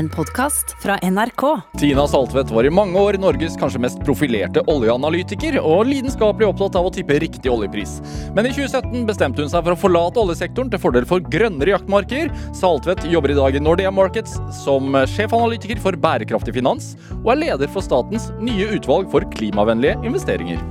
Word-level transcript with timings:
en 0.00 0.08
podkast 0.08 0.76
fra 0.82 0.96
NRK. 1.02 1.60
Tina 1.78 2.06
Saltvedt 2.08 2.50
var 2.50 2.64
i 2.64 2.72
mange 2.72 2.96
år 2.98 3.18
Norges 3.20 3.56
kanskje 3.60 3.82
mest 3.84 4.00
profilerte 4.06 4.62
oljeanalytiker, 4.72 5.58
og 5.60 5.84
lidenskapelig 5.90 6.48
opptatt 6.48 6.78
av 6.80 6.88
å 6.88 6.92
tippe 6.94 7.18
riktig 7.20 7.52
oljepris. 7.52 7.98
Men 8.36 8.48
i 8.48 8.54
2017 8.56 9.04
bestemte 9.08 9.44
hun 9.44 9.52
seg 9.52 9.66
for 9.66 9.76
å 9.76 9.80
forlate 9.82 10.22
oljesektoren 10.22 10.72
til 10.72 10.80
fordel 10.80 11.08
for 11.10 11.20
grønnere 11.36 11.74
jaktmarker. 11.74 12.32
Saltvedt 12.56 13.04
jobber 13.12 13.34
i 13.34 13.38
dag 13.42 13.60
i 13.60 13.62
Nordea 13.62 13.92
Markets 13.92 14.38
som 14.62 14.96
sjefanalytiker 15.14 15.84
for 15.84 16.00
bærekraftig 16.00 16.56
finans, 16.56 16.94
og 17.20 17.34
er 17.36 17.42
leder 17.44 17.72
for 17.72 17.84
statens 17.84 18.30
nye 18.40 18.72
utvalg 18.80 19.12
for 19.12 19.28
klimavennlige 19.36 20.00
investeringer. 20.00 20.64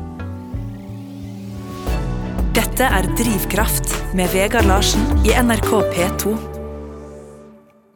Dette 2.58 2.90
er 2.98 3.06
Drivkraft 3.20 3.94
med 4.18 4.34
Vegard 4.34 4.66
Larsen 4.66 5.06
i 5.22 5.38
NRK 5.38 5.76
P2. 5.94 6.49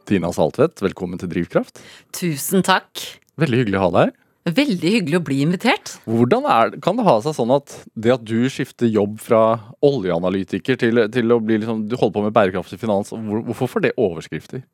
Tina 0.09 0.33
Saltvedt, 0.35 0.81
velkommen 0.83 1.19
til 1.21 1.31
Drivkraft. 1.31 1.79
Tusen 2.15 2.63
takk. 2.65 2.99
Veldig 3.39 3.63
hyggelig 3.63 3.79
å 3.79 3.85
ha 3.85 3.93
deg 3.93 4.09
her. 4.09 4.19
Veldig 4.43 4.89
hyggelig 4.97 5.19
å 5.21 5.23
bli 5.23 5.37
invitert. 5.45 5.93
Hvordan 6.03 6.43
er, 6.51 6.73
Kan 6.83 6.97
det 6.99 7.05
ha 7.07 7.13
seg 7.23 7.35
sånn 7.37 7.53
at 7.55 7.77
det 7.95 8.11
at 8.11 8.25
du 8.27 8.49
skifter 8.51 8.89
jobb 8.91 9.15
fra 9.23 9.43
oljeanalytiker 9.79 10.75
til, 10.81 10.99
til 11.13 11.31
å 11.31 11.39
bli 11.39 11.61
liksom, 11.61 11.85
du 11.87 11.95
holder 11.95 12.17
på 12.17 12.25
med 12.25 12.35
bærekraftig 12.35 12.81
finans, 12.81 13.13
hvor, 13.15 13.39
hvorfor 13.47 13.71
får 13.71 13.85
det 13.85 13.93
overskrifter? 13.95 14.65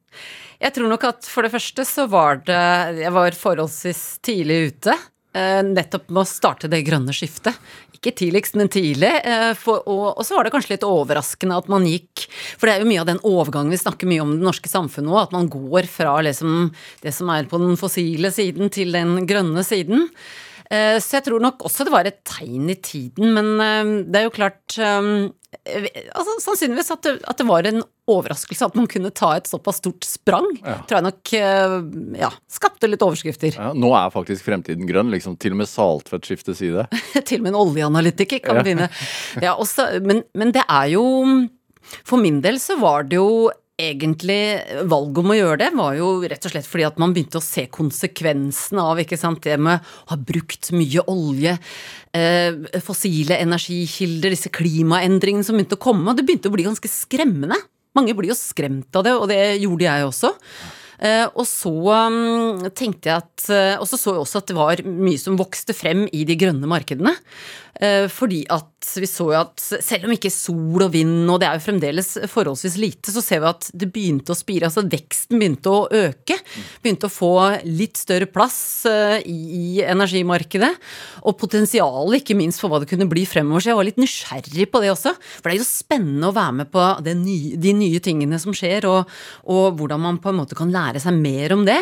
Jeg 0.57 0.73
tror 0.73 0.89
nok 0.89 1.05
at 1.11 1.29
for 1.29 1.45
det 1.45 1.53
første 1.53 1.85
så 1.85 2.07
var 2.09 2.41
det 2.49 2.63
Jeg 3.03 3.13
var 3.13 3.37
forholdsvis 3.37 4.03
tidlig 4.25 4.59
ute. 4.73 4.97
Eh, 5.37 5.61
nettopp 5.61 6.09
med 6.09 6.23
å 6.23 6.27
starte 6.27 6.71
det 6.71 6.81
grønne 6.87 7.13
skiftet. 7.13 7.53
Ikke 7.99 8.15
tidligst, 8.15 8.55
men 8.55 8.69
tidlig. 8.71 9.11
Eh, 9.27 9.51
for, 9.59 9.83
og, 9.83 10.05
og, 10.13 10.23
så 10.23 10.37
var 10.37 10.47
det 10.47 10.53
kanskje 10.53 10.77
litt 10.77 10.85
overraskende 10.87 11.57
at 11.59 11.67
man 11.71 11.83
gikk 11.83 12.29
For 12.31 12.63
det 12.69 12.75
er 12.77 12.83
jo 12.85 12.87
mye 12.87 13.01
av 13.03 13.09
den 13.09 13.19
overgangen 13.27 13.73
vi 13.75 13.81
snakker 13.81 14.07
mye 14.07 14.23
om 14.23 14.37
det 14.37 14.47
norske 14.47 14.71
samfunnet 14.71 15.11
òg, 15.11 15.21
at 15.25 15.35
man 15.35 15.49
går 15.51 15.89
fra 15.91 16.13
liksom 16.23 16.69
det 17.03 17.11
som 17.15 17.31
er 17.33 17.49
på 17.51 17.59
den 17.59 17.75
fossile 17.79 18.31
siden, 18.31 18.71
til 18.71 18.95
den 18.95 19.27
grønne 19.27 19.65
siden. 19.67 20.07
Eh, 20.71 20.95
så 21.03 21.19
jeg 21.19 21.27
tror 21.27 21.43
nok 21.43 21.67
også 21.67 21.83
det 21.83 21.95
var 21.97 22.07
et 22.07 22.23
tegn 22.23 22.71
i 22.71 22.79
tiden, 22.79 23.35
men 23.35 24.07
det 24.07 24.21
er 24.21 24.27
jo 24.29 24.35
klart 24.37 24.79
altså, 24.79 26.35
Sannsynligvis 26.45 26.93
at 26.93 27.03
det, 27.03 27.17
at 27.27 27.41
det, 27.41 27.47
var 27.49 27.67
en 27.67 27.83
overraskelse 28.15 28.69
at 28.69 28.77
man 28.77 28.89
kunne 28.91 29.11
ta 29.15 29.31
et 29.37 29.49
såpass 29.49 29.79
stort 29.81 30.07
sprang. 30.07 30.47
Ja. 30.63 30.79
Tror 30.89 30.99
jeg 30.99 31.07
nok 31.07 31.33
ja, 32.19 32.31
skapte 32.51 32.89
litt 32.89 33.03
overskrifter. 33.05 33.55
Ja, 33.55 33.71
nå 33.77 33.93
er 33.97 34.11
faktisk 34.13 34.47
fremtiden 34.47 34.89
grønn. 34.89 35.11
liksom 35.13 35.37
Til 35.39 35.55
og 35.55 35.63
med 35.63 35.71
Saltvedt 35.71 36.29
skifter 36.29 36.57
side. 36.57 36.87
til 37.29 37.41
og 37.41 37.47
med 37.47 37.53
en 37.53 37.61
oljeanalytiker 37.63 38.43
kan 38.43 38.61
begynne. 38.63 38.89
Ja, 39.43 39.55
også, 39.55 39.91
men, 40.05 40.23
men 40.37 40.53
det 40.55 40.65
er 40.67 40.91
jo 40.95 41.05
For 42.05 42.21
min 42.21 42.41
del 42.43 42.59
så 42.61 42.77
var 42.79 43.07
det 43.09 43.17
jo 43.19 43.49
egentlig 43.79 44.59
valget 44.91 45.21
om 45.21 45.31
å 45.31 45.37
gjøre 45.37 45.59
det 45.61 45.69
var 45.77 45.95
jo 45.97 46.09
rett 46.27 46.45
og 46.45 46.53
slett 46.53 46.67
fordi 46.67 46.85
at 46.89 46.99
man 47.01 47.13
begynte 47.15 47.39
å 47.39 47.43
se 47.43 47.65
konsekvensene 47.71 48.83
av 48.91 48.99
ikke 48.99 49.19
sant, 49.19 49.41
det 49.45 49.55
med 49.61 49.79
å 49.79 50.11
ha 50.11 50.17
brukt 50.19 50.71
mye 50.75 51.05
olje, 51.07 51.55
eh, 52.13 52.79
fossile 52.83 53.39
energikilder, 53.39 54.35
disse 54.35 54.51
klimaendringene 54.53 55.47
som 55.47 55.55
begynte 55.55 55.79
å 55.79 55.85
komme. 55.87 56.11
Og 56.11 56.19
det 56.19 56.27
begynte 56.27 56.51
å 56.51 56.55
bli 56.55 56.67
ganske 56.67 56.91
skremmende. 56.91 57.55
Mange 57.99 58.15
blir 58.17 58.31
jo 58.31 58.39
skremt 58.39 58.95
av 58.95 59.05
det, 59.05 59.15
og 59.19 59.27
det 59.31 59.41
gjorde 59.59 59.87
jeg 59.87 60.07
også. 60.07 60.35
Uh, 60.99 61.27
og 61.31 61.45
så 61.47 61.71
um, 62.11 62.65
tenkte 62.75 63.07
jeg 63.07 63.21
at 63.21 63.43
uh, 63.47 63.79
Og 63.79 63.85
så 63.87 63.95
så 63.95 64.17
jeg 64.17 64.19
også 64.19 64.41
at 64.41 64.49
det 64.49 64.55
var 64.57 64.81
mye 64.83 65.21
som 65.21 65.37
vokste 65.39 65.71
frem 65.71 66.01
i 66.11 66.25
de 66.27 66.35
grønne 66.35 66.67
markedene. 66.67 67.13
Eh, 67.79 68.09
fordi 68.11 68.41
at 68.51 68.67
vi 68.99 69.07
så 69.07 69.29
jo 69.31 69.37
at 69.39 69.61
selv 69.61 70.07
om 70.07 70.11
ikke 70.11 70.31
sol 70.33 70.83
og 70.83 70.91
vind, 70.91 71.29
og 71.31 71.39
det 71.39 71.47
er 71.47 71.55
jo 71.55 71.63
fremdeles 71.63 72.09
forholdsvis 72.31 72.75
lite, 72.79 73.11
så 73.13 73.21
ser 73.23 73.39
vi 73.43 73.49
at 73.51 73.69
det 73.71 73.87
begynte 73.93 74.33
å 74.33 74.37
spire. 74.37 74.67
Altså 74.67 74.83
veksten 74.89 75.39
begynte 75.39 75.71
å 75.71 75.85
øke. 75.87 76.35
Begynte 76.83 77.07
å 77.07 77.13
få 77.13 77.31
litt 77.67 77.99
større 77.99 78.27
plass 78.31 78.59
eh, 78.89 79.19
i 79.23 79.79
energimarkedet. 79.85 80.71
Og 81.23 81.37
potensialet, 81.39 82.19
ikke 82.19 82.37
minst 82.39 82.59
for 82.59 82.71
hva 82.71 82.81
det 82.83 82.89
kunne 82.91 83.07
bli 83.09 83.23
fremover. 83.29 83.63
Så 83.63 83.71
jeg 83.71 83.79
var 83.79 83.87
litt 83.87 84.01
nysgjerrig 84.01 84.67
på 84.71 84.83
det 84.83 84.91
også. 84.95 85.15
For 85.37 85.47
det 85.47 85.55
er 85.57 85.61
jo 85.61 85.69
spennende 85.69 86.31
å 86.31 86.35
være 86.35 86.57
med 86.61 86.71
på 86.73 86.85
nye, 87.09 87.55
de 87.59 87.75
nye 87.79 88.03
tingene 88.03 88.41
som 88.41 88.55
skjer, 88.55 88.89
og, 88.89 89.15
og, 89.47 89.65
hvordan 89.79 90.03
man 90.03 90.19
på 90.19 90.33
en 90.33 90.39
måte 90.41 90.57
kan 90.57 90.71
lære 90.73 91.03
seg 91.03 91.15
mer 91.15 91.55
om 91.55 91.63
det. 91.67 91.79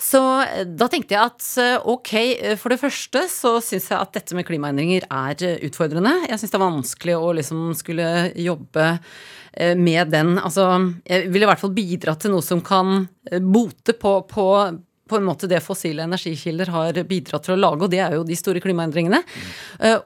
Så 0.00 0.20
eh, 0.44 0.66
da 0.68 0.90
tenkte 0.90 1.16
jeg 1.16 1.32
at 1.32 1.48
ok, 1.88 2.12
for 2.60 2.72
det 2.72 2.80
første 2.80 3.24
så 3.30 3.56
syns 3.64 3.88
jeg 3.92 3.96
at 3.96 4.12
dette 4.16 4.36
med 4.36 4.48
klimaendringer 4.48 5.06
er 5.08 5.29
er 5.30 5.66
utfordrende. 5.68 6.12
Jeg 6.28 6.40
syns 6.40 6.52
det 6.52 6.58
er 6.58 6.64
vanskelig 6.64 7.16
å 7.18 7.32
liksom 7.38 7.70
skulle 7.78 8.08
jobbe 8.38 8.86
eh, 8.90 9.76
med 9.78 10.12
den. 10.14 10.36
Altså, 10.40 10.66
jeg 11.06 11.30
vil 11.32 11.46
i 11.46 11.50
hvert 11.50 11.62
fall 11.62 11.74
bidra 11.76 12.16
til 12.20 12.34
noe 12.34 12.44
som 12.44 12.62
kan 12.64 13.04
eh, 13.30 13.40
bote 13.40 13.96
på, 13.98 14.14
på, 14.30 14.46
på 15.10 15.18
en 15.18 15.26
måte 15.26 15.48
det 15.50 15.60
fossile 15.64 16.06
energikilder 16.06 16.70
har 16.72 17.00
bidratt 17.08 17.46
til 17.46 17.56
å 17.56 17.60
lage, 17.60 17.86
og 17.86 17.92
det 17.92 18.00
er 18.04 18.16
jo 18.16 18.24
de 18.26 18.38
store 18.38 18.62
klimaendringene. 18.62 19.20
Mm. 19.26 19.50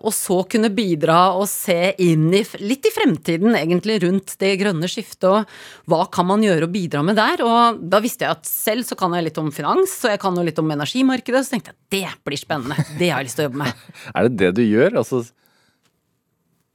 Og 0.00 0.12
så 0.16 0.40
kunne 0.50 0.72
bidra 0.74 1.18
og 1.36 1.46
se 1.50 1.94
inn 2.02 2.30
i, 2.34 2.42
litt 2.64 2.88
i 2.88 2.94
fremtiden, 2.94 3.54
egentlig, 3.58 4.00
rundt 4.06 4.36
det 4.40 4.54
grønne 4.60 4.90
skiftet, 4.90 5.28
og 5.28 5.90
hva 5.90 6.04
kan 6.12 6.28
man 6.28 6.44
gjøre 6.44 6.68
og 6.68 6.74
bidra 6.74 7.04
med 7.06 7.18
der? 7.20 7.44
Og 7.44 7.84
da 7.92 8.00
visste 8.04 8.26
jeg 8.26 8.38
at 8.38 8.48
selv 8.48 8.88
så 8.88 8.98
kan 8.98 9.14
jeg 9.16 9.28
litt 9.28 9.40
om 9.40 9.52
finans, 9.54 10.00
og 10.04 10.14
jeg 10.14 10.22
kan 10.24 10.36
jo 10.36 10.46
litt 10.46 10.60
om 10.62 10.74
energimarkedet, 10.74 11.44
så 11.44 11.56
tenkte 11.56 11.74
jeg 11.74 11.80
det 11.94 12.18
blir 12.26 12.40
spennende, 12.40 12.88
det 12.98 13.12
har 13.12 13.22
jeg 13.22 13.30
lyst 13.30 13.40
til 13.40 13.46
å 13.46 13.50
jobbe 13.50 13.64
med. 13.64 13.88
er 14.16 14.28
det 14.28 14.38
det 14.40 14.52
du 14.58 14.64
gjør? 14.64 15.00
Altså 15.04 15.24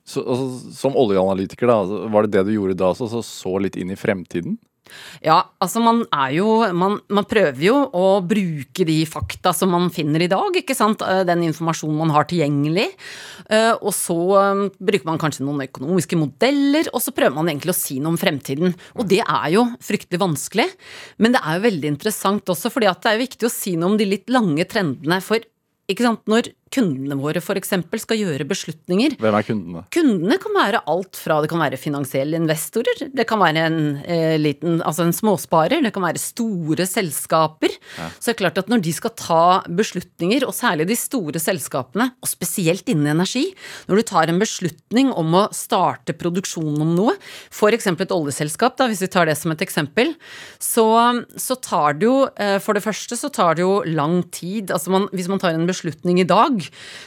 så, 0.09 0.23
altså, 0.25 0.71
som 0.73 0.95
oljeanalytiker, 0.97 1.69
da, 1.69 2.07
var 2.09 2.25
det 2.25 2.33
det 2.33 2.47
du 2.47 2.55
gjorde 2.55 2.79
da 2.79 2.89
også, 2.89 3.11
så 3.11 3.21
så 3.25 3.51
litt 3.61 3.77
inn 3.77 3.91
i 3.93 3.99
fremtiden? 3.99 4.57
Ja, 5.25 5.39
altså 5.61 5.81
man 5.83 6.03
er 6.15 6.33
jo 6.37 6.47
man, 6.75 6.99
man, 7.11 7.27
prøver 7.29 7.61
jo 7.63 7.75
å 7.95 8.05
bruke 8.25 8.85
de 8.87 8.97
fakta 9.09 9.53
som 9.55 9.73
man 9.73 9.89
finner 9.93 10.23
i 10.23 10.29
dag, 10.31 10.55
ikke 10.55 10.77
sant. 10.77 11.03
Eh, 11.05 11.23
den 11.27 11.45
informasjonen 11.47 11.99
man 11.99 12.13
har 12.15 12.27
tilgjengelig. 12.29 12.87
Eh, 13.49 13.73
og 13.75 13.91
så 13.95 14.17
eh, 14.39 14.63
bruker 14.77 15.09
man 15.09 15.21
kanskje 15.21 15.45
noen 15.47 15.65
økonomiske 15.67 16.19
modeller, 16.19 16.89
og 16.93 17.03
så 17.03 17.13
prøver 17.15 17.37
man 17.37 17.51
egentlig 17.51 17.75
å 17.75 17.79
si 17.79 17.99
noe 17.99 18.15
om 18.15 18.21
fremtiden. 18.21 18.75
Og 18.97 19.09
det 19.09 19.21
er 19.25 19.47
jo 19.55 19.65
fryktelig 19.83 20.21
vanskelig, 20.21 20.67
men 21.19 21.35
det 21.35 21.43
er 21.43 21.57
jo 21.57 21.67
veldig 21.67 21.93
interessant 21.95 22.51
også, 22.51 22.71
fordi 22.73 22.89
det 22.89 23.13
er 23.13 23.23
viktig 23.23 23.47
å 23.47 23.53
si 23.53 23.75
noe 23.77 23.93
om 23.93 23.99
de 23.99 24.07
litt 24.09 24.29
lange 24.33 24.65
trendene. 24.69 25.21
For 25.23 25.43
ikke 25.89 26.05
sant, 26.05 26.21
når 26.29 26.51
kundene 26.73 27.17
våre 27.19 27.41
f.eks. 27.41 27.73
skal 28.03 28.19
gjøre 28.19 28.47
beslutninger. 28.49 29.15
Hvem 29.21 29.37
er 29.37 29.47
kundene? 29.47 29.83
Kundene 29.93 30.37
kan 30.41 30.55
være 30.55 30.83
alt 30.89 31.19
fra 31.19 31.39
det 31.43 31.49
kan 31.51 31.61
være 31.63 31.79
finansielle 31.81 32.39
investorer, 32.39 33.07
det 33.15 33.25
kan 33.29 33.41
være 33.41 33.65
en 33.69 33.79
eh, 34.03 34.35
liten, 34.39 34.79
altså 34.85 35.05
en 35.07 35.15
småsparer, 35.15 35.81
det 35.85 35.93
kan 35.95 36.05
være 36.05 36.21
store 36.21 36.87
selskaper. 36.89 37.73
Ja. 37.97 38.09
Så 38.17 38.29
det 38.29 38.35
er 38.35 38.41
klart 38.43 38.61
at 38.61 38.71
når 38.71 38.83
de 38.85 38.93
skal 38.95 39.15
ta 39.17 39.43
beslutninger, 39.65 40.45
og 40.47 40.55
særlig 40.55 40.89
de 40.89 40.97
store 40.99 41.41
selskapene, 41.41 42.11
og 42.19 42.31
spesielt 42.31 42.89
innen 42.91 43.09
energi, 43.15 43.47
når 43.89 44.01
du 44.01 44.07
tar 44.13 44.31
en 44.31 44.41
beslutning 44.41 45.13
om 45.17 45.37
å 45.41 45.45
starte 45.55 46.15
produksjonen 46.17 46.83
om 46.85 46.95
noe, 46.97 47.15
f.eks. 47.49 47.89
et 47.89 48.15
oljeselskap, 48.15 48.77
da, 48.79 48.89
hvis 48.89 49.03
vi 49.05 49.11
tar 49.11 49.29
det 49.29 49.37
som 49.39 49.53
et 49.53 49.65
eksempel, 49.65 50.13
så, 50.61 50.87
så 51.39 51.57
tar 51.59 51.97
det 51.99 52.07
jo 52.07 52.17
eh, 52.39 52.57
For 52.63 52.75
det 52.75 52.83
første 52.83 53.15
så 53.17 53.29
tar 53.33 53.57
det 53.57 53.63
jo 53.63 53.79
lang 53.87 54.21
tid. 54.33 54.73
Altså 54.75 54.91
man, 54.93 55.07
hvis 55.15 55.29
man 55.31 55.41
tar 55.41 55.55
en 55.55 55.67
beslutning 55.69 56.19
i 56.21 56.27
dag, 56.27 56.58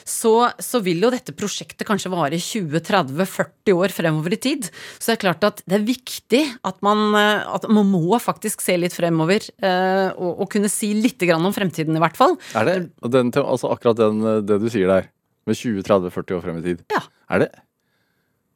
så, 0.09 0.35
så, 0.63 0.81
vil 0.85 1.03
jo 1.05 1.11
dette 1.13 1.35
prosjektet 1.37 1.87
kanskje 1.89 2.13
vare 2.13 2.39
20-30-40 2.41 3.77
år 3.77 3.95
fremover 3.95 4.37
i 4.37 4.41
tid. 4.43 4.69
Så 4.99 5.13
det 5.13 5.17
er 5.17 5.23
klart 5.25 5.47
at 5.49 5.63
det 5.69 5.79
er 5.79 5.87
viktig 5.87 6.43
at 6.69 6.79
man, 6.85 7.05
eh, 7.19 7.43
at 7.47 7.67
man 7.71 7.91
må 7.91 8.19
faktisk 8.23 8.65
se 8.65 8.77
litt 8.81 8.97
fremover, 8.97 9.47
eh, 9.63 10.09
og, 10.17 10.31
og, 10.33 10.47
kunne 10.53 10.71
si 10.73 10.93
litt 10.97 11.23
om 11.33 11.53
fremtiden, 11.55 11.97
i 11.97 12.03
hvert 12.03 12.19
fall. 12.19 12.39
Er 12.59 12.69
det 12.69 12.77
den, 13.15 13.33
altså 13.39 13.71
akkurat 13.73 14.01
den, 14.01 14.23
eh, 14.27 14.41
det 14.47 14.59
du 14.63 14.69
sier 14.73 14.91
der, 14.91 15.11
med 15.49 15.59
20-30-40 15.59 16.37
år 16.37 16.43
frem 16.45 16.59
i 16.61 16.65
tid, 16.67 16.83
ja. 16.95 17.03
er, 17.35 17.45
det, 17.45 17.51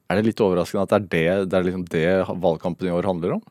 er 0.06 0.18
det 0.18 0.28
litt 0.28 0.42
overraskende 0.42 0.86
at 0.86 0.92
det 0.92 0.98
er 0.98 1.06
det, 1.10 1.50
det, 1.50 1.58
er 1.58 1.66
liksom 1.66 1.86
det 1.90 2.08
valgkampen 2.42 2.88
i 2.88 2.94
år 2.94 3.08
handler 3.10 3.38
om? 3.38 3.46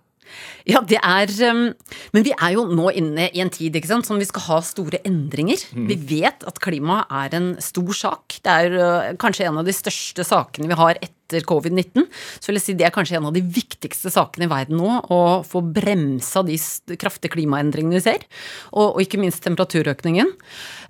Ja, 0.70 0.82
det 0.82 1.00
er 1.02 1.32
um, 1.52 1.68
Men 2.16 2.26
vi 2.26 2.34
er 2.34 2.56
jo 2.56 2.66
nå 2.70 2.90
inne 2.98 3.30
i 3.32 3.44
en 3.44 3.52
tid 3.54 3.76
ikke 3.76 3.92
sant, 3.92 4.08
som 4.08 4.22
vi 4.22 4.28
skal 4.28 4.48
ha 4.48 4.62
store 4.66 5.02
endringer. 5.08 5.62
Mm. 5.76 5.90
Vi 5.92 6.00
vet 6.16 6.46
at 6.48 6.62
klima 6.64 7.04
er 7.24 7.36
en 7.38 7.52
stor 7.64 7.94
sak. 7.96 8.40
Det 8.46 8.56
er 8.56 9.20
kanskje 9.22 9.50
en 9.50 9.62
av 9.62 9.68
de 9.68 9.76
største 9.76 10.26
sakene 10.28 10.72
vi 10.72 10.80
har 10.80 10.98
etter 11.00 11.16
etter 11.26 11.46
covid-19, 11.50 12.06
så 12.40 12.50
vil 12.50 12.60
jeg 12.60 12.64
si 12.64 12.76
det 12.78 12.86
er 12.88 12.94
kanskje 12.94 13.18
en 13.18 13.28
av 13.30 13.34
de 13.36 13.42
viktigste 13.42 14.12
sakene 14.14 14.46
i 14.46 14.52
verden 14.52 14.78
nå. 14.78 15.00
Å 15.10 15.42
få 15.48 15.62
bremsa 15.74 16.44
de 16.46 16.58
kraftige 17.02 17.34
klimaendringene 17.34 17.98
vi 17.98 18.04
ser, 18.06 18.26
og, 18.72 18.96
og 18.96 19.02
ikke 19.04 19.20
minst 19.22 19.42
temperaturøkningen. 19.46 20.30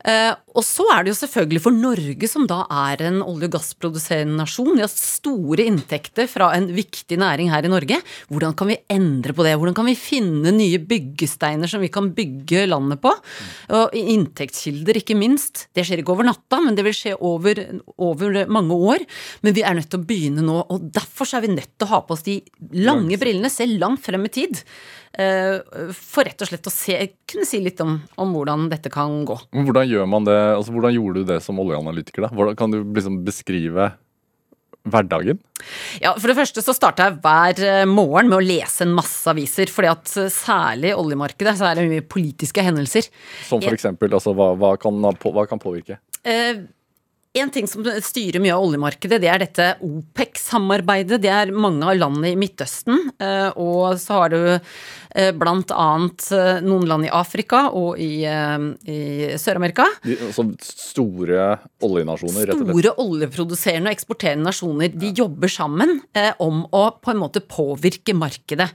Eh, 0.06 0.34
og 0.56 0.64
så 0.64 0.86
er 0.94 1.04
det 1.04 1.14
jo 1.14 1.20
selvfølgelig 1.24 1.62
for 1.66 1.76
Norge, 1.76 2.30
som 2.32 2.46
da 2.50 2.62
er 2.88 3.04
en 3.08 3.22
olje- 3.26 3.50
og 3.50 3.56
gassproduserende 3.58 4.38
nasjon. 4.40 4.76
Vi 4.76 4.84
har 4.84 4.92
store 4.92 5.66
inntekter 5.66 6.30
fra 6.32 6.52
en 6.56 6.70
viktig 6.76 7.18
næring 7.22 7.52
her 7.52 7.66
i 7.66 7.72
Norge. 7.72 8.02
Hvordan 8.30 8.56
kan 8.58 8.72
vi 8.72 8.80
endre 8.92 9.36
på 9.36 9.46
det? 9.48 9.56
Hvordan 9.58 9.78
kan 9.78 9.90
vi 9.90 9.98
finne 10.00 10.54
nye 10.56 10.80
byggesteiner 10.80 11.70
som 11.70 11.84
vi 11.84 11.92
kan 11.94 12.12
bygge 12.16 12.68
landet 12.70 13.02
på? 13.04 13.14
Og 13.76 13.96
inntektskilder, 13.98 15.02
ikke 15.02 15.18
minst. 15.18 15.68
Det 15.76 15.86
skjer 15.88 16.04
ikke 16.04 16.16
over 16.16 16.30
natta, 16.30 16.62
men 16.64 16.78
det 16.78 16.86
vil 16.88 16.96
skje 16.96 17.18
over, 17.20 17.66
over 17.98 18.46
mange 18.52 18.78
år. 18.94 19.06
Men 19.42 19.58
vi 19.58 19.66
er 19.66 19.76
nødt 19.76 19.90
til 19.92 20.02
å 20.02 20.06
begynne 20.06 20.26
begynne 20.26 20.46
nå. 20.46 20.60
Og 20.72 20.90
derfor 20.94 21.30
er 21.36 21.46
vi 21.46 21.54
nødt 21.54 21.74
til 21.78 21.88
å 21.88 21.94
ha 21.94 22.02
på 22.06 22.16
oss 22.16 22.26
de 22.26 22.40
lange 22.86 23.18
brillene, 23.22 23.52
se 23.52 23.68
langt 23.70 24.04
frem 24.06 24.26
i 24.28 24.34
tid. 24.34 24.62
Eh, 25.22 25.92
for 25.96 26.28
rett 26.28 26.42
og 26.42 26.50
slett 26.50 26.70
å 26.70 26.74
se, 26.74 26.98
kunne 27.30 27.48
si 27.48 27.62
litt 27.64 27.82
om, 27.84 27.98
om 28.22 28.34
hvordan 28.36 28.70
dette 28.72 28.92
kan 28.94 29.22
gå. 29.28 29.38
Hvordan 29.56 29.90
gjør 29.90 30.10
man 30.12 30.28
det? 30.28 30.38
Altså, 30.56 30.74
hvordan 30.76 30.96
gjorde 30.96 31.24
du 31.24 31.30
det 31.34 31.42
som 31.46 31.62
oljeanalytiker? 31.62 32.28
da? 32.28 32.34
Hvordan, 32.36 32.58
kan 32.60 32.74
du 32.74 32.82
liksom 32.96 33.22
beskrive 33.28 33.94
hverdagen? 34.86 35.40
Ja, 36.04 36.14
For 36.20 36.30
det 36.30 36.38
første 36.38 36.62
så 36.64 36.76
starta 36.76 37.10
jeg 37.10 37.20
hver 37.24 37.62
eh, 37.66 37.82
morgen 37.90 38.30
med 38.30 38.38
å 38.40 38.46
lese 38.46 38.86
en 38.86 38.94
masse 38.98 39.26
aviser. 39.32 39.72
fordi 39.72 39.92
at 39.92 40.16
eh, 40.22 40.32
særlig 40.34 40.94
i 40.94 40.98
oljemarkedet 41.00 41.56
så 41.60 41.70
er 41.70 41.80
det 41.80 41.90
mye 41.90 42.06
politiske 42.06 42.66
hendelser. 42.66 43.10
Som 43.48 43.64
for 43.66 43.76
eksempel, 43.76 44.14
altså, 44.14 44.36
hva, 44.38 44.54
hva, 44.60 44.76
kan, 44.82 45.02
hva 45.02 45.48
kan 45.50 45.62
påvirke? 45.62 46.00
Eh, 46.26 46.66
en 47.36 47.52
ting 47.52 47.68
som 47.68 47.84
styrer 47.84 48.40
mye 48.40 48.54
av 48.56 48.64
oljemarkedet, 48.64 49.20
det 49.20 49.30
er 49.32 49.42
dette 49.44 49.66
OPEC-samarbeidet. 49.84 51.20
Det 51.24 51.32
er 51.32 51.52
mange 51.52 51.84
av 51.84 51.98
landene 51.98 52.32
i 52.32 52.38
Midtøsten. 52.40 53.10
Eh, 53.20 53.50
og 53.60 53.98
så 54.00 54.22
har 54.22 54.32
du 54.32 54.40
eh, 54.56 55.32
blant 55.36 55.74
annet 55.76 56.28
eh, 56.36 56.62
noen 56.64 56.88
land 56.88 57.08
i 57.08 57.12
Afrika 57.12 57.66
og 57.76 58.00
i, 58.00 58.24
i 58.24 59.00
Sør-Amerika. 59.42 59.88
Altså 60.30 60.48
store 60.64 61.50
oljenasjoner, 61.84 62.48
rett 62.48 62.56
og 62.56 62.64
slett? 62.64 62.72
Store 62.72 62.94
oljeproduserende 63.04 63.92
og 63.92 63.98
eksporterende 64.00 64.50
nasjoner. 64.50 64.96
De 64.96 65.12
jobber 65.16 65.52
sammen 65.52 66.00
om 66.44 66.64
å 66.72 66.86
på 66.96 67.12
en 67.12 67.20
måte 67.20 67.44
påvirke 67.44 68.16
markedet. 68.16 68.70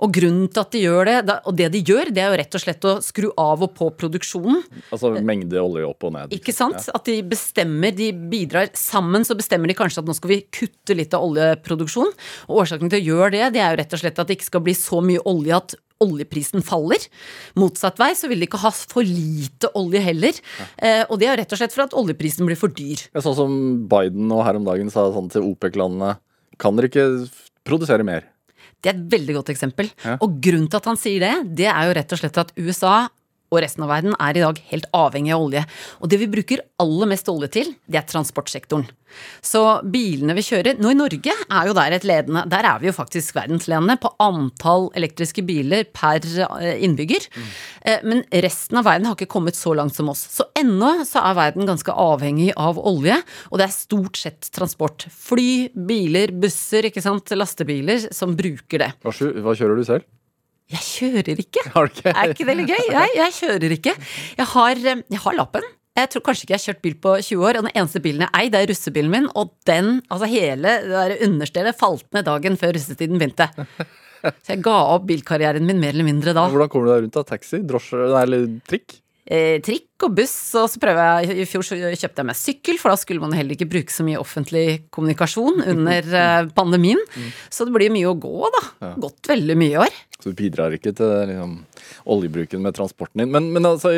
Og 0.00 0.16
grunnen 0.16 0.48
til 0.48 0.64
at 0.64 0.72
de 0.72 0.84
gjør 0.86 1.12
det, 1.12 1.38
og 1.44 1.60
det 1.60 1.68
de 1.76 1.84
gjør, 1.84 2.12
det 2.14 2.24
er 2.24 2.32
jo 2.32 2.40
rett 2.40 2.56
og 2.56 2.64
slett 2.64 2.88
å 2.88 2.96
skru 3.04 3.28
av 3.36 3.68
og 3.68 3.74
på 3.76 3.90
produksjonen. 4.00 4.64
Altså 4.88 5.12
mengde 5.20 5.60
olje 5.60 5.84
opp 5.88 6.08
og 6.08 6.16
ned? 6.16 6.32
Ikke 6.36 6.56
sant? 6.56 6.88
At 6.94 7.04
de 7.08 7.20
bestemmer 7.26 7.97
de 7.98 8.12
bidrar 8.30 8.70
sammen, 8.78 9.26
så 9.26 9.36
bestemmer 9.38 9.70
de 9.70 9.76
kanskje 9.78 10.02
at 10.02 10.08
nå 10.08 10.14
skal 10.16 10.32
vi 10.32 10.40
kutte 10.54 10.96
litt 10.96 11.14
av 11.16 11.26
oljeproduksjon. 11.26 12.14
Og 12.48 12.62
årsaken 12.62 12.92
til 12.92 13.02
å 13.02 13.06
gjøre 13.12 13.34
det, 13.36 13.44
det 13.56 13.62
er 13.64 13.74
jo 13.74 13.80
rett 13.82 13.98
og 13.98 14.02
slett 14.02 14.22
at 14.22 14.30
det 14.30 14.38
ikke 14.38 14.50
skal 14.52 14.64
bli 14.64 14.76
så 14.78 15.02
mye 15.04 15.22
olje 15.28 15.58
at 15.58 15.76
oljeprisen 16.04 16.62
faller. 16.62 17.02
Motsatt 17.58 17.98
vei 17.98 18.12
så 18.14 18.30
vil 18.30 18.42
de 18.42 18.48
ikke 18.48 18.62
ha 18.62 18.70
for 18.70 19.06
lite 19.06 19.70
olje 19.78 20.02
heller. 20.04 20.38
Ja. 20.60 20.68
Eh, 20.78 21.02
og 21.08 21.18
det 21.20 21.30
er 21.30 21.40
rett 21.42 21.54
og 21.54 21.60
slett 21.60 21.74
for 21.74 21.86
at 21.88 21.96
oljeprisen 21.98 22.48
blir 22.48 22.58
for 22.60 22.72
dyr. 22.72 23.02
Ja, 23.10 23.22
sånn 23.24 23.38
som 23.38 23.60
Biden 23.90 24.30
og 24.34 24.44
her 24.46 24.58
om 24.60 24.66
dagen 24.68 24.92
sa 24.94 25.08
sånn 25.14 25.30
til 25.32 25.46
OPEC-landene, 25.50 26.16
kan 26.58 26.78
dere 26.78 26.90
ikke 26.90 27.08
produsere 27.66 28.06
mer? 28.06 28.26
Det 28.78 28.92
er 28.92 28.98
et 28.98 29.06
veldig 29.10 29.40
godt 29.40 29.50
eksempel. 29.50 29.90
Ja. 30.04 30.16
Og 30.22 30.38
grunnen 30.42 30.68
til 30.70 30.78
at 30.78 30.86
han 30.86 30.98
sier 31.00 31.22
det, 31.22 31.34
det 31.58 31.66
er 31.70 31.88
jo 31.88 31.96
rett 31.98 32.14
og 32.14 32.20
slett 32.20 32.38
at 32.44 32.52
USA 32.60 32.96
og 33.48 33.62
resten 33.64 33.84
av 33.86 33.92
verden 33.92 34.16
er 34.20 34.36
i 34.36 34.44
dag 34.44 34.60
helt 34.70 34.88
avhengig 34.96 35.34
av 35.34 35.44
olje. 35.46 35.64
Og 36.02 36.12
det 36.12 36.20
vi 36.20 36.30
bruker 36.30 36.64
aller 36.82 37.10
mest 37.10 37.28
olje 37.32 37.50
til, 37.58 37.74
det 37.88 38.00
er 38.00 38.08
transportsektoren. 38.08 38.88
Så 39.40 39.62
bilene 39.88 40.34
vi 40.36 40.42
kjører 40.44 40.76
Nå 40.76 40.90
i 40.92 40.96
Norge 40.98 41.32
er 41.32 41.68
jo 41.68 41.72
der 41.72 41.94
et 41.96 42.04
ledende 42.04 42.42
Der 42.52 42.66
er 42.68 42.80
vi 42.82 42.90
jo 42.90 42.92
faktisk 42.92 43.38
verdensledende 43.38 43.94
på 44.02 44.10
antall 44.20 44.90
elektriske 44.98 45.40
biler 45.48 45.86
per 45.96 46.20
eh, 46.20 46.82
innbygger. 46.84 47.24
Mm. 47.32 47.48
Men 48.10 48.20
resten 48.44 48.76
av 48.76 48.84
verden 48.84 49.08
har 49.08 49.16
ikke 49.16 49.30
kommet 49.32 49.56
så 49.56 49.72
langt 49.78 49.96
som 49.96 50.10
oss. 50.12 50.26
Så 50.34 50.44
ennå 50.58 51.06
så 51.08 51.22
er 51.24 51.38
verden 51.38 51.68
ganske 51.68 51.94
avhengig 51.94 52.50
av 52.60 52.76
olje, 52.76 53.16
og 53.48 53.60
det 53.60 53.68
er 53.68 53.74
stort 53.74 54.20
sett 54.20 54.50
transport. 54.54 55.08
Fly, 55.08 55.70
biler, 55.88 56.34
busser, 56.36 56.90
ikke 56.90 57.04
sant, 57.04 57.32
lastebiler 57.32 58.10
som 58.12 58.36
bruker 58.36 58.84
det. 58.84 58.92
Hva 59.00 59.14
kjører 59.56 59.78
du 59.78 59.86
selv? 59.88 60.04
Jeg 60.68 60.84
kjører 60.84 61.38
ikke. 61.40 61.64
ikke? 61.64 62.12
Er 62.12 62.32
ikke 62.34 62.44
det 62.44 62.56
litt 62.58 62.70
gøy? 62.74 62.88
Nei, 62.92 63.08
jeg 63.16 63.34
kjører 63.38 63.74
ikke. 63.78 63.94
Jeg 64.36 64.48
har, 64.52 64.80
eh, 64.92 65.02
jeg 65.14 65.22
har, 65.24 65.36
lappen. 65.38 65.64
Jeg 65.96 66.10
tror 66.12 66.24
kanskje 66.26 66.44
ikke 66.44 66.54
jeg 66.54 66.60
har 66.60 66.66
kjørt 66.66 66.82
bil 66.84 66.98
på 67.06 67.14
20 67.24 67.46
år, 67.48 67.58
og 67.58 67.64
den 67.66 67.72
eneste 67.72 68.02
bilen 68.04 68.26
jeg 68.26 68.34
eier, 68.36 68.52
det 68.52 68.60
er 68.60 68.68
russebilen 68.70 69.14
min, 69.14 69.30
og 69.34 69.54
den, 69.66 69.88
altså 70.12 70.28
hele 70.30 70.74
det 70.92 71.16
understellet, 71.26 71.78
falt 71.80 72.06
ned 72.14 72.28
dagen 72.28 72.60
før 72.60 72.76
russetiden 72.76 73.18
begynte. 73.18 73.48
Så 74.44 74.54
jeg 74.54 74.62
ga 74.66 74.76
opp 74.94 75.08
bilkarrieren 75.08 75.66
min 75.66 75.80
mer 75.80 75.94
eller 75.94 76.06
mindre 76.06 76.34
da. 76.36 76.48
Hvordan 76.50 76.70
kommer 76.72 76.88
du 76.88 76.92
deg 76.92 77.04
rundt? 77.06 77.16
da? 77.16 77.24
Taxi? 77.32 77.62
Drosje? 77.66 78.08
Eller 78.20 78.48
trikk? 78.68 78.98
Eh, 79.30 79.58
trikk 79.64 80.06
og 80.06 80.14
buss, 80.16 80.34
og 80.58 80.68
så 80.72 80.80
prøver 80.82 81.24
jeg 81.26 81.42
I 81.42 81.46
fjor 81.48 81.66
så 81.66 81.78
kjøpte 81.78 82.22
jeg 82.22 82.28
meg 82.28 82.38
sykkel, 82.38 82.80
for 82.80 82.92
da 82.92 82.98
skulle 83.00 83.22
man 83.22 83.34
heller 83.36 83.56
ikke 83.56 83.68
bruke 83.70 83.92
så 83.92 84.06
mye 84.06 84.20
offentlig 84.20 84.66
kommunikasjon 84.94 85.62
under 85.64 86.12
eh, 86.22 86.50
pandemien. 86.56 87.00
Mm. 87.14 87.32
Så 87.52 87.66
det 87.68 87.74
blir 87.76 87.94
mye 87.94 88.10
å 88.10 88.18
gå, 88.18 88.36
da. 88.54 88.62
Ja. 88.86 88.92
Gått 89.08 89.30
veldig 89.30 89.58
mye 89.58 89.74
i 89.74 89.80
år. 89.86 89.98
Så 90.18 90.32
du 90.32 90.38
bidrar 90.38 90.74
ikke 90.74 90.94
til 90.98 91.12
liksom, 91.30 91.52
oljebruken 92.10 92.64
med 92.64 92.74
transporten 92.78 93.22
din. 93.22 93.30
Men, 93.34 93.52
men 93.54 93.68
altså, 93.68 93.92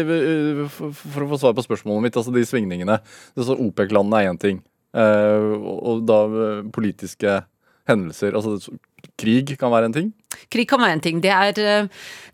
for 0.68 1.24
å 1.24 1.30
få 1.30 1.40
svar 1.40 1.54
på 1.56 1.64
spørsmålet 1.64 2.08
mitt, 2.08 2.18
altså 2.20 2.34
de 2.34 2.44
svingningene. 2.44 2.98
OPEC-landene 3.38 4.20
er 4.20 4.28
én 4.32 4.40
ting, 4.40 4.60
eh, 4.96 5.46
og 5.70 6.04
da 6.08 6.20
eh, 6.28 6.66
politiske 6.74 7.40
hendelser. 7.88 8.36
Altså 8.36 8.76
krig 9.20 9.54
kan 9.60 9.72
være 9.72 9.90
en 9.90 9.96
ting? 9.98 10.10
Krig 10.50 10.68
kan 10.70 10.80
være 10.82 10.96
en 10.96 11.02
ting. 11.02 11.20
Det 11.22 11.30
er, 11.30 11.58
eh, 11.58 11.88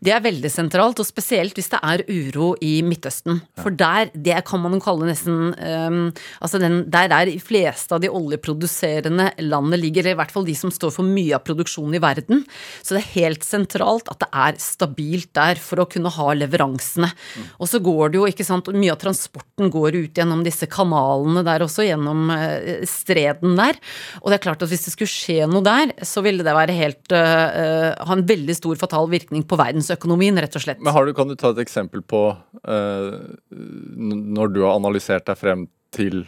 det 0.05 0.12
er, 0.12 0.23
veldig 0.25 0.50
sentralt, 0.53 1.00
og 1.00 1.06
spesielt 1.09 1.56
hvis 1.56 1.71
det 1.73 1.81
er 1.83 2.05
uro 2.09 2.55
i 2.65 2.81
Midtøsten. 2.85 3.41
For 3.61 3.73
der, 3.73 4.11
det 4.12 4.37
kan 4.49 4.61
man 4.61 4.77
jo 4.77 4.81
kalle 4.85 5.09
nesten 5.09 5.53
um, 5.56 6.12
Altså 6.41 6.61
den, 6.61 6.91
der 6.93 7.12
er 7.12 7.29
de 7.29 7.38
fleste 7.41 7.94
av 7.94 8.03
de 8.03 8.11
oljeproduserende 8.12 9.31
landene 9.41 9.79
ligger, 9.81 10.05
eller 10.05 10.17
i 10.17 10.21
hvert 10.21 10.33
fall 10.35 10.47
de 10.47 10.55
som 10.56 10.73
står 10.73 10.93
for 10.94 11.06
mye 11.06 11.37
av 11.37 11.44
produksjonen 11.47 11.97
i 11.97 12.03
verden. 12.03 12.44
Så 12.83 12.97
det 12.97 13.03
er 13.03 13.15
helt 13.17 13.47
sentralt 13.47 14.11
at 14.12 14.21
det 14.25 14.31
er 14.33 14.61
stabilt 14.61 15.33
der 15.37 15.61
for 15.61 15.83
å 15.83 15.88
kunne 15.88 16.12
ha 16.12 16.29
leveransene. 16.37 17.11
Mm. 17.12 17.49
Og 17.61 17.71
så 17.71 17.81
går 17.85 18.12
det 18.12 18.21
jo, 18.21 18.29
ikke 18.29 18.49
sant, 18.49 18.71
mye 18.73 18.94
av 18.94 19.00
transporten 19.03 19.73
går 19.73 20.00
ut 20.00 20.21
gjennom 20.21 20.44
disse 20.47 20.69
kanalene 20.71 21.44
der 21.47 21.65
også, 21.65 21.87
gjennom 21.88 22.29
uh, 22.33 22.85
streden 22.88 23.56
der. 23.59 23.81
Og 24.23 24.31
det 24.31 24.41
er 24.41 24.47
klart 24.49 24.65
at 24.65 24.73
hvis 24.73 24.88
det 24.88 24.97
skulle 24.97 25.12
skje 25.12 25.50
noe 25.50 25.65
der, 25.65 25.97
så 26.06 26.25
ville 26.25 26.44
det 26.47 26.56
være 26.56 26.75
helt 26.78 27.14
uh, 27.14 27.93
ha 27.96 28.17
en 28.17 28.26
veldig 28.26 28.56
stor 28.58 28.78
fatal 28.81 29.08
virkning 29.12 29.44
på 29.49 29.58
verdensøkonomien, 29.61 30.38
rett 30.43 30.58
og 30.58 30.64
slett. 30.64 30.82
Men 30.84 30.96
du, 31.06 31.14
Kan 31.17 31.32
du 31.32 31.37
ta 31.38 31.52
et 31.55 31.62
eksempel 31.64 32.05
på 32.06 32.28
uh, 32.37 33.17
når 33.50 34.55
du 34.55 34.62
har 34.64 34.76
analysert 34.76 35.28
deg 35.28 35.40
frem 35.40 35.69
til 35.94 36.25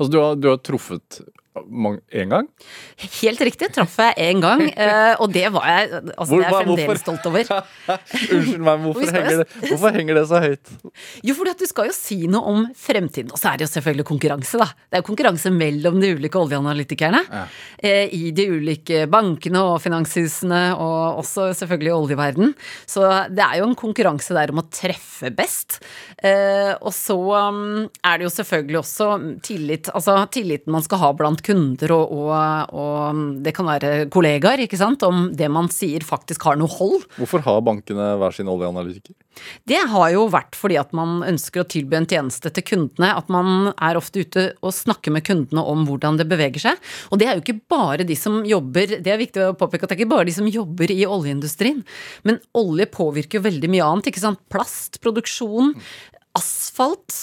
Altså, 0.00 0.10
du 0.10 0.18
har, 0.18 0.38
du 0.40 0.48
har 0.48 0.56
truffet 0.64 1.20
Én 1.52 2.30
gang? 2.32 2.46
Helt 2.96 3.40
riktig, 3.44 3.68
traff 3.74 3.98
jeg 4.00 4.14
én 4.24 4.40
gang. 4.40 4.62
Eh, 4.72 5.20
og 5.20 5.34
det 5.34 5.50
var 5.52 5.66
jeg 5.68 5.88
altså, 5.92 6.30
Hvor, 6.30 6.38
det 6.40 6.46
er 6.46 6.54
jeg 6.54 6.64
fremdeles 6.64 7.02
stolt 7.02 7.26
over. 7.28 7.50
Unnskyld 8.36 8.62
meg, 8.64 8.86
hvorfor, 8.86 9.10
henger 9.12 9.42
det, 9.42 9.46
hvorfor, 9.66 9.98
henger 9.98 10.16
det, 10.16 10.22
så 10.30 10.40
høyt? 10.40 10.72
Jo, 11.28 11.34
fordi 11.36 11.52
at 11.52 11.60
du 11.60 11.68
skal 11.68 11.90
jo 11.90 11.96
si 11.96 12.16
noe 12.32 12.54
om 12.54 12.62
fremtiden. 12.72 13.34
Og 13.36 13.40
så 13.40 13.50
er 13.50 13.60
det 13.60 13.66
jo 13.66 13.72
selvfølgelig 13.74 14.06
konkurranse, 14.08 14.62
da. 14.62 14.68
Det 14.72 14.96
er 14.96 15.02
jo 15.02 15.08
konkurranse 15.10 15.52
mellom 15.52 15.98
de 16.00 16.14
ulike 16.16 16.40
oljeanalytikerne. 16.40 17.20
Ja. 17.28 17.44
Eh, 17.84 18.16
I 18.16 18.32
de 18.32 18.48
ulike 18.54 19.04
bankene 19.12 19.66
og 19.74 19.76
finanshusene, 19.84 20.62
og 20.80 21.20
også 21.20 21.50
selvfølgelig 21.60 21.92
i 21.92 21.96
oljeverden. 21.98 22.56
Så 22.88 23.04
det 23.28 23.44
er 23.44 23.60
jo 23.60 23.68
en 23.68 23.76
konkurranse 23.76 24.32
der 24.38 24.54
om 24.56 24.64
å 24.64 24.66
treffe 24.72 25.28
best. 25.36 25.82
Eh, 26.16 26.72
og 26.80 26.96
så 26.96 27.20
um, 27.20 27.62
er 28.00 28.16
det 28.16 28.30
jo 28.30 28.34
selvfølgelig 28.38 28.80
også 28.80 29.12
tillit, 29.44 29.92
altså 29.92 30.16
tilliten 30.32 30.72
man 30.72 30.88
skal 30.88 31.04
ha 31.04 31.12
blant 31.12 31.41
kunder 31.44 31.92
og, 31.94 32.12
og, 32.14 32.74
og, 32.74 33.22
det 33.44 33.54
kan 33.56 33.68
være 33.68 33.92
kollegaer, 34.12 34.64
ikke 34.64 34.78
sant, 34.80 35.02
om 35.06 35.28
det 35.36 35.48
man 35.52 35.70
sier 35.72 36.04
faktisk 36.06 36.46
har 36.48 36.58
noe 36.60 36.70
hold. 36.70 37.06
Hvorfor 37.18 37.44
har 37.46 37.60
bankene 37.66 38.12
hver 38.20 38.36
sin 38.36 38.50
oljeanalytiker? 38.50 39.16
Det 39.68 39.80
har 39.92 40.08
jo 40.12 40.26
vært 40.32 40.56
fordi 40.58 40.76
at 40.80 40.92
man 40.96 41.22
ønsker 41.26 41.62
å 41.62 41.68
tilby 41.68 41.96
en 41.98 42.08
tjeneste 42.08 42.52
til 42.52 42.66
kundene. 42.68 43.12
At 43.16 43.30
man 43.32 43.72
er 43.72 43.98
ofte 43.98 44.24
ute 44.24 44.46
og 44.60 44.74
snakker 44.76 45.14
med 45.14 45.24
kundene 45.26 45.64
om 45.72 45.86
hvordan 45.88 46.20
det 46.20 46.28
beveger 46.30 46.66
seg. 46.68 46.92
Og 47.10 47.20
det 47.20 47.28
er 47.28 47.36
jo 47.38 47.44
ikke 47.44 47.60
bare 47.72 48.06
de 48.08 48.16
som 48.18 48.42
jobber 48.46 48.98
Det 49.02 49.12
er 49.12 49.20
viktig 49.20 49.46
å 49.46 49.56
påpeke 49.58 49.86
at 49.86 49.92
det 49.92 49.96
er 49.96 50.02
ikke 50.02 50.14
bare 50.14 50.28
de 50.28 50.36
som 50.36 50.48
jobber 50.48 50.92
i 50.92 51.02
oljeindustrien. 51.08 51.82
Men 52.28 52.40
olje 52.58 52.88
påvirker 52.92 53.40
jo 53.40 53.46
veldig 53.48 53.72
mye 53.72 53.86
annet, 53.88 54.10
ikke 54.10 54.24
sant. 54.24 54.42
Plastproduksjon, 54.52 55.74
asfalt. 56.38 57.22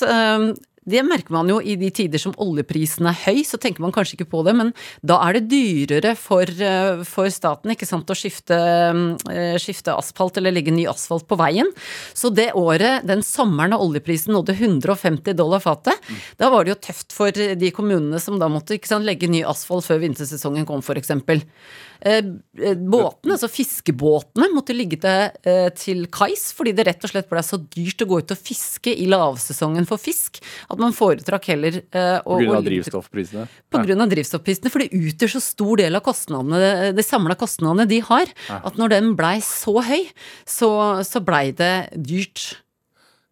Det 0.88 1.01
merker 1.05 1.33
man 1.36 1.50
jo 1.51 1.59
i 1.62 1.75
de 1.79 1.89
tider 1.93 2.21
som 2.21 2.36
oljeprisen 2.39 3.07
er 3.09 3.17
høy, 3.25 3.41
så 3.48 3.59
tenker 3.62 3.83
man 3.83 3.93
kanskje 3.95 4.17
ikke 4.17 4.29
på 4.31 4.43
det, 4.48 4.55
men 4.57 4.71
da 5.05 5.19
er 5.25 5.38
det 5.38 5.50
dyrere 5.51 6.15
for, 6.19 6.43
eh, 6.43 7.03
for 7.07 7.29
staten 7.33 7.74
ikke 7.74 7.88
sant, 7.88 8.09
å 8.09 8.17
skifte, 8.17 8.55
eh, 9.29 9.57
skifte, 9.62 9.95
asfalt 9.95 10.38
eller 10.38 10.55
legge 10.55 10.71
ny 10.71 10.86
asfalt 10.88 11.27
på 11.27 11.38
veien. 11.39 11.67
Så 12.13 12.33
det 12.33 12.51
året, 12.53 13.05
den 13.05 13.21
sommeren 13.21 13.71
da 13.71 13.77
oljeprisen 13.77 14.33
nådde 14.33 14.55
150 14.57 15.33
dollar 15.33 15.59
fatet, 15.59 16.00
mm. 16.09 16.21
da 16.38 16.50
var 16.50 16.63
det 16.63 16.75
jo 16.75 16.81
tøft 16.89 17.13
for 17.13 17.31
de 17.31 17.71
kommunene 17.71 18.19
som 18.19 18.39
da 18.39 18.48
måtte 18.48 18.79
sant, 18.86 19.05
legge 19.05 19.29
ny 19.29 19.43
asfalt 19.43 19.86
før 19.86 20.00
vintersesongen 20.00 20.65
kom, 20.65 20.81
f.eks. 20.81 21.12
Eh, 21.99 22.19
eh, 22.63 22.77
båtene, 22.79 23.35
altså 23.35 23.49
fiskebåtene, 23.51 24.47
måtte 24.55 24.75
ligge 24.75 24.99
til, 25.03 25.33
eh, 25.43 25.67
til 25.75 26.05
kais 26.07 26.49
fordi 26.55 26.71
det 26.75 26.85
rett 26.87 27.03
og 27.03 27.11
slett 27.11 27.27
ble 27.27 27.43
så 27.43 27.59
dyrt 27.59 28.05
å 28.05 28.07
gå 28.07 28.21
ut 28.23 28.31
og 28.31 28.39
fiske 28.39 28.93
i 28.93 29.07
lavsesongen 29.11 29.87
for 29.89 29.99
fisk 29.99 30.39
at 30.69 30.79
man 30.79 30.95
foretrakk 30.95 31.49
heller 31.51 31.81
å 32.23 32.37
På 32.37 32.39
grunn 32.39 32.55
av 32.55 32.63
drivstoffprisene? 32.63 33.47
På 33.69 33.83
grunn 33.83 34.03
av 34.05 34.13
drivstoffprisene, 34.13 34.71
for 34.71 34.83
det 34.83 34.95
utgjør 34.95 35.35
så 35.35 35.43
stor 35.43 35.81
del 35.81 35.99
av 35.99 36.05
kostnadene, 36.05 36.93
de 36.95 37.03
samla 37.03 37.35
kostnadene 37.39 37.87
de 37.89 37.99
har, 38.05 38.31
at 38.49 38.79
når 38.79 38.95
den 38.95 39.13
blei 39.19 39.37
så 39.43 39.75
høy, 39.83 40.07
så, 40.47 40.71
så 41.03 41.23
blei 41.23 41.49
det 41.51 41.89
dyrt. 41.95 42.59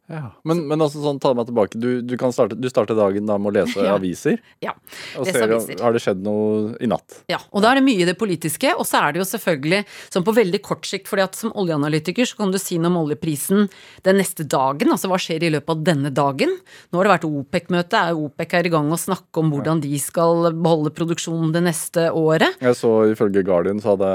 Ja. 0.07 0.29
Men, 0.47 0.61
men 0.69 0.79
altså, 0.79 1.01
sånn, 1.03 1.17
ta 1.19 1.33
meg 1.35 1.49
tilbake. 1.49 1.75
Du, 1.83 2.01
du, 2.01 2.13
kan 2.19 2.31
starte, 2.31 2.55
du 2.55 2.67
starter 2.71 2.95
dagen 2.95 3.25
da 3.27 3.35
med 3.41 3.51
å 3.51 3.55
lese 3.57 3.81
Ja. 3.87 3.95
aviser. 3.97 4.37
Ja, 4.63 4.71
Og 5.19 5.25
lese 5.27 5.33
ser, 5.35 5.51
aviser. 5.57 5.81
har 5.83 5.95
det 5.97 6.01
skjedd 6.05 6.21
noe 6.23 6.77
i 6.79 6.87
natt? 6.87 7.17
Ja, 7.31 7.41
og 7.51 7.63
da 7.65 7.73
er 7.73 7.81
det 7.81 7.85
mye 7.89 8.05
i 8.05 8.07
det 8.07 8.15
politiske, 8.19 8.71
og 8.79 8.87
så 8.87 9.01
er 9.03 9.15
det 9.17 9.21
jo 9.23 9.27
selvfølgelig 9.27 9.81
sånn 10.13 10.25
på 10.27 10.35
veldig 10.37 10.61
kort 10.63 10.87
sikt, 10.87 11.09
fordi 11.11 11.25
at 11.25 11.35
som 11.35 11.51
oljeanalytiker 11.59 12.29
så 12.31 12.39
kan 12.39 12.53
du 12.55 12.59
si 12.61 12.79
noe 12.79 12.87
om 12.93 13.01
oljeprisen 13.03 13.67
den 14.07 14.19
neste 14.21 14.47
dagen, 14.47 14.93
altså 14.95 15.11
hva 15.11 15.19
skjer 15.19 15.43
i 15.43 15.51
løpet 15.57 15.75
av 15.75 15.83
denne 15.91 16.13
dagen. 16.15 16.55
Nå 16.91 17.01
har 17.01 17.09
det 17.09 17.13
vært 17.17 17.27
OPEC-møte, 17.27 18.05
er 18.11 18.23
OPEC 18.23 18.55
er 18.61 18.71
i 18.71 18.73
gang 18.77 18.87
å 18.95 19.01
snakke 19.01 19.43
om 19.43 19.51
hvordan 19.51 19.83
de 19.83 19.91
skal 19.99 20.53
beholde 20.55 20.95
produksjonen 20.95 21.51
det 21.55 21.65
neste 21.67 22.07
året. 22.15 22.55
Jeg 22.63 22.79
så 22.79 22.95
ifølge 23.11 23.43
Guardian 23.47 23.83
så 23.83 23.97
hadde 23.97 24.13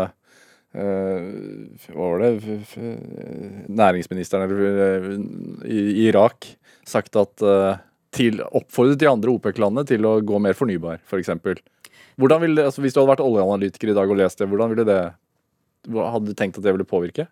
Hva 0.72 2.06
var 2.08 2.22
det 2.22 2.30
Næringsministeren 3.68 4.46
eller, 4.46 4.78
eh, 4.86 5.08
i 5.68 6.06
Irak 6.08 6.48
sagt 6.88 7.16
at 7.20 7.44
eh, 7.44 7.82
til, 8.12 8.40
oppfordret 8.52 9.00
de 9.00 9.08
andre 9.08 9.32
OPEC-landene 9.32 9.84
til 9.88 10.04
å 10.08 10.18
gå 10.24 10.40
mer 10.42 10.56
fornybar, 10.56 11.00
f.eks. 11.08 11.32
Hvordan 12.20 12.42
ville 12.42 12.64
altså 12.68 12.82
Hvis 12.84 12.92
du 12.92 13.00
hadde 13.00 13.12
vært 13.14 13.24
oljeanalytiker 13.24 13.92
i 13.92 13.96
dag 13.96 14.10
og 14.10 14.18
lest 14.20 14.40
det, 14.40 14.48
hvordan 14.50 14.72
ville 14.72 14.88
det 14.88 15.00
Hadde 15.90 16.30
du 16.30 16.36
tenkt 16.38 16.60
at 16.60 16.66
det 16.66 16.76
ville 16.76 16.86
påvirke? 16.86 17.26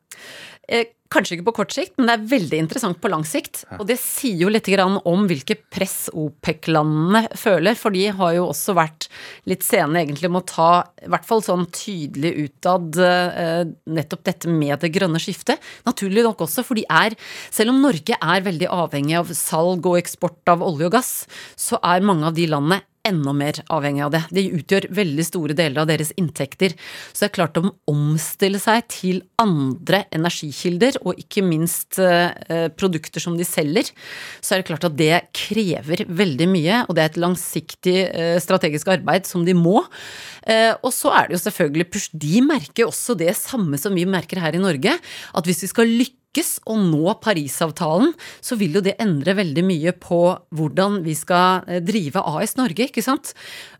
Eh, 0.71 0.89
kanskje 1.11 1.37
ikke 1.37 1.49
på 1.49 1.55
kort 1.59 1.73
sikt, 1.75 1.97
men 1.99 2.07
det 2.07 2.15
er 2.15 2.27
veldig 2.31 2.59
interessant 2.63 2.99
på 3.03 3.11
lang 3.11 3.25
sikt. 3.27 3.65
Og 3.81 3.83
det 3.89 3.97
sier 3.99 4.45
jo 4.45 4.51
litt 4.53 4.69
om 4.79 5.25
hvilke 5.27 5.57
press 5.71 6.09
OPEC-landene 6.15 7.25
føler, 7.39 7.75
for 7.79 7.95
de 7.95 8.05
har 8.15 8.35
jo 8.37 8.49
også 8.49 8.77
vært 8.79 9.09
litt 9.51 9.67
sene 9.67 10.05
egentlig 10.05 10.31
med 10.31 10.45
å 10.45 10.51
ta, 10.51 10.71
i 11.03 11.11
hvert 11.11 11.27
fall 11.27 11.43
sånn 11.43 11.67
tydelig 11.75 12.33
utad, 12.47 12.99
eh, 13.03 13.65
nettopp 13.91 14.23
dette 14.25 14.51
med 14.51 14.79
det 14.83 14.93
grønne 14.95 15.19
skiftet. 15.23 15.59
Naturlig 15.87 16.23
nok 16.27 16.47
også, 16.47 16.67
for 16.67 16.79
de 16.79 16.87
er, 16.87 17.19
selv 17.51 17.75
om 17.75 17.83
Norge 17.83 18.15
er 18.15 18.47
veldig 18.47 18.71
avhengig 18.71 19.19
av 19.19 19.35
salg 19.35 19.87
og 19.87 19.99
eksport 19.99 20.55
av 20.55 20.63
olje 20.63 20.87
og 20.87 20.95
gass, 20.95 21.27
så 21.59 21.79
er 21.83 22.07
mange 22.07 22.27
av 22.27 22.39
de 22.39 22.47
landene 22.51 22.83
enda 23.07 23.33
mer 23.37 23.61
avhengig 23.73 24.03
av 24.05 24.13
det. 24.15 24.23
De 24.35 24.45
utgjør 24.59 24.89
veldig 24.97 25.25
store 25.27 25.57
deler 25.57 25.83
av 25.83 25.89
deres 25.91 26.13
inntekter. 26.21 26.75
Så 27.13 27.25
det 27.25 27.29
er 27.31 27.37
klart 27.39 27.61
å 27.61 27.73
omstille 27.91 28.61
seg 28.61 28.87
til 28.93 29.23
andre 29.41 30.03
energikilder, 30.15 31.01
og 31.05 31.21
ikke 31.21 31.45
minst 31.47 32.01
eh, 32.03 32.69
produkter 32.77 33.25
som 33.25 33.39
de 33.39 33.47
selger, 33.49 33.89
så 34.45 34.55
er 34.55 34.61
det 34.61 34.69
klart 34.71 34.87
at 34.89 34.99
det 34.99 35.15
krever 35.37 36.05
veldig 36.07 36.49
mye, 36.51 36.85
og 36.87 36.97
det 36.97 37.05
er 37.05 37.13
et 37.13 37.21
langsiktig 37.25 37.97
eh, 38.07 38.37
strategisk 38.43 38.93
arbeid 38.93 39.29
som 39.29 39.47
de 39.49 39.57
må. 39.57 39.81
Eh, 40.45 40.73
og 40.81 40.93
så 40.95 41.15
er 41.17 41.29
det 41.29 41.39
jo 41.39 41.45
selvfølgelig. 41.47 41.89
De 42.21 42.45
merker 42.45 42.89
også 42.89 43.17
det 43.19 43.33
samme 43.39 43.81
som 43.81 43.97
vi 43.97 44.09
merker 44.09 44.43
her 44.45 44.57
i 44.57 44.63
Norge, 44.63 44.97
at 45.01 45.49
hvis 45.49 45.65
vi 45.65 45.73
skal 45.73 45.95
lykkes 46.01 46.20
lykkes 46.31 46.61
å 46.71 46.77
nå 46.79 47.11
Parisavtalen, 47.21 48.13
så 48.41 48.57
vil 48.59 48.77
jo 48.79 48.81
det 48.85 48.95
endre 49.03 49.35
veldig 49.35 49.65
mye 49.67 49.93
på 49.99 50.19
hvordan 50.55 51.01
vi 51.03 51.15
skal 51.19 51.65
eh, 51.67 51.81
drive 51.83 52.21
AS 52.23 52.55
Norge, 52.57 52.87
ikke 52.87 53.03
sant. 53.03 53.33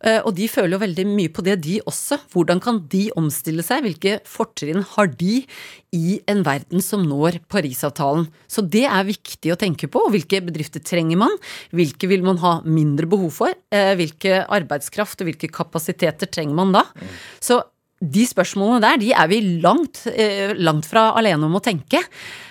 Eh, 0.03 0.19
Og 0.25 0.35
de 0.35 0.47
føler 0.51 0.75
jo 0.75 0.81
veldig 0.83 1.05
mye 1.07 1.31
på 1.31 1.43
det, 1.43 1.59
de 1.63 1.79
også. 1.87 2.19
Hvordan 2.33 2.59
kan 2.61 2.81
de 2.91 3.05
omstille 3.17 3.63
seg? 3.63 3.83
Hvilke 3.85 4.17
fortrinn 4.27 4.83
har 4.95 5.07
de 5.07 5.45
i 5.95 6.19
en 6.27 6.43
verden 6.43 6.81
som 6.83 7.03
når 7.07 7.39
Parisavtalen? 7.51 8.27
Så 8.51 8.61
det 8.67 8.83
er 8.85 9.07
viktig 9.07 9.53
å 9.55 9.59
tenke 9.59 9.87
på. 9.91 10.03
Og 10.07 10.11
hvilke 10.15 10.41
bedrifter 10.43 10.83
trenger 10.83 11.17
man? 11.23 11.31
Hvilke 11.71 12.09
vil 12.11 12.23
man 12.27 12.39
ha 12.43 12.57
mindre 12.67 13.07
behov 13.07 13.31
for? 13.31 13.55
Eh, 13.71 13.95
Hvilke 14.01 14.43
arbeidskraft 14.51 15.21
og 15.23 15.27
hvilke 15.31 15.47
kapasiteter 15.51 16.27
trenger 16.31 16.55
man 16.57 16.71
da? 16.75 16.83
Så 17.39 17.61
de 18.01 18.23
spørsmålene 18.25 18.81
der, 18.81 18.97
de 18.97 19.11
er 19.13 19.27
vi 19.29 19.41
langt, 19.61 20.07
eh, 20.09 20.53
langt 20.57 20.87
fra 20.89 21.11
alene 21.19 21.45
om 21.45 21.53
å 21.59 21.61
tenke. 21.61 22.01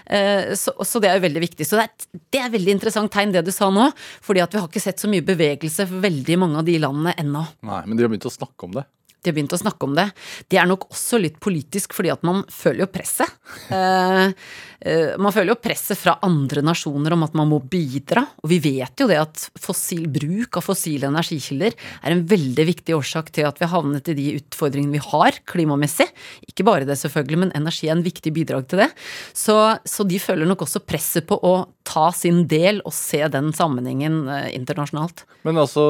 Eh, 0.06 0.54
Så, 0.54 0.72
så 0.86 1.00
det 1.02 1.10
er 1.10 1.18
jo 1.18 1.26
veldig 1.28 1.42
viktig. 1.42 1.66
Så 1.66 1.76
det 1.78 1.82
er, 1.84 1.90
et- 1.90 2.22
det 2.32 2.40
er 2.40 2.46
et 2.46 2.52
veldig 2.54 2.72
interessant 2.76 3.10
tegn 3.12 3.32
det 3.32 3.44
du 3.44 3.50
sa 3.52 3.68
nå, 3.70 3.92
fordi 4.22 4.42
at 4.42 4.52
vi 4.52 4.58
har 4.58 4.68
ikke 4.68 4.80
sett 4.82 4.98
så 5.02 5.08
mye 5.10 5.22
bevegelse 5.22 5.86
for 5.86 6.00
veldig 6.02 6.38
mange 6.38 6.58
av 6.58 6.64
de 6.64 6.78
landene 6.78 7.14
ennå. 7.18 7.44
Nei, 7.62 7.82
men 7.86 7.96
de 7.96 8.02
har 8.04 8.10
begynt 8.10 8.26
å 8.30 8.34
snakke 8.38 8.64
om 8.64 8.72
det. 8.78 8.84
De 9.20 9.30
har 9.30 9.36
begynt 9.36 9.52
å 9.52 9.60
snakke 9.60 9.84
om 9.84 9.94
det. 9.98 10.06
Det 10.48 10.56
er 10.60 10.68
nok 10.68 10.86
også 10.90 11.20
litt 11.20 11.36
politisk, 11.42 11.92
fordi 11.96 12.12
at 12.14 12.24
man 12.26 12.42
føler 12.48 12.86
jo 12.86 12.90
presset. 12.92 13.36
Eh, 13.70 14.32
eh, 14.80 15.12
man 15.20 15.34
føler 15.34 15.52
jo 15.52 15.60
presset 15.60 15.98
fra 16.00 16.16
andre 16.24 16.62
nasjoner 16.64 17.14
om 17.14 17.26
at 17.26 17.36
man 17.36 17.50
må 17.50 17.60
bidra. 17.60 18.24
Og 18.40 18.50
vi 18.52 18.60
vet 18.64 19.02
jo 19.02 19.08
det 19.10 19.18
at 19.20 19.44
fossil 19.60 20.06
bruk 20.10 20.56
av 20.56 20.64
fossile 20.64 21.10
energikilder 21.10 21.76
er 21.76 22.14
en 22.14 22.24
veldig 22.30 22.66
viktig 22.70 22.96
årsak 22.96 23.28
til 23.36 23.48
at 23.48 23.60
vi 23.60 23.68
har 23.68 23.74
havnet 23.76 24.08
i 24.08 24.16
de 24.16 24.26
utfordringene 24.40 24.96
vi 24.96 25.04
har 25.04 25.40
klimamessig. 25.52 26.08
Ikke 26.48 26.66
bare 26.66 26.88
det, 26.88 26.98
selvfølgelig, 27.02 27.42
men 27.44 27.54
energi 27.58 27.90
er 27.90 27.98
en 27.98 28.06
viktig 28.06 28.32
bidrag 28.36 28.66
til 28.70 28.84
det. 28.84 28.90
Så, 29.36 29.58
så 29.84 30.08
de 30.08 30.22
føler 30.22 30.48
nok 30.48 30.64
også 30.64 30.84
presset 30.86 31.28
på 31.28 31.36
å 31.36 31.54
ta 31.86 32.08
sin 32.16 32.46
del 32.50 32.80
og 32.86 32.94
se 32.96 33.22
den 33.32 33.52
sammenhengen 33.56 34.22
eh, 34.30 34.50
internasjonalt. 34.56 35.26
Men 35.44 35.60
altså, 35.60 35.84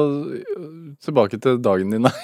tilbake 1.03 1.39
til 1.41 1.61
dagen 1.63 1.95
din. 1.95 2.09
da. 2.09 2.15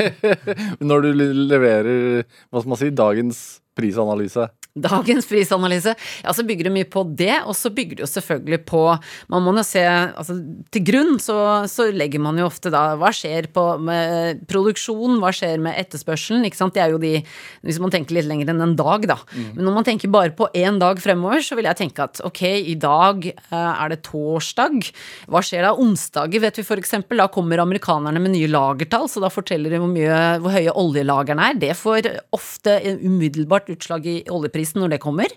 Når 0.88 1.04
du 1.04 1.10
leverer, 1.52 2.24
hva 2.50 2.62
skal 2.62 2.72
man 2.72 2.80
si, 2.80 2.90
dagens 2.96 3.42
prisanalyse. 3.78 4.48
Dagens 4.72 5.26
prisanalyse. 5.28 5.92
Ja, 6.24 6.32
så 6.32 6.44
bygger 6.48 6.64
det 6.64 6.72
mye 6.72 6.86
på 6.88 7.02
det, 7.04 7.34
og 7.44 7.52
så 7.52 7.68
bygger 7.74 7.98
det 7.98 8.06
jo 8.06 8.08
selvfølgelig 8.08 8.62
på 8.64 8.80
Man 9.28 9.44
må 9.44 9.52
jo 9.58 9.64
se 9.68 9.82
altså, 9.84 10.38
Til 10.72 10.84
grunn 10.88 11.18
så, 11.20 11.36
så 11.68 11.90
legger 11.92 12.22
man 12.24 12.40
jo 12.40 12.46
ofte 12.48 12.72
da 12.72 12.94
Hva 12.96 13.10
skjer 13.12 13.50
på 13.52 13.66
med 13.84 14.40
produksjon, 14.48 15.18
hva 15.20 15.32
skjer 15.36 15.60
med 15.60 15.76
etterspørselen? 15.76 16.46
Ikke 16.48 16.56
sant? 16.56 16.72
Det 16.72 16.84
er 16.86 16.94
jo 16.94 17.00
de 17.02 17.18
Hvis 17.60 17.80
man 17.84 17.92
tenker 17.92 18.16
litt 18.16 18.30
lenger 18.30 18.54
enn 18.54 18.64
en 18.64 18.76
dag, 18.78 19.04
da. 19.10 19.18
Men 19.34 19.66
når 19.66 19.76
man 19.76 19.86
tenker 19.86 20.12
bare 20.12 20.32
på 20.36 20.48
én 20.56 20.78
dag 20.80 21.00
fremover, 21.02 21.44
så 21.44 21.58
vil 21.58 21.68
jeg 21.68 21.78
tenke 21.82 22.06
at 22.06 22.22
ok, 22.24 22.42
i 22.72 22.76
dag 22.80 23.26
eh, 23.28 23.52
er 23.52 23.92
det 23.92 24.00
torsdag. 24.06 24.88
Hva 25.30 25.42
skjer 25.44 25.66
da? 25.66 25.74
Onsdager 25.82 26.42
vet 26.42 26.60
vi 26.60 26.64
eksempel. 26.78 27.20
Da 27.20 27.28
kommer 27.32 27.60
amerikanerne 27.62 28.22
med 28.22 28.34
nye 28.34 28.48
lagertall, 28.50 29.08
så 29.10 29.20
da 29.22 29.30
forteller 29.32 29.74
de 29.74 29.80
hvor 29.82 29.90
mye 29.90 30.18
hvor 30.42 30.54
høye 30.54 30.74
oljelagrene 30.82 31.50
er. 31.52 31.60
Det 31.60 31.74
får 31.78 32.08
ofte 32.34 32.78
umiddelbart 33.02 33.70
utslag 33.72 34.08
i 34.08 34.18
oljeprisen 34.32 34.61
når 34.78 34.94
det 34.94 35.00
kommer. 35.02 35.32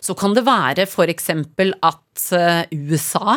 Så 0.00 0.16
kan 0.18 0.34
det 0.36 0.46
være 0.46 0.86
f.eks. 0.88 1.30
at 1.32 2.24
eh, 2.38 2.64
USA, 2.72 3.36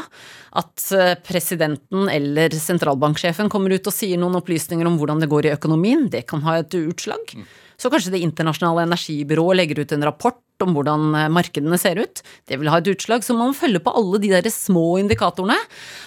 at 0.56 0.88
eh, 0.96 1.14
presidenten 1.26 2.10
eller 2.12 2.56
sentralbanksjefen 2.56 3.52
kommer 3.52 3.76
ut 3.76 3.92
og 3.92 3.96
sier 3.96 4.22
noen 4.22 4.40
opplysninger 4.40 4.88
om 4.88 4.98
hvordan 5.02 5.22
det 5.24 5.32
går 5.32 5.50
i 5.50 5.54
økonomien. 5.56 6.08
Det 6.10 6.26
kan 6.32 6.44
ha 6.48 6.60
et 6.62 6.80
utslag. 6.80 7.36
Så 7.78 7.92
kanskje 7.92 8.16
Det 8.16 8.24
internasjonale 8.24 8.86
energibyrået 8.88 9.60
legger 9.62 9.84
ut 9.84 9.96
en 9.96 10.08
rapport 10.08 10.42
om 10.64 10.72
hvordan 10.76 11.10
eh, 11.18 11.30
markedene 11.34 11.78
ser 11.80 12.00
ut. 12.00 12.22
Det 12.48 12.60
vil 12.60 12.70
ha 12.72 12.80
et 12.80 12.90
utslag. 12.92 13.24
Så 13.26 13.36
man 13.38 13.56
følger 13.58 13.84
på 13.84 13.94
alle 13.96 14.22
de 14.24 14.32
der 14.32 14.50
små 14.54 14.98
indikatorene. 15.02 15.58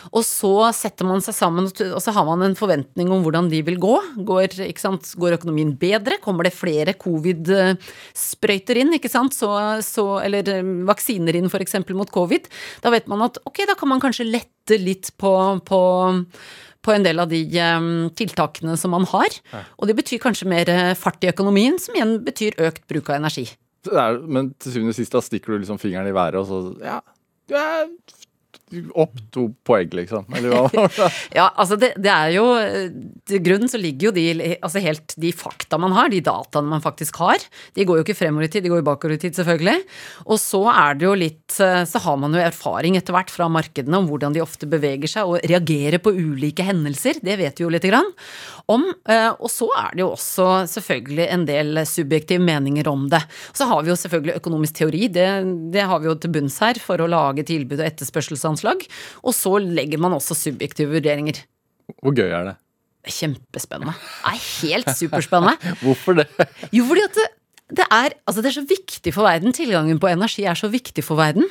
Og 0.09 0.25
så 0.27 0.71
setter 0.77 1.09
man 1.09 1.23
seg 1.25 1.37
sammen, 1.37 1.69
og 1.69 2.01
så 2.03 2.15
har 2.17 2.27
man 2.29 2.47
en 2.47 2.57
forventning 2.59 3.13
om 3.13 3.25
hvordan 3.27 3.51
de 3.53 3.61
vil 3.67 3.79
gå. 3.83 3.95
Går? 4.29 4.57
Går 5.21 5.37
økonomien 5.39 5.75
bedre? 5.81 6.21
Kommer 6.25 6.49
det 6.49 6.57
flere 6.57 6.97
covid-sprøyter 6.99 8.83
inn, 8.83 8.95
ikke 8.97 9.13
sant? 9.13 9.37
Så, 9.37 9.51
så, 9.85 10.07
eller 10.25 10.49
eh, 10.55 10.73
vaksiner 10.89 11.37
inn 11.39 11.51
f.eks. 11.53 11.81
mot 11.93 12.15
covid? 12.15 12.49
Da 12.85 12.95
vet 12.95 13.11
man 13.11 13.27
at 13.29 13.41
ok, 13.49 13.67
da 13.69 13.77
kan 13.79 13.93
man 13.93 14.03
kanskje 14.03 14.29
lette 14.29 14.81
litt 14.81 15.13
på, 15.21 15.31
på 15.69 15.83
på 16.89 16.97
en 16.97 17.05
del 17.05 17.21
av 17.21 17.31
de 17.31 17.45
eh, 17.45 17.89
tiltakene 18.19 18.77
som 18.81 18.95
man 18.97 19.07
har. 19.13 19.39
Og 19.77 19.91
det 19.91 19.97
betyr 20.01 20.23
kanskje 20.25 20.49
mer 20.51 20.73
eh, 20.73 20.97
fart 20.99 21.25
i 21.25 21.31
økonomien, 21.33 21.77
som 21.83 21.97
igjen 21.99 22.19
betyr 22.25 22.57
økt 22.69 22.87
bruk 22.91 23.13
av 23.13 23.21
energi. 23.21 23.47
Det 23.87 23.95
er, 23.95 24.19
men 24.27 24.53
til 24.59 24.75
syvende 24.75 24.97
og 24.97 24.99
sist 24.99 25.15
da 25.15 25.23
stikker 25.23 25.55
du 25.55 25.63
liksom 25.63 25.79
fingeren 25.81 26.09
i 26.11 26.17
været, 26.17 26.41
og 26.41 26.49
så 26.49 26.59
Ja, 26.83 26.99
du 27.49 27.55
er 27.57 27.87
opp 28.95 29.17
to 29.35 29.49
poeng, 29.67 29.89
liksom. 29.97 30.27
Ja, 31.39 31.49
altså 31.57 31.77
det, 31.81 31.95
det 31.97 32.11
er 32.13 32.33
jo 32.37 32.45
grunnen 33.45 33.69
så 33.71 33.79
ligger 33.81 34.09
jo 34.09 34.13
de 34.17 34.25
Altså 34.59 34.83
helt 34.83 35.15
de 35.21 35.33
fakta 35.33 35.79
man 35.81 35.93
har, 35.97 36.09
de 36.13 36.21
dataene 36.25 36.69
man 36.69 36.83
faktisk 36.85 37.17
har. 37.23 37.39
De 37.75 37.85
går 37.89 38.01
jo 38.01 38.05
ikke 38.07 38.17
fremover 38.19 38.49
i 38.49 38.51
tid, 38.53 38.65
de 38.65 38.73
går 38.73 38.83
jo 38.83 38.87
bakover 38.89 39.15
i 39.17 39.21
tid, 39.23 39.37
selvfølgelig. 39.37 39.83
Og 40.27 40.39
så 40.41 40.63
er 40.73 40.99
det 40.99 41.07
jo 41.09 41.15
litt 41.19 41.57
Så 41.59 42.03
har 42.05 42.17
man 42.21 42.35
jo 42.37 42.43
erfaring 42.43 42.97
etter 42.99 43.15
hvert 43.17 43.31
fra 43.33 43.49
markedene 43.53 43.99
om 43.99 44.09
hvordan 44.11 44.35
de 44.37 44.43
ofte 44.45 44.69
beveger 44.71 45.09
seg 45.11 45.29
og 45.29 45.41
reagerer 45.49 45.99
på 46.03 46.13
ulike 46.15 46.67
hendelser. 46.67 47.21
Det 47.25 47.39
vet 47.41 47.59
vi 47.59 47.65
jo 47.67 47.73
lite 47.73 47.91
grann 47.91 48.11
om. 48.69 48.85
Eh, 49.09 49.31
Og 49.39 49.51
så 49.53 49.69
er 49.79 49.95
det 49.95 50.05
jo 50.05 50.13
også 50.13 50.49
selvfølgelig 50.69 51.29
en 51.35 51.47
del 51.49 51.83
subjektive 51.89 52.43
meninger 52.45 52.89
om 52.89 53.09
det. 53.09 53.23
Så 53.57 53.69
har 53.71 53.83
vi 53.83 53.93
jo 53.93 53.97
selvfølgelig 53.99 54.37
økonomisk 54.41 54.75
teori, 54.81 55.09
det, 55.09 55.29
det 55.73 55.87
har 55.89 56.01
vi 56.03 56.11
jo 56.11 56.17
til 56.21 56.33
bunns 56.35 56.59
her 56.63 56.79
for 56.83 57.01
å 57.01 57.09
lage 57.11 57.45
tilbud 57.49 57.81
og 57.81 57.87
etterspørselsanslag. 58.59 58.87
Og 59.23 59.35
så 59.35 59.59
legger 59.63 60.01
man 60.01 60.17
også 60.17 60.37
subjektive 60.37 60.93
vurderinger. 60.93 61.45
Hvor 62.03 62.15
gøy 62.15 62.31
er 62.31 62.53
det? 62.53 62.57
Kjempespennende. 63.09 63.95
Det 63.95 64.33
er 64.33 64.47
helt 64.61 64.91
superspennende. 64.99 65.57
Hvorfor 65.85 66.19
det? 66.19 66.27
Jo, 66.75 66.85
fordi 66.85 67.05
at 67.07 67.15
det, 67.17 67.29
det, 67.71 67.87
er, 67.91 68.17
altså 68.27 68.43
det 68.43 68.51
er 68.51 68.59
så 68.59 68.67
viktig 68.69 69.15
for 69.15 69.25
verden. 69.25 69.55
Tilgangen 69.57 70.01
på 70.01 70.11
energi 70.11 70.45
er 70.45 70.59
så 70.59 70.69
viktig 70.69 71.05
for 71.05 71.17
verden. 71.17 71.47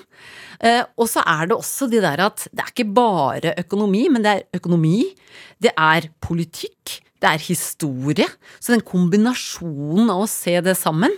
Eh, 0.62 0.84
og 0.98 1.10
så 1.10 1.24
er 1.26 1.50
det 1.50 1.58
også 1.58 1.90
det 1.90 2.04
der 2.06 2.22
at 2.28 2.48
det 2.52 2.62
er 2.62 2.72
ikke 2.74 2.94
bare 2.94 3.56
økonomi, 3.64 4.08
men 4.14 4.26
det 4.26 4.32
er 4.36 4.60
økonomi, 4.60 5.08
det 5.64 5.74
er 5.74 6.10
politikk, 6.22 7.00
det 7.18 7.32
er 7.32 7.42
historie. 7.42 8.28
Så 8.60 8.76
den 8.76 8.86
kombinasjonen 8.86 10.12
av 10.14 10.28
å 10.28 10.30
se 10.30 10.60
det 10.62 10.78
sammen, 10.78 11.14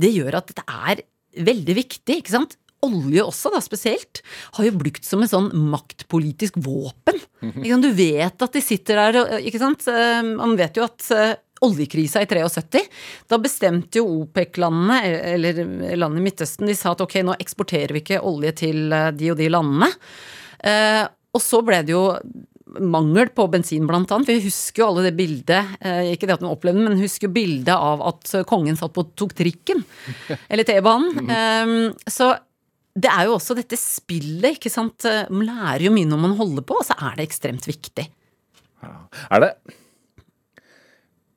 det 0.00 0.14
gjør 0.16 0.40
at 0.40 0.50
det 0.56 0.66
er 0.66 1.04
veldig 1.44 1.74
viktig, 1.78 2.18
ikke 2.18 2.34
sant? 2.34 2.58
Olje 2.84 3.24
også, 3.24 3.52
da 3.54 3.60
spesielt, 3.64 4.20
har 4.58 4.68
jo 4.68 4.76
brukt 4.78 5.06
som 5.06 5.24
et 5.24 5.32
sånn 5.32 5.50
maktpolitisk 5.72 6.58
våpen. 6.64 7.18
Du 7.84 7.90
vet 7.92 8.44
at 8.44 8.54
de 8.56 8.62
sitter 8.64 9.00
der 9.00 9.40
Ikke 9.44 9.60
sant. 9.60 9.84
Eh, 9.90 10.22
Man 10.24 10.54
vet 10.56 10.78
jo 10.78 10.86
at 10.86 11.04
eh, 11.12 11.34
oljekrisa 11.64 12.22
i 12.22 12.28
73, 12.28 12.82
da 13.30 13.38
bestemte 13.40 14.00
jo 14.00 14.06
OPEC-landene, 14.22 14.98
eller 15.34 15.60
landene 15.96 16.22
i 16.22 16.26
Midtøsten, 16.28 16.68
de 16.68 16.76
sa 16.76 16.92
at 16.94 17.02
ok, 17.04 17.20
nå 17.24 17.36
eksporterer 17.40 17.94
vi 17.96 18.02
ikke 18.04 18.22
olje 18.24 18.54
til 18.64 18.92
eh, 18.92 19.10
de 19.16 19.30
og 19.32 19.38
de 19.40 19.50
landene. 19.52 19.90
Eh, 20.64 21.04
og 21.34 21.42
så 21.42 21.62
ble 21.66 21.80
det 21.86 21.94
jo 21.94 22.04
mangel 22.80 23.28
på 23.34 23.46
bensin, 23.52 23.86
blant 23.86 24.10
annet. 24.14 24.30
Vi 24.32 24.46
husker 24.48 24.82
jo 24.82 24.88
alle 24.88 25.06
det 25.06 25.14
bildet, 25.18 25.76
eh, 25.84 26.12
ikke 26.14 26.26
det 26.26 26.38
at 26.38 26.44
man 26.44 26.54
opplevde 26.54 26.82
men 26.82 26.98
husker 27.02 27.28
jo 27.28 27.36
bildet 27.36 27.74
av 27.74 28.02
at 28.08 28.32
kongen 28.50 28.78
satt 28.78 28.94
på 28.96 29.06
tok 29.18 29.36
trikken. 29.38 29.84
Eller 30.48 30.66
T-banen. 30.68 31.30
Eh, 31.34 32.10
så 32.10 32.34
det 32.94 33.10
er 33.10 33.26
jo 33.26 33.34
også 33.34 33.56
dette 33.58 33.76
spillet, 33.78 34.54
ikke 34.54 34.70
sant. 34.70 35.06
Man 35.30 35.48
lærer 35.48 35.88
jo 35.88 35.94
mye 35.94 36.06
når 36.06 36.20
man 36.22 36.36
holder 36.38 36.62
på, 36.66 36.76
og 36.78 36.86
så 36.86 36.94
er 36.94 37.16
det 37.18 37.26
ekstremt 37.26 37.66
viktig. 37.66 38.06
Er 38.84 39.40
det 39.42 39.50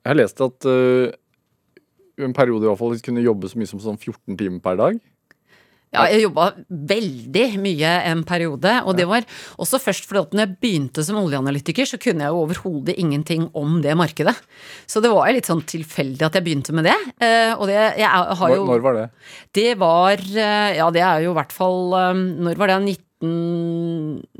Jeg 0.04 0.12
har 0.12 0.16
lest 0.16 0.40
at 0.40 0.68
uh, 0.70 1.10
en 2.24 2.34
periode 2.36 2.64
i 2.64 2.68
hvert 2.70 2.80
fall 2.80 3.00
kunne 3.04 3.24
jobbe 3.24 3.50
så 3.50 3.58
mye 3.58 3.70
som 3.70 3.82
sånn 3.82 3.98
14 3.98 4.38
timer 4.38 4.62
per 4.64 4.78
dag. 4.78 5.00
Ja, 5.94 6.02
jeg 6.12 6.26
jobba 6.26 6.50
veldig 6.68 7.44
mye 7.62 7.92
en 8.10 8.20
periode, 8.28 8.74
og 8.84 8.96
det 8.98 9.06
var 9.08 9.24
også 9.56 9.78
først 9.80 10.04
fordi 10.08 10.20
at 10.20 10.34
når 10.36 10.42
jeg 10.44 10.56
begynte 10.60 11.04
som 11.06 11.16
oljeanalytiker, 11.16 11.88
så 11.88 11.96
kunne 12.02 12.26
jeg 12.26 12.34
jo 12.34 12.42
overhodet 12.44 12.96
ingenting 13.00 13.46
om 13.56 13.78
det 13.84 13.94
markedet. 13.96 14.34
Så 14.84 15.00
det 15.00 15.08
var 15.14 15.32
litt 15.32 15.48
sånn 15.48 15.64
tilfeldig 15.64 16.26
at 16.28 16.36
jeg 16.36 16.44
begynte 16.44 16.76
med 16.76 16.90
det. 16.90 16.96
Eh, 17.24 17.54
og 17.56 17.64
det 17.70 17.78
jeg 18.02 18.04
har 18.08 18.52
jo 18.52 18.66
Når 18.68 18.84
var 18.84 18.98
det? 18.98 19.06
Det 19.56 19.68
var 19.80 20.20
eh, 20.20 20.76
Ja, 20.76 20.90
det 20.92 21.00
er 21.00 21.24
jo 21.24 21.32
i 21.32 21.38
hvert 21.38 21.54
fall 21.56 21.94
eh, 21.96 22.22
Når 22.48 22.60
var 22.60 22.74
det? 22.74 22.78
19 22.84 23.32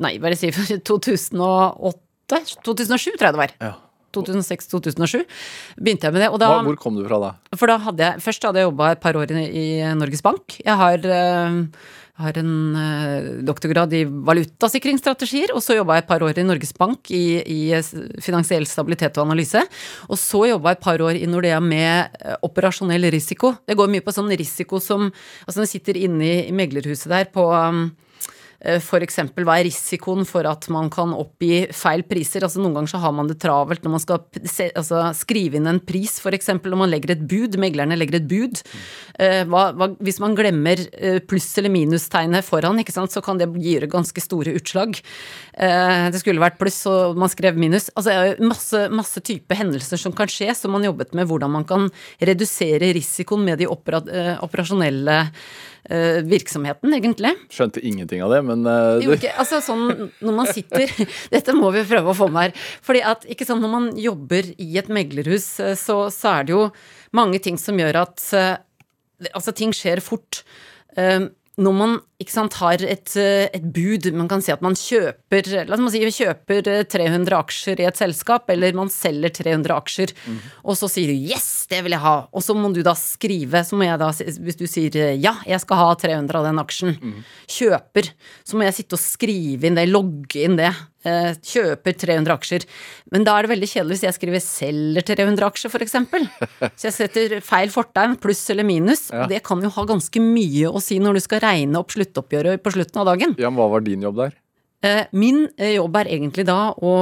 Nei, 0.04 0.12
hva 0.20 0.28
er 0.28 0.34
det 0.36 0.42
jeg 0.42 0.54
sier 0.54 0.82
2008? 0.92 2.42
2007, 2.62 3.16
tror 3.16 3.30
jeg 3.30 3.34
det 3.34 3.40
var. 3.40 3.54
Ja. 3.64 3.72
2006-2007 4.26 5.22
begynte 5.78 6.08
jeg 6.08 6.16
med 6.16 6.24
det. 6.24 6.32
Da, 6.40 6.50
hvor 6.66 6.80
kom 6.80 6.98
du 6.98 7.04
fra 7.06 7.20
da? 7.22 7.30
for 7.56 7.70
da 7.70 7.78
hadde 7.86 8.04
jeg 8.04 8.24
Først 8.24 8.44
hadde 8.44 8.60
jeg 8.60 8.68
jobba 8.68 8.92
et 8.92 9.00
par 9.02 9.16
år 9.18 9.32
i, 9.32 9.46
i 9.46 9.66
Norges 9.96 10.22
Bank. 10.24 10.58
Jeg 10.64 10.76
har, 10.80 11.04
eh, 11.04 11.58
har 12.22 12.40
en 12.40 12.52
eh, 12.82 13.28
doktorgrad 13.46 13.94
i 13.96 14.02
valutasikringsstrategier, 14.04 15.54
og 15.54 15.62
så 15.64 15.78
jobba 15.78 15.98
jeg 15.98 16.04
et 16.04 16.10
par 16.10 16.24
år 16.26 16.40
i 16.40 16.46
Norges 16.46 16.74
Bank 16.76 17.12
i, 17.14 17.22
i 17.42 17.60
finansiell 18.24 18.66
stabilitet 18.68 19.18
og 19.18 19.28
analyse. 19.28 19.62
Og 20.08 20.20
så 20.20 20.44
jobba 20.50 20.74
jeg 20.74 20.80
et 20.80 20.86
par 20.88 21.04
år 21.06 21.20
i 21.20 21.30
Nordea 21.30 21.60
med 21.64 22.18
eh, 22.20 22.36
operasjonell 22.46 23.08
risiko. 23.14 23.54
Det 23.66 23.78
går 23.78 23.94
mye 23.94 24.04
på 24.04 24.14
sånn 24.14 24.34
risiko 24.34 24.82
som 24.82 25.08
Altså 25.08 25.60
når 25.60 25.66
jeg 25.66 25.74
sitter 25.78 25.98
inne 26.02 26.24
i, 26.26 26.36
i 26.50 26.54
meglerhuset 26.54 27.08
der 27.10 27.28
på 27.32 27.46
um, 27.48 27.86
F.eks. 28.58 29.20
hva 29.38 29.54
er 29.54 29.68
risikoen 29.68 30.24
for 30.26 30.46
at 30.50 30.66
man 30.74 30.88
kan 30.90 31.12
oppgi 31.14 31.68
feil 31.70 32.02
priser? 32.08 32.42
Altså 32.42 32.58
Noen 32.58 32.74
ganger 32.74 32.90
så 32.90 33.00
har 33.04 33.12
man 33.14 33.28
det 33.30 33.36
travelt 33.44 33.84
når 33.86 33.92
man 33.94 34.02
skal 34.02 34.24
altså, 34.74 35.02
skrive 35.14 35.60
inn 35.60 35.70
en 35.70 35.78
pris, 35.78 36.16
f.eks. 36.18 36.50
når 36.64 36.80
man 36.80 36.90
legger 36.90 37.14
et 37.14 37.22
bud, 37.30 37.54
meglerne 37.62 37.98
legger 37.98 38.18
et 38.18 38.26
bud. 38.26 38.62
Eh, 39.22 39.44
hva, 39.46 39.68
hva, 39.78 39.92
hvis 40.02 40.18
man 40.24 40.34
glemmer 40.38 40.82
eh, 40.90 41.20
pluss- 41.22 41.52
eller 41.60 41.70
minustegnet 41.70 42.46
foran, 42.46 42.82
ikke 42.82 42.96
sant, 42.96 43.14
så 43.14 43.22
kan 43.22 43.38
det 43.38 43.46
gi 43.62 43.76
ganske 43.86 44.26
store 44.26 44.56
utslag. 44.58 44.98
Eh, 45.54 46.08
det 46.10 46.18
skulle 46.24 46.42
vært 46.42 46.58
pluss, 46.58 46.80
og 46.90 47.18
man 47.18 47.30
skrev 47.30 47.58
minus. 47.58 47.92
Altså 47.94 48.34
masse, 48.42 48.84
masse 48.90 49.22
type 49.22 49.54
hendelser 49.54 50.02
som 50.02 50.14
kan 50.18 50.30
skje, 50.30 50.50
som 50.58 50.74
man 50.74 50.86
jobbet 50.86 51.14
med 51.14 51.30
hvordan 51.30 51.54
man 51.60 51.68
kan 51.68 51.86
redusere 52.18 52.90
risikoen 52.98 53.46
med 53.46 53.62
de 53.62 53.70
opera, 53.70 54.02
operasjonelle 54.42 55.22
virksomheten, 55.88 56.92
egentlig. 56.92 57.30
Skjønte 57.54 57.80
ingenting 57.80 58.20
av 58.24 58.34
det, 58.34 58.42
men 58.44 58.66
uh, 58.68 58.98
jo, 59.00 59.14
ikke, 59.16 59.30
altså 59.40 59.62
sånn 59.64 59.86
når 60.20 60.34
man 60.36 60.50
sitter 60.52 60.92
Dette 61.34 61.54
må 61.56 61.70
vi 61.72 61.86
prøve 61.88 62.12
å 62.12 62.16
få 62.18 62.28
med 62.32 62.48
her. 62.50 62.68
Fordi 62.84 63.00
at 63.08 63.24
ikke 63.30 63.46
sånn 63.48 63.62
når 63.64 63.72
man 63.72 63.88
jobber 63.96 64.50
i 64.60 64.68
et 64.80 64.90
meglerhus, 64.92 65.48
så, 65.80 65.96
så 66.12 66.34
er 66.34 66.48
det 66.48 66.56
jo 66.56 66.66
mange 67.16 67.40
ting 67.44 67.60
som 67.60 67.78
gjør 67.80 68.02
at 68.04 68.24
Altså, 69.34 69.50
ting 69.50 69.72
skjer 69.74 69.98
fort. 69.98 70.44
Uh, 70.94 71.26
når 71.58 71.74
man 71.74 71.96
sant, 72.26 72.56
har 72.58 72.82
et, 72.82 73.12
et, 73.14 73.62
bud, 73.62 74.08
man 74.18 74.26
kan 74.30 74.42
si 74.42 74.50
at 74.50 74.62
man 74.64 74.74
kjøper 74.74 75.46
la 75.68 75.76
oss 75.78 75.94
si, 75.94 76.02
kjøper 76.02 76.66
300 76.90 77.36
aksjer 77.38 77.78
i 77.78 77.86
et 77.86 78.00
selskap, 78.00 78.50
eller 78.50 78.74
man 78.74 78.90
selger 78.90 79.30
300 79.36 79.76
aksjer, 79.76 80.14
mm. 80.26 80.40
og 80.64 80.78
så 80.80 80.90
sier 80.90 81.12
du 81.12 81.14
'yes, 81.14 81.68
det 81.70 81.84
vil 81.86 81.94
jeg 81.94 82.02
ha', 82.02 82.26
og 82.32 82.42
så 82.42 82.58
må 82.58 82.72
du 82.74 82.82
da 82.82 82.96
skrive, 82.98 83.62
så 83.62 83.78
må 83.78 83.86
jeg 83.86 84.02
da, 84.02 84.10
hvis 84.10 84.58
du 84.58 84.66
sier 84.66 85.14
'ja, 85.14 85.36
jeg 85.46 85.62
skal 85.62 85.78
ha 85.78 85.94
300 85.94 86.42
av 86.42 86.50
den 86.50 86.58
aksjen', 86.58 86.98
mm. 86.98 87.24
kjøper, 87.46 88.10
så 88.42 88.58
må 88.58 88.66
jeg 88.66 88.80
sitte 88.82 88.98
og 88.98 89.04
skrive 89.04 89.70
inn 89.70 89.78
det, 89.78 89.86
logge 89.86 90.42
inn 90.42 90.58
det. 90.58 90.74
Kjøper 91.06 91.94
300 91.94 92.34
aksjer. 92.34 92.64
Men 93.14 93.22
da 93.24 93.36
er 93.38 93.46
det 93.46 93.52
veldig 93.52 93.68
kjedelig 93.70 93.96
hvis 93.96 94.06
jeg 94.08 94.16
skriver 94.16 94.42
'selger 94.42 95.06
300 95.06 95.46
aksjer', 95.46 95.70
f.eks. 95.70 95.94
Så 96.74 96.88
jeg 96.88 96.96
setter 96.96 97.40
feil 97.40 97.70
fortegn, 97.70 98.18
pluss 98.20 98.42
eller 98.50 98.66
minus. 98.66 99.06
Ja. 99.12 99.22
Og 99.22 99.30
det 99.30 99.44
kan 99.46 99.62
jo 99.62 99.70
ha 99.70 99.84
ganske 99.88 100.20
mye 100.20 100.68
å 100.68 100.82
si 100.82 100.98
når 100.98 101.14
du 101.14 101.22
skal 101.22 101.44
regne 101.46 101.78
opp 101.78 101.94
sluttoppgjøret 102.08 102.64
på 102.64 102.74
slutten 102.74 103.02
av 103.04 103.12
dagen. 103.12 103.36
Ja, 103.38 103.50
men 103.52 103.60
Hva 103.60 103.68
var 103.76 103.84
din 103.86 104.02
jobb 104.02 104.16
der? 104.24 104.36
Min 105.10 105.48
jobb 105.58 105.96
er 105.98 106.06
egentlig 106.14 106.44
da 106.46 106.70
å 106.70 106.92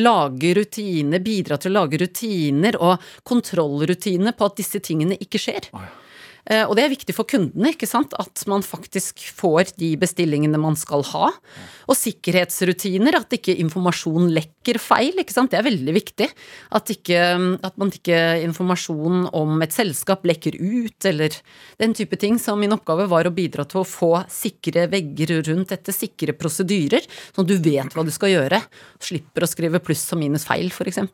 lage 0.00 0.54
rutiner, 0.56 1.20
bidra 1.20 1.58
til 1.60 1.74
å 1.74 1.82
lage 1.82 2.00
rutiner 2.00 2.78
og 2.80 3.04
kontrollrutiner 3.28 4.32
på 4.32 4.48
at 4.48 4.56
disse 4.56 4.80
tingene 4.80 5.18
ikke 5.20 5.40
skjer. 5.42 5.68
Oh, 5.76 5.84
ja. 5.84 6.07
Og 6.48 6.72
det 6.78 6.84
er 6.84 6.92
viktig 6.92 7.12
for 7.12 7.28
kundene, 7.28 7.74
ikke 7.74 7.88
sant, 7.88 8.14
at 8.16 8.40
man 8.48 8.62
faktisk 8.64 9.20
får 9.36 9.74
de 9.80 9.90
bestillingene 10.00 10.60
man 10.60 10.78
skal 10.80 11.02
ha. 11.10 11.28
Og 11.88 11.96
sikkerhetsrutiner, 11.96 13.18
at 13.18 13.34
ikke 13.36 13.56
informasjon 13.60 14.30
lekker 14.32 14.80
feil, 14.80 15.20
ikke 15.20 15.34
sant. 15.34 15.52
Det 15.52 15.60
er 15.60 15.66
veldig 15.66 15.94
viktig. 15.96 16.28
At, 16.76 16.92
ikke, 16.92 17.20
at 17.64 17.78
man 17.80 17.92
ikke 17.92 18.20
informasjon 18.46 19.26
om 19.36 19.64
et 19.64 19.76
selskap 19.76 20.24
lekker 20.28 20.56
ut, 20.56 21.08
eller 21.10 21.36
den 21.80 21.96
type 21.96 22.16
ting. 22.20 22.40
Så 22.40 22.56
min 22.60 22.72
oppgave 22.76 23.08
var 23.12 23.28
å 23.28 23.34
bidra 23.34 23.66
til 23.68 23.82
å 23.82 23.88
få 23.88 24.12
sikre 24.32 24.88
vegger 24.92 25.38
rundt 25.50 25.74
dette, 25.74 25.94
sikre 25.94 26.36
prosedyrer, 26.36 27.04
sånn 27.32 27.44
at 27.44 27.52
du 27.52 27.58
vet 27.64 27.96
hva 27.96 28.04
du 28.06 28.12
skal 28.14 28.34
gjøre. 28.34 28.62
Slipper 29.04 29.44
å 29.44 29.50
skrive 29.50 29.82
pluss 29.84 30.06
og 30.16 30.22
minus 30.24 30.48
feil, 30.48 30.72
f.eks. 30.72 31.04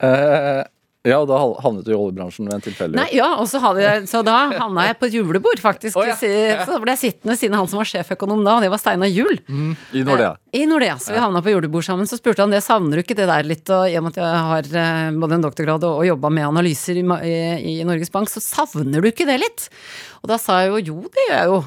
uh, 0.00 0.62
Ja, 1.02 1.16
og 1.18 1.26
da 1.26 1.38
havnet 1.64 1.82
du 1.82 1.90
i 1.90 1.96
oljebransjen 1.96 2.46
ved 2.46 2.54
en 2.54 2.62
tilfeldighet. 2.62 2.94
Nei, 3.00 3.16
ja, 3.18 3.32
og 3.42 3.48
så, 3.50 3.58
jeg, 3.82 4.04
så 4.06 4.20
da 4.22 4.36
havna 4.52 4.84
jeg 4.86 4.98
på 5.00 5.08
et 5.08 5.16
julebord, 5.16 5.58
faktisk. 5.58 5.98
Oh, 5.98 6.06
ja. 6.06 6.14
Så 6.14 6.76
ble 6.78 6.94
jeg 6.94 7.00
sittende 7.00 7.34
siden 7.40 7.56
han 7.58 7.66
som 7.66 7.80
var 7.80 7.90
sjeføkonom 7.90 8.44
da, 8.46 8.54
og 8.60 8.62
det 8.62 8.70
var 8.70 8.78
Steinar 8.78 9.10
Juel. 9.10 9.40
Mm, 9.50 9.72
I 9.98 10.04
Nordea. 10.06 10.36
Eh, 10.52 10.60
I 10.62 10.68
Nordea. 10.70 10.94
Så 11.02 11.10
vi 11.10 11.18
havna 11.18 11.42
på 11.42 11.50
julebord 11.50 11.82
sammen. 11.88 12.06
Så 12.06 12.20
spurte 12.20 12.46
han 12.46 12.54
det, 12.54 12.62
savner 12.62 13.00
du 13.00 13.02
ikke 13.02 13.18
det 13.18 13.26
der 13.26 13.50
litt, 13.50 13.66
og 13.74 13.90
i 13.90 13.98
og 13.98 14.06
med 14.06 14.14
at 14.14 14.22
jeg 14.22 14.46
har 14.52 14.70
eh, 14.84 15.18
både 15.26 15.40
en 15.40 15.46
doktorgrad 15.48 15.88
og, 15.90 15.98
og 16.04 16.06
jobba 16.06 16.30
med 16.38 16.46
analyser 16.52 17.02
i, 17.02 17.04
i, 17.26 17.36
i 17.74 17.88
Norges 17.88 18.14
Bank, 18.14 18.30
så 18.30 18.44
savner 18.44 19.02
du 19.02 19.10
ikke 19.10 19.26
det 19.26 19.40
litt? 19.42 19.66
Og 20.22 20.30
da 20.30 20.38
sa 20.38 20.62
jeg 20.62 20.70
jo 20.70 20.84
jo, 20.92 21.00
det 21.10 21.26
gjør 21.32 21.38
jeg 21.40 21.50
jo. 21.50 21.62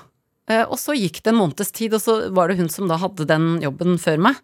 Eh, 0.51 0.61
og 0.61 0.77
så 0.77 0.93
gikk 0.93 1.23
det 1.25 1.31
en 1.31 1.39
måneds 1.39 1.73
tid, 1.73 1.95
og 1.97 2.03
så 2.03 2.17
var 2.35 2.51
det 2.51 2.59
hun 2.59 2.69
som 2.69 2.89
da 2.89 2.99
hadde 3.01 3.25
den 3.29 3.55
jobben 3.63 3.97
før 4.01 4.21
meg. 4.27 4.37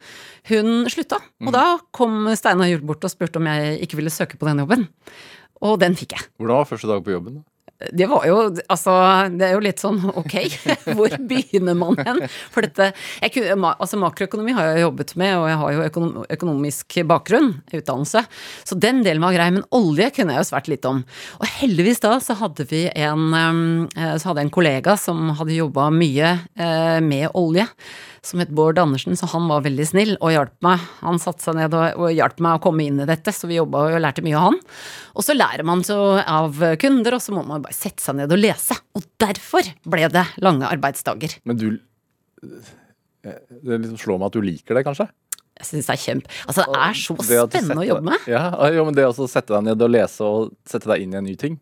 Hun 0.50 0.90
slutta, 0.90 1.22
og 1.44 1.52
mm. 1.52 1.54
da 1.54 1.66
kom 1.94 2.26
Steinar 2.38 2.72
Juel 2.72 2.86
bort 2.86 3.06
og 3.06 3.14
spurte 3.14 3.42
om 3.42 3.50
jeg 3.52 3.78
ikke 3.86 4.00
ville 4.00 4.14
søke 4.14 4.40
på 4.42 4.50
den 4.50 4.64
jobben. 4.64 4.88
Og 5.62 5.78
den 5.82 5.94
fikk 5.98 6.18
jeg. 6.18 6.26
Hvordan 6.42 6.64
var 6.64 6.70
første 6.72 6.90
dag 6.90 7.04
på 7.06 7.14
jobben? 7.14 7.42
da? 7.42 7.51
Det 7.90 8.08
var 8.12 8.26
jo 8.30 8.38
Altså, 8.72 8.94
det 9.34 9.48
er 9.48 9.56
jo 9.56 9.64
litt 9.64 9.82
sånn 9.82 10.00
ok, 10.22 10.36
hvor 10.98 11.16
begynner 11.30 11.78
man 11.78 11.98
hen? 12.02 12.22
For 12.54 12.66
dette 12.66 12.92
jeg, 13.22 13.48
Altså, 13.58 14.00
makroøkonomi 14.02 14.56
har 14.58 14.72
jeg 14.72 14.86
jobbet 14.86 15.16
med, 15.20 15.34
og 15.40 15.48
jeg 15.50 15.60
har 15.62 15.76
jo 15.76 16.06
økonomisk 16.36 17.00
bakgrunn, 17.10 17.52
utdannelse. 17.72 18.24
Så 18.68 18.78
den 18.80 19.02
delen 19.06 19.24
var 19.24 19.36
grei. 19.36 19.50
Men 19.56 19.66
olje 19.76 20.12
kunne 20.16 20.36
jeg 20.36 20.44
jo 20.44 20.50
svært 20.52 20.70
litt 20.72 20.86
om. 20.90 21.04
Og 21.40 21.50
heldigvis 21.60 22.04
da 22.04 22.16
så 22.24 22.38
hadde 22.40 22.68
vi 22.70 22.86
en 22.92 23.34
eh, 23.34 24.16
Så 24.22 24.32
hadde 24.32 24.46
en 24.46 24.54
kollega 24.54 24.96
som 25.00 25.32
hadde 25.40 25.58
jobba 25.58 25.90
mye 25.94 26.36
eh, 26.56 27.00
med 27.04 27.30
olje 27.38 27.68
som 28.26 28.42
het 28.42 28.52
Bård 28.54 28.78
Andersen, 28.78 29.16
så 29.18 29.26
han 29.32 29.48
var 29.50 29.64
veldig 29.66 29.86
snill 29.90 30.12
og 30.20 30.34
hjalp 30.34 30.54
meg. 30.66 30.84
Han 31.02 31.18
satte 31.22 31.42
seg 31.42 31.58
ned 31.58 31.74
og, 31.74 31.98
og 31.98 32.14
hjalp 32.14 32.42
meg 32.44 32.60
å 32.60 32.62
komme 32.62 32.86
inn 32.86 33.00
i 33.02 33.08
dette, 33.10 33.34
så 33.34 33.50
vi 33.50 33.58
jobba 33.58 33.88
og 33.90 34.04
lærte 34.04 34.22
mye 34.26 34.38
av 34.38 34.46
han. 34.50 34.60
Og 35.18 35.26
så 35.26 35.36
lærer 35.38 35.66
man 35.68 35.82
så 35.86 35.98
av 36.22 36.60
kunder, 36.82 37.18
og 37.18 37.24
så 37.24 37.34
må 37.34 37.42
man 37.48 37.66
bare 37.66 37.78
sette 37.78 38.04
seg 38.06 38.20
ned 38.20 38.34
og 38.34 38.42
lese. 38.42 38.78
Og 38.98 39.08
derfor 39.22 39.72
ble 39.90 40.12
det 40.14 40.28
lange 40.46 40.70
arbeidsdager. 40.70 41.40
Men 41.50 41.58
du 41.62 41.68
Det 42.42 43.78
liksom 43.78 43.98
slår 44.02 44.22
meg 44.22 44.32
at 44.32 44.38
du 44.38 44.46
liker 44.46 44.78
det, 44.78 44.86
kanskje? 44.86 45.10
Jeg 45.62 45.68
syns 45.68 45.90
det 45.90 45.94
er 45.94 46.02
kjempe... 46.02 46.32
Altså, 46.50 46.64
det 46.74 46.80
er 46.82 46.96
så 46.98 47.16
spennende 47.22 47.84
å 47.84 47.86
jobbe 47.86 48.06
med. 48.08 48.30
Ja, 48.30 48.46
jo, 48.74 48.86
men 48.88 48.98
det 48.98 49.06
å 49.06 49.28
sette 49.30 49.54
deg 49.54 49.68
ned 49.68 49.84
og 49.86 49.92
lese 49.94 50.26
og 50.26 50.56
sette 50.70 50.90
deg 50.90 51.04
inn 51.04 51.14
i 51.14 51.20
en 51.20 51.28
ny 51.28 51.36
ting. 51.38 51.60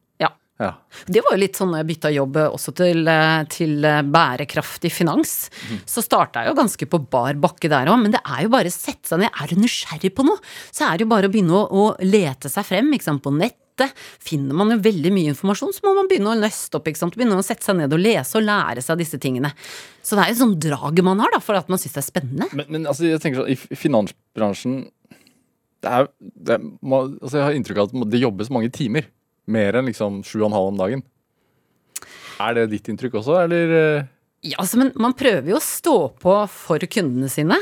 Ja. 0.59 0.73
Det 1.07 1.21
var 1.23 1.37
jo 1.37 1.39
litt 1.39 1.55
sånn 1.55 1.69
når 1.71 1.81
jeg 1.81 1.89
bytta 1.93 2.09
jobb 2.11 2.37
også 2.41 2.73
til, 2.75 3.07
til 3.53 3.87
bærekraftig 4.11 4.91
finans. 4.91 5.47
Mm. 5.69 5.79
Så 5.87 6.03
starta 6.03 6.43
jeg 6.43 6.51
jo 6.51 6.57
ganske 6.59 6.89
på 6.91 6.99
bar 7.13 7.39
bakke 7.39 7.71
der 7.71 7.87
òg, 7.87 8.01
men 8.03 8.15
det 8.15 8.19
er 8.25 8.43
jo 8.43 8.51
bare 8.51 8.71
å 8.71 8.75
sette 8.75 9.07
seg 9.07 9.23
ned. 9.23 9.31
Er 9.31 9.53
du 9.53 9.61
nysgjerrig 9.61 10.11
på 10.17 10.27
noe, 10.27 10.43
så 10.75 10.89
er 10.89 10.99
det 10.99 11.07
jo 11.07 11.13
bare 11.13 11.31
å 11.31 11.33
begynne 11.33 11.55
å, 11.55 11.63
å 11.63 11.85
lete 12.03 12.51
seg 12.51 12.67
frem 12.67 12.91
sant, 12.99 13.23
på 13.23 13.31
nett 13.31 13.55
finner 14.19 14.57
man 14.57 14.73
jo 14.73 14.79
veldig 14.83 15.11
mye 15.15 15.31
informasjon, 15.33 15.71
så 15.75 15.85
må 15.85 15.93
man 15.95 16.09
begynne 16.09 16.33
å 16.33 16.39
nøste 16.39 16.79
opp. 16.79 16.89
Begynne 16.89 17.37
å 17.39 17.45
sette 17.45 17.63
seg 17.63 17.77
ned 17.79 17.93
og 17.95 18.01
lese 18.01 18.39
og 18.39 18.43
lære 18.43 18.83
seg 18.83 18.99
disse 18.99 19.19
tingene. 19.21 19.53
Så 20.03 20.17
det 20.17 20.25
er 20.25 20.33
jo 20.33 20.41
sånn 20.41 20.57
drag 20.59 20.99
man 21.05 21.21
har, 21.23 21.31
da, 21.35 21.41
for 21.43 21.59
at 21.59 21.69
man 21.71 21.81
syns 21.81 21.95
det 21.95 22.03
er 22.03 22.07
spennende. 22.09 22.49
Men, 22.51 22.67
men 22.75 22.89
altså, 22.89 23.07
jeg 23.07 23.21
tenker 23.23 23.43
sånn, 23.43 23.53
i 23.53 23.79
finansbransjen 23.79 24.81
det 25.79 25.91
er, 25.95 26.09
det 26.19 26.57
er, 26.57 26.63
altså, 26.91 27.37
Jeg 27.37 27.45
har 27.45 27.55
inntrykk 27.55 27.77
av 27.79 27.93
at 27.93 28.11
det 28.11 28.19
jobbes 28.19 28.49
mange 28.51 28.71
timer. 28.75 29.07
Mer 29.49 29.79
enn 29.79 29.89
liksom 29.89 30.21
sju 30.27 30.39
og 30.43 30.51
en 30.51 30.57
halv 30.57 30.71
om 30.73 30.79
dagen. 30.79 31.03
Er 32.39 32.55
det 32.55 32.69
ditt 32.71 32.87
inntrykk 32.91 33.19
også, 33.19 33.35
eller? 33.43 33.73
Ja, 34.45 34.55
altså, 34.61 34.77
men 34.79 34.93
man 34.95 35.15
prøver 35.19 35.51
jo 35.51 35.57
å 35.57 35.63
stå 35.63 35.95
på 36.21 36.33
for 36.53 36.85
kundene 36.87 37.27
sine. 37.31 37.57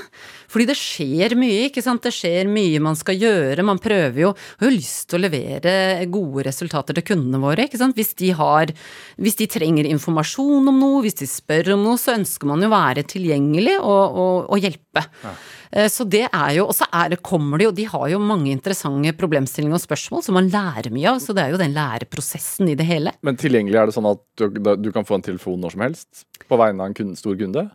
Fordi 0.52 0.68
det 0.70 0.78
skjer 0.80 1.36
mye, 1.40 1.68
ikke 1.68 1.84
sant. 1.84 2.04
Det 2.06 2.14
skjer 2.16 2.50
mye 2.52 2.82
man 2.84 2.98
skal 3.00 3.20
gjøre. 3.20 3.66
Man 3.68 3.82
prøver 3.84 4.22
jo, 4.24 4.32
har 4.62 4.70
jo 4.70 4.76
lyst 4.76 5.10
til 5.10 5.20
å 5.20 5.24
levere 5.26 6.08
gode 6.12 6.48
resultater 6.48 6.98
til 6.98 7.08
kundene 7.12 7.42
våre, 7.44 7.68
ikke 7.68 7.82
sant. 7.82 7.98
Hvis 7.98 8.16
de 8.20 8.32
har 8.38 8.74
Hvis 9.18 9.38
de 9.40 9.48
trenger 9.50 9.88
informasjon 9.90 10.68
om 10.70 10.80
noe, 10.80 11.04
hvis 11.06 11.20
de 11.20 11.28
spør 11.30 11.74
om 11.76 11.86
noe, 11.86 12.00
så 12.00 12.16
ønsker 12.18 12.50
man 12.50 12.62
jo 12.64 12.70
å 12.70 12.76
være 12.76 13.04
tilgjengelig 13.08 13.78
og, 13.80 14.18
og, 14.24 14.36
og 14.54 14.62
hjelpe. 14.64 15.04
Ja. 15.24 15.34
Eh, 15.72 15.90
så 15.92 16.06
det 16.08 16.26
er 16.28 16.52
jo, 16.58 16.68
Og 16.68 16.76
så 16.76 16.88
kommer 17.22 17.60
de 17.60 17.68
jo, 17.68 17.74
de 17.76 17.88
har 17.90 18.08
jo 18.12 18.20
mange 18.24 18.52
interessante 18.52 19.14
problemstillinger 19.18 19.78
og 19.78 19.84
spørsmål 19.84 20.24
som 20.24 20.38
man 20.40 20.52
lærer 20.54 20.94
mye 20.94 21.12
av. 21.12 21.20
Så 21.24 21.36
det 21.36 21.44
er 21.44 21.56
jo 21.56 21.62
den 21.62 21.76
læreprosessen 21.76 22.72
i 22.72 22.78
det 22.78 22.88
hele. 22.88 23.14
Men 23.26 23.40
tilgjengelig 23.40 23.82
er 23.82 23.90
det 23.90 23.98
sånn 23.98 24.10
at 24.10 24.24
du, 24.40 24.62
du 24.80 24.92
kan 24.96 25.08
få 25.08 25.20
en 25.20 25.28
telefon 25.28 25.60
når 25.62 25.76
som 25.76 25.86
helst? 25.88 26.26
På 26.48 26.60
vegne 26.60 26.84
av 26.84 26.92
en 26.92 26.98
kunde, 26.98 27.20
stor 27.20 27.38
kunde? 27.40 27.68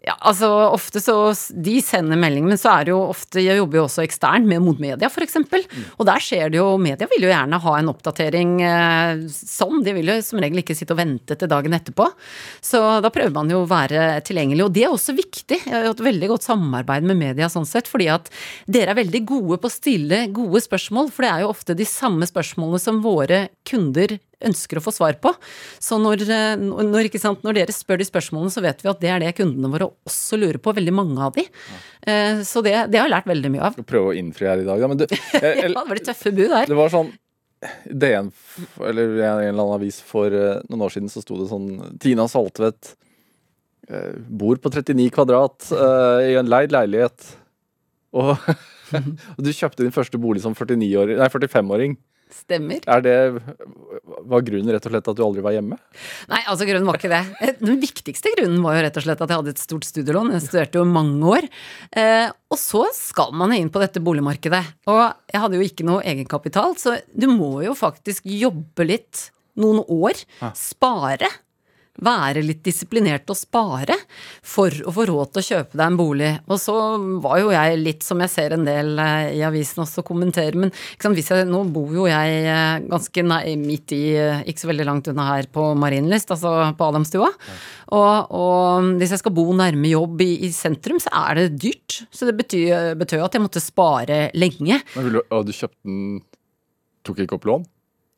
Ja, 0.00 0.14
altså 0.16 0.48
ofte 0.72 1.00
så 1.02 1.14
De 1.52 1.74
sender 1.84 2.16
melding, 2.16 2.46
men 2.48 2.56
så 2.60 2.70
er 2.72 2.86
det 2.88 2.92
jo 2.94 3.00
ofte 3.10 3.42
Jeg 3.44 3.58
jobber 3.58 3.80
jo 3.80 3.84
også 3.84 4.04
eksternt 4.06 4.48
med 4.48 4.62
mot 4.64 4.78
media, 4.80 5.10
f.eks. 5.10 5.36
Mm. 5.44 5.82
Og 5.98 6.06
der 6.08 6.24
skjer 6.24 6.52
det 6.52 6.60
jo 6.60 6.68
Media 6.80 7.08
vil 7.10 7.26
jo 7.26 7.32
gjerne 7.32 7.60
ha 7.60 7.74
en 7.76 7.90
oppdatering 7.92 8.54
eh, 8.64 9.24
sånn. 9.28 9.82
De 9.84 9.92
vil 9.96 10.08
jo 10.08 10.16
som 10.24 10.40
regel 10.40 10.62
ikke 10.62 10.76
sitte 10.78 10.94
og 10.96 11.00
vente 11.02 11.36
til 11.36 11.50
dagen 11.50 11.76
etterpå. 11.76 12.06
Så 12.64 12.80
da 13.04 13.10
prøver 13.12 13.34
man 13.34 13.52
jo 13.52 13.62
å 13.64 13.68
være 13.68 14.22
tilgjengelig. 14.24 14.64
Og 14.64 14.72
det 14.76 14.86
er 14.86 14.94
også 14.94 15.14
viktig. 15.18 15.60
Jeg 15.66 15.74
har 15.74 15.90
hatt 15.90 16.02
veldig 16.04 16.32
godt 16.32 16.48
samarbeid 16.48 17.06
med 17.10 17.20
media 17.20 17.50
sånn 17.52 17.68
sett, 17.68 17.90
fordi 17.90 18.08
at 18.12 18.32
dere 18.70 18.94
er 18.94 19.00
veldig 19.02 19.22
gode 19.28 19.60
på 19.60 19.68
å 19.68 19.74
stille 19.74 20.22
gode 20.32 20.64
spørsmål. 20.64 21.12
For 21.12 21.26
det 21.26 21.34
er 21.34 21.44
jo 21.44 21.52
ofte 21.52 21.76
de 21.76 21.88
samme 21.88 22.28
spørsmålene 22.30 22.80
som 22.80 23.04
våre 23.04 23.48
kunder 23.68 24.16
ønsker 24.46 24.80
å 24.80 24.82
få 24.84 24.92
svar 24.94 25.16
på. 25.22 25.32
Så 25.82 25.98
når, 26.00 26.24
eh, 26.26 26.54
når, 26.60 27.10
sant, 27.20 27.42
når, 27.46 27.60
dere 27.60 27.74
spør 27.74 28.00
de 28.00 28.08
spørsmålene, 28.08 28.52
så 28.54 28.64
vet 28.64 28.84
vi 28.84 28.90
at 28.92 29.02
det 29.02 29.12
er 29.12 29.24
det 29.24 29.34
kundene 29.38 29.72
våre 29.72 29.90
også 30.08 30.38
lurer 30.40 30.60
på. 30.62 30.74
Veldig 30.76 30.94
mange 30.96 31.26
av 31.26 31.34
de. 31.36 31.46
Ja. 31.46 31.80
Så 32.46 32.62
det, 32.64 32.74
det, 32.92 33.00
har 33.00 33.08
jeg 33.08 33.12
lært 33.12 33.28
veldig 33.28 33.50
mye 33.52 33.64
av. 33.66 33.74
Skal 33.76 33.88
prøve 33.90 34.12
å 34.12 34.16
innfri 34.16 34.48
her 34.48 34.62
i 34.62 34.68
dag, 34.68 34.80
da. 34.80 34.88
Men 34.90 35.02
det, 35.02 35.10
jeg, 35.34 35.42
ja, 35.42 35.68
det 35.68 35.74
var 35.76 35.98
litt 35.98 36.08
tøffe 36.08 36.32
bud 36.36 36.54
her. 36.54 36.70
Det 36.70 36.78
var 36.78 36.94
sånn 36.94 37.12
DN, 37.84 38.30
eller 38.88 39.18
en 39.18 39.20
eller 39.20 39.50
annen 39.50 39.74
avis 39.74 39.98
for 40.00 40.32
uh, 40.32 40.62
noen 40.70 40.86
år 40.86 40.94
siden, 40.94 41.10
så 41.12 41.20
sto 41.20 41.36
det 41.36 41.50
sånn 41.50 41.98
Tina 42.00 42.24
Saltvedt 42.30 42.94
bor 44.30 44.54
på 44.62 44.70
39 44.70 45.08
kvadrat 45.10 45.64
uh, 45.74 46.22
i 46.22 46.36
en 46.38 46.46
leid 46.46 46.70
leilighet. 46.70 47.24
Og, 48.16 48.32
og 49.36 49.42
du 49.42 49.50
kjøpte 49.54 49.84
din 49.84 49.94
første 49.94 50.20
bolig 50.20 50.42
som 50.44 50.56
45-åring. 50.56 51.96
Stemmer. 52.34 52.84
Er 52.86 53.02
det, 53.04 53.14
Var 54.30 54.44
grunnen 54.46 54.72
rett 54.74 54.86
og 54.86 54.94
slett 54.94 55.10
at 55.12 55.18
du 55.18 55.22
aldri 55.24 55.42
var 55.44 55.56
hjemme? 55.56 55.78
Nei, 56.30 56.40
altså 56.50 56.68
grunnen 56.68 56.86
var 56.88 57.00
ikke 57.00 57.10
det. 57.12 57.56
Den 57.60 57.80
viktigste 57.82 58.32
grunnen 58.36 58.62
var 58.64 58.78
jo 58.78 58.84
rett 58.86 59.00
og 59.00 59.06
slett 59.06 59.24
at 59.24 59.32
jeg 59.32 59.42
hadde 59.42 59.54
et 59.56 59.62
stort 59.62 59.88
studielån. 59.88 60.32
Jeg 60.36 60.46
studerte 60.46 60.80
jo 60.80 60.86
mange 60.88 61.34
år. 61.36 61.50
Eh, 61.96 62.30
og 62.50 62.58
så 62.60 62.86
skal 62.96 63.34
man 63.36 63.54
inn 63.56 63.72
på 63.72 63.82
dette 63.82 64.02
boligmarkedet. 64.04 64.62
Og 64.90 65.02
jeg 65.32 65.44
hadde 65.44 65.60
jo 65.60 65.66
ikke 65.66 65.86
noe 65.88 66.06
egenkapital, 66.06 66.74
så 66.80 66.98
du 67.10 67.28
må 67.32 67.60
jo 67.66 67.76
faktisk 67.78 68.26
jobbe 68.30 68.86
litt 68.88 69.28
noen 69.60 69.82
år. 69.90 70.18
Spare 70.56 71.30
være 72.04 72.42
litt 72.44 72.62
disiplinert 72.66 73.28
og 73.30 73.38
spare 73.38 73.96
for 74.46 74.74
å 74.86 74.94
få 74.94 75.06
råd 75.10 75.32
til 75.32 75.42
å 75.42 75.46
kjøpe 75.48 75.78
deg 75.78 75.84
en 75.86 75.98
bolig. 75.98 76.30
Og 76.48 76.60
så 76.62 76.76
var 77.22 77.40
jo 77.42 77.52
jeg 77.54 77.80
litt, 77.80 78.04
som 78.06 78.20
jeg 78.24 78.32
ser 78.32 78.56
en 78.56 78.66
del 78.66 78.94
eh, 79.00 79.34
i 79.38 79.42
avisen 79.46 79.84
også 79.84 80.04
kommenterer, 80.06 80.58
men 80.58 80.72
sant, 81.00 81.18
jeg, 81.20 81.48
nå 81.48 81.62
bor 81.74 81.92
jo 81.94 82.06
jeg 82.10 82.40
eh, 82.44 82.80
ganske 82.90 83.26
nei, 83.26 83.56
midt 83.60 83.94
i, 83.96 84.02
eh, 84.18 84.44
ikke 84.50 84.64
så 84.64 84.72
veldig 84.72 84.88
langt 84.88 85.10
unna 85.12 85.28
her 85.32 85.50
på 85.52 85.70
Marienlyst, 85.80 86.32
altså 86.34 86.54
på 86.76 86.90
Adamstua. 86.90 87.30
Og, 87.90 88.32
og, 88.36 88.90
hvis 89.00 89.14
jeg 89.16 89.22
skal 89.22 89.34
bo 89.34 89.46
nærme 89.56 89.92
jobb 89.92 90.22
i, 90.24 90.32
i, 90.46 90.52
sentrum, 90.54 91.00
så 91.02 91.12
er 91.26 91.40
det 91.40 91.60
dyrt. 91.60 92.02
Så 92.14 92.28
det 92.28 92.36
betyr, 92.38 92.94
jo 92.94 93.26
at 93.26 93.36
jeg 93.36 93.42
måtte 93.42 93.62
spare 93.62 94.28
lenge. 94.38 94.80
Men 94.96 95.20
og 95.20 95.46
du 95.46 95.54
kjøpte 95.54 95.80
den 95.86 96.20
Tok 97.00 97.22
ikke 97.24 97.38
opp 97.38 97.46
lån? 97.48 97.62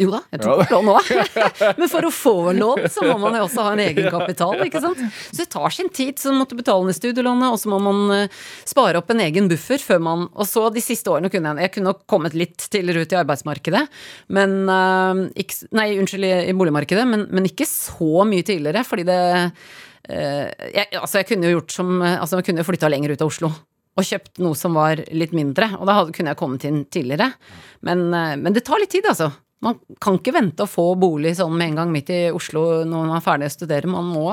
Jo 0.00 0.08
da, 0.08 0.22
jeg 0.32 0.40
tok 0.40 0.70
lån 0.72 0.88
òg. 0.88 1.08
Men 1.78 1.90
for 1.90 2.06
å 2.08 2.10
få 2.14 2.34
lån, 2.56 2.86
så 2.90 3.04
må 3.04 3.18
man 3.20 3.36
jo 3.36 3.44
også 3.44 3.66
ha 3.66 3.74
en 3.74 3.82
egenkapital, 3.84 4.62
ikke 4.64 4.80
sant. 4.80 5.02
Så 5.28 5.42
det 5.42 5.50
tar 5.52 5.74
sin 5.74 5.90
tid. 5.92 6.16
Så 6.18 6.32
man 6.32 6.42
måtte 6.42 6.56
betale 6.56 6.88
ned 6.88 6.96
studielånet, 6.96 7.52
og 7.52 7.60
så 7.60 7.70
må 7.70 7.78
man 7.82 8.00
uh, 8.08 8.40
spare 8.68 9.02
opp 9.02 9.12
en 9.12 9.20
egen 9.26 9.50
buffer 9.50 9.82
før 9.82 10.00
man 10.02 10.24
Og 10.30 10.48
så 10.48 10.64
de 10.72 10.82
siste 10.82 11.10
årene 11.12 11.28
kunne 11.32 11.52
jeg 11.52 11.66
Jeg 11.66 11.74
kunne 11.74 11.92
nok 11.92 12.02
kommet 12.10 12.36
litt 12.38 12.64
tidligere 12.72 13.04
ut 13.04 13.12
i 13.12 13.18
arbeidsmarkedet, 13.20 13.82
men 14.32 14.56
ikke, 15.38 15.68
Nei, 15.76 15.86
unnskyld, 16.00 16.26
i, 16.26 16.56
boligmarkedet, 16.56 17.04
men, 17.08 17.26
men, 17.30 17.46
ikke 17.50 17.68
så 17.68 18.24
mye 18.28 18.46
tidligere, 18.46 18.84
fordi 18.88 19.06
det 19.08 19.20
uh, 19.44 19.52
jeg, 20.08 20.88
Altså, 21.02 21.20
jeg 21.20 21.28
kunne 21.30 21.50
jo 21.50 21.58
gjort 21.58 21.76
som 21.76 21.94
Altså, 22.00 22.40
jeg 22.40 22.48
kunne 22.48 22.64
jo 22.64 22.70
flytta 22.70 22.90
lenger 22.90 23.12
ut 23.14 23.22
av 23.26 23.34
Oslo 23.34 23.52
og 23.92 24.06
kjøpt 24.08 24.40
noe 24.40 24.56
som 24.56 24.72
var 24.72 25.02
litt 25.12 25.34
mindre. 25.36 25.66
Og 25.76 25.84
da 25.84 25.98
kunne 26.16 26.32
jeg 26.32 26.38
kommet 26.40 26.62
inn 26.64 26.78
tidligere. 26.88 27.26
Men, 27.84 28.06
men 28.08 28.54
det 28.56 28.62
tar 28.64 28.80
litt 28.80 28.88
tid, 28.94 29.04
altså. 29.04 29.28
Man 29.62 29.78
kan 30.02 30.18
ikke 30.18 30.34
vente 30.34 30.64
å 30.64 30.70
få 30.70 30.88
bolig 30.98 31.36
sånn 31.38 31.54
med 31.54 31.70
en 31.72 31.78
gang 31.82 31.92
midt 31.94 32.10
i 32.10 32.22
Oslo 32.34 32.82
når 32.82 33.06
man 33.06 33.14
er 33.18 33.22
ferdig 33.22 33.50
å 33.50 33.54
studere. 33.54 33.90
Man 33.90 34.08
må, 34.10 34.26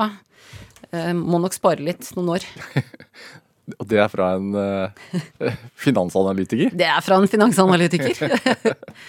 eh, 0.90 1.12
må 1.14 1.38
nok 1.42 1.54
spare 1.54 1.86
litt 1.86 2.08
noen 2.16 2.34
år. 2.38 2.48
Og 3.78 3.86
det 3.86 4.00
er 4.02 4.10
fra 4.10 4.32
en 4.34 4.50
uh, 4.56 5.52
finansanalytiker? 5.84 6.72
Det 6.74 6.88
er 6.90 7.04
fra 7.06 7.20
en 7.20 7.30
finansanalytiker. 7.30 8.24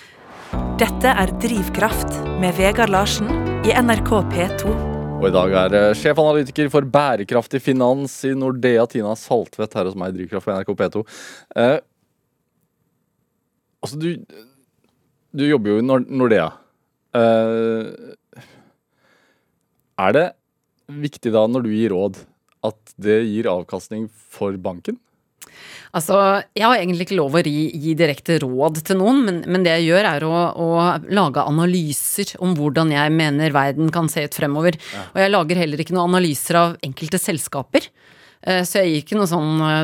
Dette 0.82 1.14
er 1.24 1.34
Drivkraft 1.42 2.20
med 2.42 2.54
Vegard 2.60 2.94
Larsen 2.94 3.30
i 3.66 3.74
NRK 3.74 4.12
P2. 4.34 4.76
Og 5.22 5.28
i 5.30 5.34
dag 5.34 5.56
er 5.64 5.78
uh, 5.78 5.88
sjefanalytiker 5.98 6.70
for 6.74 6.86
bærekraftig 6.86 7.64
finans 7.66 8.20
i 8.30 8.36
Nordea, 8.38 8.86
Tina 8.90 9.16
Saltvedt, 9.18 9.74
her 9.78 9.90
hos 9.90 9.98
meg 9.98 10.14
i 10.14 10.20
Drivkraft 10.20 10.50
på 10.50 10.60
NRK 10.60 10.72
P2. 10.84 11.04
Eh, 11.62 11.76
altså, 13.82 14.02
du 14.02 14.10
du 15.32 15.46
jobber 15.48 15.76
jo 15.76 15.82
i 15.82 15.86
Nordea. 15.86 16.50
Uh, 17.16 18.16
er 20.02 20.16
det 20.16 20.26
viktig 20.92 21.32
da, 21.34 21.46
når 21.48 21.66
du 21.66 21.72
gir 21.74 21.94
råd, 21.96 22.20
at 22.68 22.94
det 23.02 23.22
gir 23.28 23.50
avkastning 23.52 24.08
for 24.12 24.56
banken? 24.62 25.00
Altså, 25.92 26.16
Jeg 26.56 26.64
har 26.64 26.78
egentlig 26.80 27.08
ikke 27.10 27.18
lov 27.20 27.36
å 27.36 27.42
gi, 27.44 27.66
gi 27.76 27.96
direkte 28.00 28.38
råd 28.44 28.80
til 28.88 29.00
noen, 29.02 29.24
men, 29.26 29.42
men, 29.48 29.66
det 29.66 29.74
jeg 29.80 29.90
gjør 29.90 30.08
er 30.14 30.26
å, 30.28 30.36
å, 30.56 30.68
lage 31.12 31.44
analyser 31.44 32.32
om 32.44 32.56
hvordan 32.56 32.94
jeg 32.94 33.16
mener 33.16 33.56
verden 33.56 33.92
kan 33.92 34.08
se 34.12 34.24
ut 34.24 34.38
fremover. 34.38 34.78
Ja. 34.94 35.08
Og 35.12 35.20
jeg 35.24 35.34
lager 35.34 35.62
heller 35.64 35.84
ikke 35.84 35.98
noen 35.98 36.14
analyser 36.14 36.60
av 36.62 36.78
enkelte 36.86 37.20
selskaper. 37.20 37.90
Eh, 38.42 38.64
så 38.66 38.82
jeg 38.82 38.94
gir 38.94 39.04
ikke 39.04 39.20
noe 39.20 39.30
sånn 39.30 39.66
eh, 39.68 39.82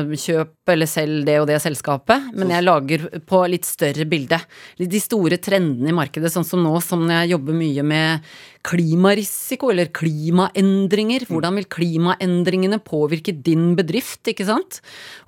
eller 0.74 0.90
selg 0.90 1.24
det 1.28 1.38
og 1.40 1.48
det 1.50 1.58
selskapet, 1.62 2.30
men 2.36 2.52
jeg 2.54 2.66
lager 2.66 3.06
på 3.28 3.42
litt 3.50 3.66
større 3.68 4.06
bilde. 4.08 4.38
De 4.78 5.00
store 5.02 5.40
trendene 5.42 5.92
i 5.92 5.96
markedet, 5.96 6.32
sånn 6.32 6.46
som 6.46 6.62
nå 6.64 6.74
som 6.84 7.04
jeg 7.10 7.32
jobber 7.34 7.56
mye 7.56 7.84
med 7.86 8.30
klimarisiko 8.68 9.70
eller 9.72 9.90
klimaendringer. 9.94 11.24
Mm. 11.24 11.30
Hvordan 11.32 11.60
vil 11.60 11.68
klimaendringene 11.72 12.80
påvirke 12.84 13.32
din 13.32 13.70
bedrift, 13.78 14.22
ikke 14.28 14.46
sant? 14.48 14.80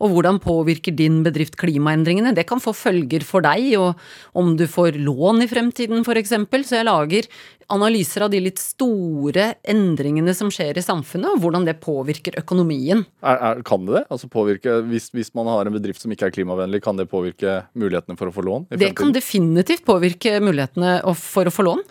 Og 0.03 0.15
hvordan 0.15 0.41
påvirker 0.43 0.95
din 0.97 1.23
bedrift 1.27 1.57
klimaendringene? 1.61 2.35
Det 2.37 2.47
kan 2.49 2.63
få 2.63 2.75
følger 2.77 3.25
for 3.27 3.47
deg, 3.47 3.73
og 3.81 4.01
om 4.37 4.57
du 4.59 4.67
får 4.71 4.99
lån 5.01 5.47
i 5.47 5.51
fremtiden 5.51 6.05
f.eks. 6.05 6.37
Så 6.67 6.81
jeg 6.81 6.89
lager 6.89 7.31
analyser 7.71 8.25
av 8.27 8.33
de 8.33 8.41
litt 8.43 8.59
store 8.61 9.53
endringene 9.71 10.35
som 10.37 10.51
skjer 10.53 10.79
i 10.79 10.85
samfunnet, 10.85 11.31
og 11.31 11.45
hvordan 11.45 11.67
det 11.69 11.79
påvirker 11.83 12.39
økonomien. 12.41 13.05
Er, 13.23 13.39
er, 13.39 13.63
kan 13.67 13.87
det 13.87 14.01
det? 14.01 14.05
Altså 14.11 14.31
påvirke, 14.33 14.81
hvis, 14.91 15.11
hvis, 15.15 15.30
man 15.37 15.49
har 15.51 15.67
en 15.67 15.75
bedrift 15.75 16.03
som 16.03 16.13
ikke 16.13 16.29
er 16.29 16.35
klimavennlig, 16.35 16.83
kan 16.85 16.99
det 16.99 17.09
påvirke 17.11 17.61
mulighetene 17.79 18.19
for 18.19 18.31
å 18.31 18.35
få 18.35 18.45
lån? 18.47 18.67
det 18.81 18.93
kan 18.99 19.13
definitivt 19.15 19.85
påvirke 19.87 20.39
mulighetene 20.43 20.99
for 21.19 21.49
å 21.49 21.53
få 21.55 21.67
lån. 21.67 21.83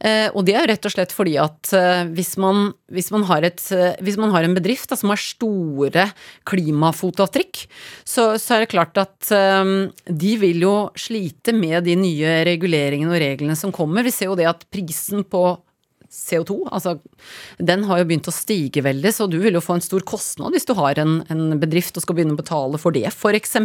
Eh, 0.00 0.28
og 0.32 0.46
det 0.46 0.56
er 0.56 0.64
jo 0.64 0.70
rett 0.72 0.88
og 0.88 0.94
slett 0.94 1.14
fordi 1.16 1.36
at 1.40 1.72
eh, 1.76 2.04
hvis, 2.16 2.34
man, 2.42 2.70
hvis, 2.92 3.10
man 3.14 3.26
et, 3.40 3.62
eh, 3.74 3.98
hvis, 4.04 4.18
man, 4.20 4.32
har 4.34 4.46
en 4.46 4.56
bedrift 4.56 4.90
da, 4.92 4.98
som 4.98 5.12
har 5.12 5.20
store 5.20 6.08
klimafotavtrykk, 6.48 7.66
så, 8.04 8.28
så, 8.40 8.56
er 8.56 8.64
det 8.64 8.72
klart 8.72 8.98
at 9.00 9.28
de 10.06 10.32
vil 10.40 10.62
jo 10.62 10.74
slite 10.98 11.54
med 11.56 11.84
de 11.86 11.96
nye 11.98 12.40
reguleringene 12.46 13.12
og 13.12 13.22
reglene 13.22 13.56
som 13.58 13.74
kommer. 13.74 14.06
Vi 14.06 14.14
ser 14.14 14.30
jo 14.30 14.38
det 14.38 14.48
at 14.48 14.66
prisen 14.72 15.24
på 15.26 15.44
CO2. 16.12 16.58
Altså, 16.70 16.96
den 17.58 17.84
har 17.88 18.00
jo 18.00 18.08
begynt 18.08 18.28
å 18.30 18.34
stige 18.34 18.84
veldig, 18.86 19.12
så 19.14 19.26
du 19.30 19.38
vil 19.42 19.56
jo 19.56 19.64
få 19.64 19.76
en 19.76 19.84
stor 19.84 20.04
kostnad 20.06 20.54
hvis 20.54 20.68
du 20.68 20.74
har 20.78 20.98
en, 21.02 21.18
en 21.32 21.58
bedrift 21.60 21.96
og 21.98 22.04
skal 22.04 22.18
begynne 22.18 22.36
å 22.36 22.40
betale 22.40 22.80
for 22.80 22.94
det, 22.96 23.06
f.eks. 23.10 23.56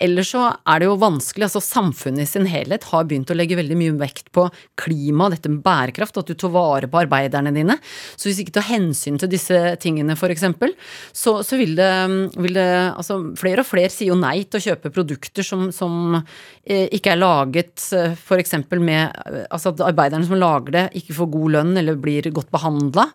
Eller 0.00 0.26
så 0.26 0.46
er 0.68 0.80
det 0.80 0.88
jo 0.88 0.98
vanskelig, 1.00 1.46
altså 1.48 1.62
samfunnet 1.64 2.24
i 2.24 2.30
sin 2.30 2.48
helhet 2.50 2.88
har 2.90 3.06
begynt 3.08 3.30
å 3.30 3.36
legge 3.38 3.58
veldig 3.58 3.78
mye 3.78 3.96
vekt 4.00 4.30
på 4.36 4.46
klima, 4.80 5.30
dette 5.32 5.52
med 5.52 5.62
bærekraft, 5.64 6.20
at 6.20 6.30
du 6.30 6.36
tar 6.38 6.54
vare 6.54 6.90
på 6.90 7.02
arbeiderne 7.02 7.52
dine. 7.54 7.78
Så 8.16 8.28
hvis 8.28 8.40
du 8.40 8.44
ikke 8.46 8.58
tar 8.58 8.68
hensyn 8.70 9.18
til 9.20 9.30
disse 9.32 9.60
tingene, 9.82 10.16
f.eks., 10.18 10.46
så, 11.16 11.40
så 11.46 11.58
vil 11.60 11.76
det, 11.78 11.90
vil 12.40 12.56
det 12.56 12.68
Altså, 13.00 13.16
flere 13.38 13.62
og 13.62 13.68
flere 13.68 13.90
sier 13.92 14.10
jo 14.10 14.18
nei 14.18 14.42
til 14.48 14.58
å 14.58 14.64
kjøpe 14.64 14.90
produkter 14.94 15.44
som, 15.46 15.68
som 15.74 16.16
eh, 16.16 16.86
ikke 16.96 17.14
er 17.14 17.20
laget 17.20 17.84
eh, 17.96 18.14
f.eks. 18.16 18.56
med 18.80 19.46
Altså 19.50 19.72
at 19.72 19.82
arbeiderne 19.84 20.26
som 20.26 20.38
lager 20.38 20.74
det, 20.74 20.84
ikke 21.00 21.16
får 21.16 21.30
god 21.34 21.54
lønn 21.56 21.59
eller 21.80 22.00
blir 22.00 22.30
godt 22.34 22.50
behandla. 22.54 23.10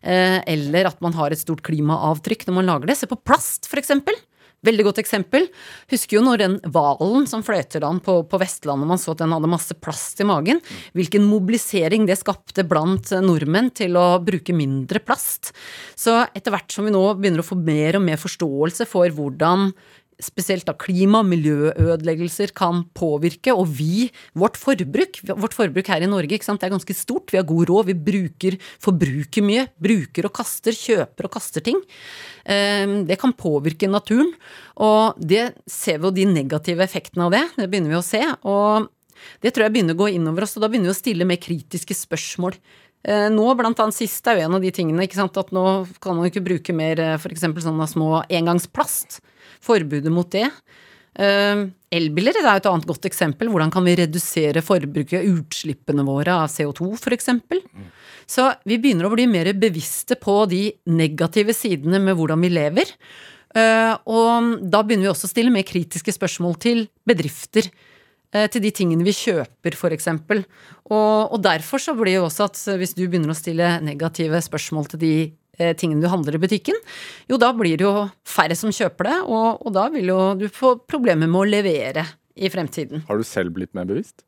Eh, 0.00 0.40
eller 0.48 0.88
at 0.90 1.00
man 1.04 1.16
har 1.18 1.32
et 1.32 1.42
stort 1.42 1.62
klimaavtrykk 1.66 2.46
når 2.48 2.58
man 2.60 2.68
lager 2.72 2.90
det. 2.90 2.98
Se 3.00 3.10
på 3.10 3.20
plast, 3.20 3.68
f.eks. 3.68 3.92
Veldig 4.60 4.84
godt 4.84 4.98
eksempel. 5.00 5.46
Husker 5.88 6.18
jo 6.18 6.24
når 6.24 6.42
den 6.42 6.56
hvalen 6.68 7.24
som 7.28 7.40
fløyter 7.44 7.84
an 7.88 8.00
på, 8.04 8.18
på, 8.28 8.40
Vestlandet, 8.42 8.88
man 8.90 9.00
så 9.00 9.14
at 9.14 9.22
den 9.22 9.32
hadde 9.32 9.48
masse 9.48 9.76
plast 9.80 10.20
i 10.20 10.26
magen. 10.28 10.60
Hvilken 10.96 11.24
mobilisering 11.24 12.04
det 12.08 12.18
skapte 12.20 12.66
blant 12.68 13.08
nordmenn 13.24 13.70
til 13.72 13.96
å 13.96 14.20
bruke 14.24 14.52
mindre 14.56 15.00
plast. 15.00 15.54
Så 15.96 16.18
etter 16.36 16.52
hvert 16.52 16.76
som 16.76 16.84
vi 16.84 16.92
nå 16.92 17.06
begynner 17.16 17.40
å 17.40 17.48
få 17.48 17.56
mer 17.56 17.96
og 17.96 18.04
mer 18.04 18.20
forståelse 18.20 18.84
for 18.90 19.08
hvordan 19.16 19.70
spesielt 20.24 20.66
da 20.68 20.74
klima- 20.76 21.22
og 21.22 21.28
miljøødeleggelser 21.30 22.52
kan 22.56 22.84
påvirke, 22.96 23.54
og 23.54 23.68
vi, 23.78 24.10
vårt 24.34 24.58
forbruk 24.60 25.20
Vårt 25.30 25.54
forbruk 25.56 25.88
her 25.90 26.02
i 26.04 26.08
Norge 26.10 26.36
ikke 26.36 26.46
sant, 26.46 26.60
det 26.62 26.68
er 26.68 26.74
ganske 26.74 26.94
stort. 26.96 27.30
Vi 27.32 27.38
har 27.38 27.46
god 27.48 27.68
råd, 27.70 27.88
vi 27.90 27.94
bruker, 27.94 28.56
forbruker 28.82 29.44
mye. 29.44 29.66
Bruker 29.80 30.28
og 30.28 30.34
kaster, 30.36 30.76
kjøper 30.76 31.28
og 31.28 31.34
kaster 31.34 31.64
ting. 31.64 31.80
Ehm, 32.44 33.04
det 33.08 33.18
kan 33.20 33.34
påvirke 33.36 33.88
naturen, 33.90 34.32
og 34.76 35.18
det 35.20 35.50
ser 35.70 36.00
vi 36.00 36.08
jo 36.08 36.16
de 36.16 36.26
negative 36.30 36.84
effektene 36.84 37.28
av 37.28 37.36
det. 37.36 37.44
Det 37.56 37.68
begynner 37.70 37.94
vi 37.94 38.00
å 38.00 38.06
se. 38.06 38.24
og 38.42 38.90
det 39.42 39.52
tror 39.52 39.66
jeg 39.66 39.74
begynner 39.74 39.96
å 39.96 40.00
gå 40.00 40.14
innover 40.16 40.46
oss, 40.46 40.56
og 40.56 40.64
da 40.64 40.70
begynner 40.70 40.90
vi 40.90 40.96
å 40.96 41.00
stille 41.00 41.28
mer 41.28 41.40
kritiske 41.40 41.96
spørsmål. 41.96 42.56
Eh, 43.00 43.28
nå, 43.32 43.46
blant 43.56 43.80
annet 43.80 43.96
sist, 43.96 44.26
er 44.28 44.38
jo 44.38 44.48
en 44.48 44.58
av 44.58 44.64
de 44.64 44.72
tingene 44.74 45.06
sant, 45.14 45.40
at 45.40 45.52
nå 45.56 45.64
kan 46.02 46.18
man 46.18 46.28
ikke 46.28 46.44
bruke 46.44 46.76
mer 46.76 47.00
eh, 47.00 47.16
f.eks. 47.16 47.46
sånne 47.64 47.88
små 47.88 48.20
engangsplast 48.28 49.20
forbudet 49.64 50.12
mot 50.12 50.28
det. 50.32 50.48
Uh, 51.20 51.66
elbiler 51.90 52.36
er 52.38 52.46
et 52.52 52.66
annet 52.70 52.86
godt 52.86 53.08
eksempel. 53.08 53.48
Hvordan 53.50 53.72
kan 53.74 53.82
vi 53.84 53.96
redusere 53.98 54.62
forbruket, 54.62 55.26
utslippene 55.26 56.04
våre 56.06 56.36
av 56.44 56.52
CO2 56.52 56.92
f.eks. 56.94 57.32
Så 58.30 58.46
vi 58.64 58.78
begynner 58.78 59.08
å 59.08 59.12
bli 59.12 59.26
mer 59.28 59.50
bevisste 59.58 60.16
på 60.16 60.44
de 60.48 60.68
negative 60.88 61.52
sidene 61.56 61.98
med 62.00 62.16
hvordan 62.16 62.40
vi 62.46 62.52
lever. 62.54 62.94
Og 64.06 64.52
da 64.70 64.84
begynner 64.86 65.08
vi 65.08 65.10
også 65.10 65.26
å 65.26 65.32
stille 65.34 65.52
mer 65.52 65.66
kritiske 65.66 66.14
spørsmål 66.14 66.54
til 66.62 66.84
bedrifter. 67.10 67.66
Uh, 68.30 68.46
til 68.46 68.62
de 68.62 68.70
tingene 68.74 69.06
vi 69.06 69.16
kjøper, 69.16 69.74
f.eks. 69.74 70.08
Og, 70.90 71.34
og 71.34 71.38
derfor 71.42 71.82
så 71.82 71.96
blir 71.98 72.20
jo 72.20 72.28
også 72.28 72.46
at 72.50 72.62
hvis 72.78 72.96
du 72.98 73.04
begynner 73.06 73.34
å 73.34 73.38
stille 73.38 73.76
negative 73.82 74.38
spørsmål 74.46 74.92
til 74.92 75.02
de 75.02 75.14
Eh, 75.60 75.74
tingene 75.76 76.00
du 76.00 76.08
handler 76.08 76.38
i 76.38 76.40
butikken, 76.40 76.78
jo 77.28 77.36
da 77.40 77.50
blir 77.56 77.76
det 77.76 77.84
jo 77.84 78.06
færre 78.24 78.56
som 78.56 78.72
kjøper 78.72 79.10
det, 79.10 79.18
og, 79.28 79.60
og 79.60 79.74
da 79.76 79.90
vil 79.92 80.08
jo 80.08 80.20
du 80.40 80.46
få 80.48 80.78
problemer 80.88 81.28
med 81.28 81.42
å 81.42 81.48
levere 81.48 82.06
i 82.40 82.48
fremtiden. 82.48 83.04
Har 83.10 83.20
du 83.20 83.26
selv 83.28 83.52
blitt 83.58 83.74
mer 83.76 83.88
bevisst? 83.90 84.22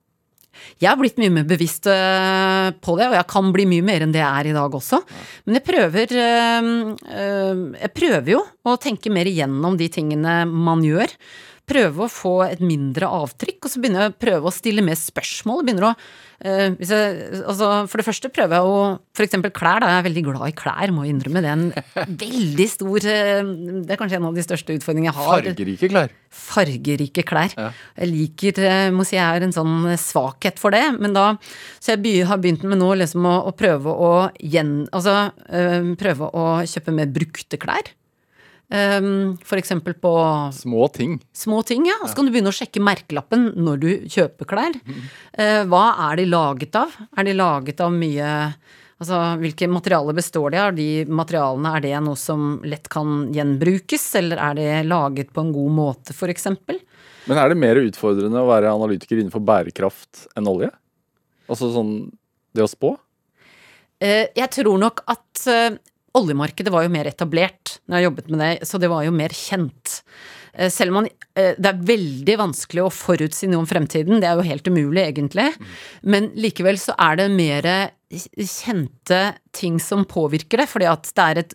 Jeg 0.77 0.91
har 0.91 0.99
blitt 1.01 1.17
mye 1.17 1.33
mer 1.33 1.47
bevisst 1.49 1.89
eh, 1.89 2.69
på 2.85 2.97
det, 2.99 3.07
og 3.09 3.17
jeg 3.17 3.29
kan 3.33 3.49
bli 3.55 3.65
mye 3.71 3.87
mer 3.87 4.05
enn 4.05 4.13
det 4.13 4.21
jeg 4.21 4.43
er 4.43 4.51
i 4.51 4.57
dag 4.59 4.77
også. 4.77 5.01
Men 5.47 5.57
jeg 5.57 5.65
prøver 5.71 6.13
eh, 6.21 6.69
Jeg 7.81 7.93
prøver 7.97 8.35
jo 8.35 8.43
å 8.69 8.77
tenke 8.83 9.15
mer 9.15 9.31
igjennom 9.31 9.81
de 9.81 9.89
tingene 9.95 10.43
man 10.53 10.85
gjør 10.85 11.17
prøve 11.69 12.05
å 12.05 12.11
få 12.11 12.35
et 12.47 12.61
mindre 12.65 13.09
avtrykk, 13.09 13.61
og 13.63 13.71
så 13.71 13.81
begynner 13.81 14.07
jeg 14.07 14.13
å 14.13 14.21
prøve 14.25 14.49
å 14.49 14.55
stille 14.55 14.85
mer 14.85 14.99
spørsmål. 14.99 15.63
Begynner 15.67 15.87
å 15.89 15.93
uh, 15.95 16.75
jeg, 16.75 17.29
altså, 17.39 17.69
For 17.91 18.01
det 18.01 18.07
første 18.09 18.31
prøver 18.35 18.59
jeg 18.59 18.73
å 18.73 19.23
eksempel 19.23 19.53
klær, 19.55 19.85
da. 19.85 19.93
Jeg 19.93 20.03
er 20.03 20.07
veldig 20.09 20.25
glad 20.27 20.47
i 20.49 20.57
klær, 20.59 20.95
må 20.95 21.07
jeg 21.07 21.15
innrømme. 21.15 21.45
Det 21.45 21.53
er 21.53 21.61
en 21.61 22.19
veldig 22.25 22.69
stor 22.73 23.07
uh, 23.07 23.53
Det 23.87 23.95
er 23.95 24.01
kanskje 24.01 24.19
en 24.19 24.29
av 24.33 24.41
de 24.41 24.47
største 24.47 24.77
utfordringene 24.81 25.13
jeg 25.13 25.19
har. 25.21 25.47
Fargerike 25.47 25.93
klær. 25.95 26.19
Fargerike 26.43 27.27
klær. 27.29 27.57
Ja. 27.57 27.71
Jeg 28.03 28.13
liker 28.13 28.63
uh, 28.67 28.91
Må 28.97 29.07
si 29.09 29.17
jeg 29.19 29.25
har 29.29 29.47
en 29.47 29.55
sånn 29.55 29.89
svakhet 30.01 30.61
for 30.63 30.75
det, 30.75 30.85
men 30.99 31.15
da 31.17 31.33
Så 31.79 31.95
jeg 31.95 32.27
har 32.29 32.43
begynt 32.43 32.67
med 32.67 32.83
nå 32.83 32.93
liksom 33.05 33.27
å, 33.29 33.39
å 33.49 33.57
prøve 33.57 33.93
å 33.93 34.13
gjen... 34.43 34.83
Altså 34.93 35.21
prøve 35.99 36.29
å 36.37 36.45
kjøpe 36.69 36.93
mer 36.95 37.11
brukte 37.13 37.59
klær. 37.61 37.91
Um, 38.73 39.37
for 39.45 39.61
eksempel 39.61 39.93
på 40.01 40.11
Små 40.57 40.87
ting. 40.89 41.19
Små 41.37 41.63
ting, 41.63 41.85
ja. 41.87 41.99
Så 42.09 42.17
kan 42.17 42.25
du 42.25 42.33
begynne 42.33 42.49
å 42.49 42.57
sjekke 42.57 42.81
merkelappen 42.81 43.51
når 43.61 43.83
du 43.83 43.89
kjøper 44.09 44.49
klær. 44.49 44.79
Uh, 45.37 45.61
hva 45.69 45.83
er 46.09 46.23
de 46.23 46.25
laget 46.31 46.79
av? 46.81 46.95
Er 47.13 47.29
de 47.29 47.37
laget 47.37 47.83
av 47.85 47.93
mye 47.93 48.31
Altså, 49.03 49.17
hvilke 49.41 49.67
materialer 49.67 50.15
består 50.15 50.53
de 50.55 50.59
av? 50.63 50.77
De 50.77 51.03
materialene, 51.11 51.73
er 51.75 51.83
det 51.83 51.97
noe 52.05 52.15
som 52.15 52.61
lett 52.63 52.85
kan 52.93 53.33
gjenbrukes, 53.35 54.05
eller 54.21 54.39
er 54.39 54.55
det 54.55 54.69
laget 54.87 55.33
på 55.35 55.43
en 55.43 55.51
god 55.51 55.73
måte, 55.75 56.15
f.eks.? 56.15 56.47
Men 57.27 57.41
er 57.41 57.51
det 57.51 57.57
mer 57.59 57.81
utfordrende 57.81 58.39
å 58.39 58.47
være 58.47 58.71
analytiker 58.71 59.19
innenfor 59.19 59.43
bærekraft 59.43 60.29
enn 60.39 60.47
olje? 60.47 60.71
Altså 61.51 61.73
sånn 61.75 61.97
det 62.55 62.63
å 62.63 62.71
spå? 62.71 62.93
Uh, 63.99 64.31
jeg 64.39 64.49
tror 64.55 64.79
nok 64.85 65.03
at 65.11 65.45
uh, 65.51 65.75
oljemarkedet 66.19 66.73
var 66.73 66.87
jo 66.87 66.93
mer 66.93 67.09
etablert 67.11 67.79
når 67.87 67.99
jeg 67.99 68.09
jobbet 68.09 68.31
med 68.33 68.43
det, 68.43 68.53
så 68.69 68.81
det 68.81 68.91
var 68.93 69.07
jo 69.07 69.15
mer 69.17 69.35
kjent. 69.37 70.03
Eh, 70.53 70.69
selv 70.73 70.93
om 70.93 71.01
man, 71.01 71.09
eh, 71.37 71.55
det 71.57 71.71
er 71.71 71.87
veldig 71.93 72.37
vanskelig 72.41 72.85
å 72.85 72.93
forutsi 72.93 73.49
noe 73.49 73.65
om 73.65 73.69
fremtiden, 73.69 74.21
det 74.21 74.29
er 74.29 74.37
jo 74.37 74.51
helt 74.51 74.69
umulig 74.69 75.07
egentlig, 75.07 75.49
men 76.03 76.31
likevel 76.37 76.81
så 76.81 76.97
er 77.01 77.23
det 77.23 77.31
mer 77.33 77.71
kjente 78.13 79.23
ting 79.57 79.79
som 79.81 80.05
påvirker 80.05 80.61
det, 80.61 80.69
fordi 80.69 80.89
at 80.91 81.09
det 81.17 81.25
er 81.25 81.43
et 81.43 81.55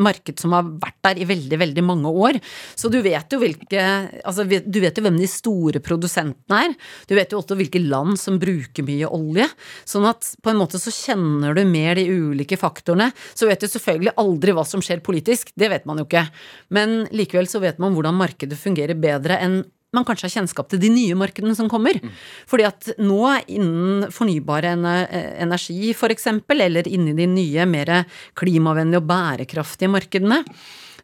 marked 0.00 0.40
som 0.40 0.54
har 0.56 0.68
vært 0.80 0.98
der 1.04 1.20
i 1.20 1.26
veldig, 1.28 1.58
veldig 1.60 1.84
mange 1.84 2.10
år. 2.10 2.38
Så 2.78 2.90
du 2.92 2.98
vet 3.04 3.32
jo 3.32 3.40
hvilke 3.42 3.82
Altså, 4.26 4.44
du 4.46 4.78
vet 4.80 4.96
jo 4.96 5.02
hvem 5.04 5.18
de 5.20 5.26
store 5.30 5.80
produsentene 5.84 6.60
er. 6.66 6.74
Du 7.08 7.14
vet 7.16 7.32
jo 7.32 7.40
også 7.40 7.56
hvilke 7.58 7.80
land 7.82 8.16
som 8.20 8.38
bruker 8.40 8.86
mye 8.86 9.08
olje. 9.12 9.46
Sånn 9.88 10.06
at 10.08 10.26
på 10.42 10.52
en 10.52 10.60
måte 10.60 10.80
så 10.80 10.92
kjenner 10.94 11.56
du 11.56 11.62
mer 11.68 11.98
de 11.98 12.06
ulike 12.08 12.58
faktorene. 12.60 13.10
Så 13.36 13.48
vet 13.50 13.62
du 13.62 13.68
selvfølgelig 13.70 14.16
aldri 14.20 14.54
hva 14.56 14.64
som 14.66 14.82
skjer 14.84 15.04
politisk, 15.04 15.52
det 15.58 15.70
vet 15.72 15.86
man 15.88 16.00
jo 16.00 16.08
ikke. 16.08 16.26
Men 16.74 17.04
likevel 17.14 17.48
så 17.50 17.62
vet 17.62 17.80
man 17.82 17.96
hvordan 17.96 18.18
markedet 18.18 18.58
fungerer 18.60 18.98
bedre 18.98 19.40
enn 19.42 19.60
man 19.96 20.06
kanskje 20.06 20.28
har 20.28 20.34
kjennskap 20.38 20.70
til 20.70 20.82
de 20.82 20.92
nye 20.92 21.18
markedene 21.18 21.56
som 21.58 21.70
kommer. 21.72 21.98
Mm. 21.98 22.14
Fordi 22.50 22.66
at 22.68 22.90
nå 23.02 23.20
innen 23.48 24.08
fornybar 24.14 24.68
energi 24.70 25.92
f.eks., 25.94 26.28
eller 26.56 26.90
inni 26.90 27.16
de 27.16 27.28
nye, 27.30 27.68
mer 27.68 27.92
klimavennlige 28.38 29.02
og 29.02 29.08
bærekraftige 29.10 29.92
markedene, 29.92 30.42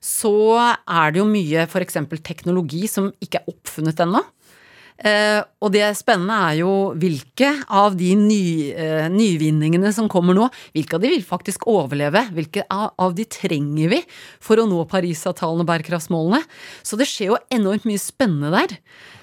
så 0.02 0.34
er 0.58 1.12
det 1.14 1.22
jo 1.22 1.28
mye 1.30 1.66
f.eks. 1.68 1.98
teknologi 2.26 2.86
som 2.90 3.12
ikke 3.22 3.42
er 3.42 3.52
oppfunnet 3.52 4.00
ennå. 4.02 4.22
Uh, 5.02 5.40
og 5.64 5.72
det 5.74 5.86
spennende 5.98 6.36
er 6.50 6.58
jo 6.60 6.72
hvilke 7.00 7.48
av 7.72 7.96
de 7.98 8.12
ny, 8.18 8.44
uh, 8.76 9.06
nyvinningene 9.10 9.90
som 9.94 10.10
kommer 10.12 10.36
nå, 10.36 10.46
hvilke 10.76 10.98
av 10.98 11.02
de 11.02 11.10
vil 11.14 11.24
faktisk 11.26 11.66
overleve? 11.70 12.26
Hvilke 12.36 12.66
av 12.70 13.16
de 13.16 13.26
trenger 13.26 13.90
vi 13.94 14.02
for 14.42 14.62
å 14.62 14.68
nå 14.68 14.84
Parisavtalen 14.90 15.64
og 15.64 15.70
bærekraftsmålene? 15.72 16.42
Så 16.86 17.00
det 17.00 17.08
skjer 17.10 17.32
jo 17.32 17.40
enormt 17.54 17.88
mye 17.88 18.02
spennende 18.02 18.52
der. 18.54 18.76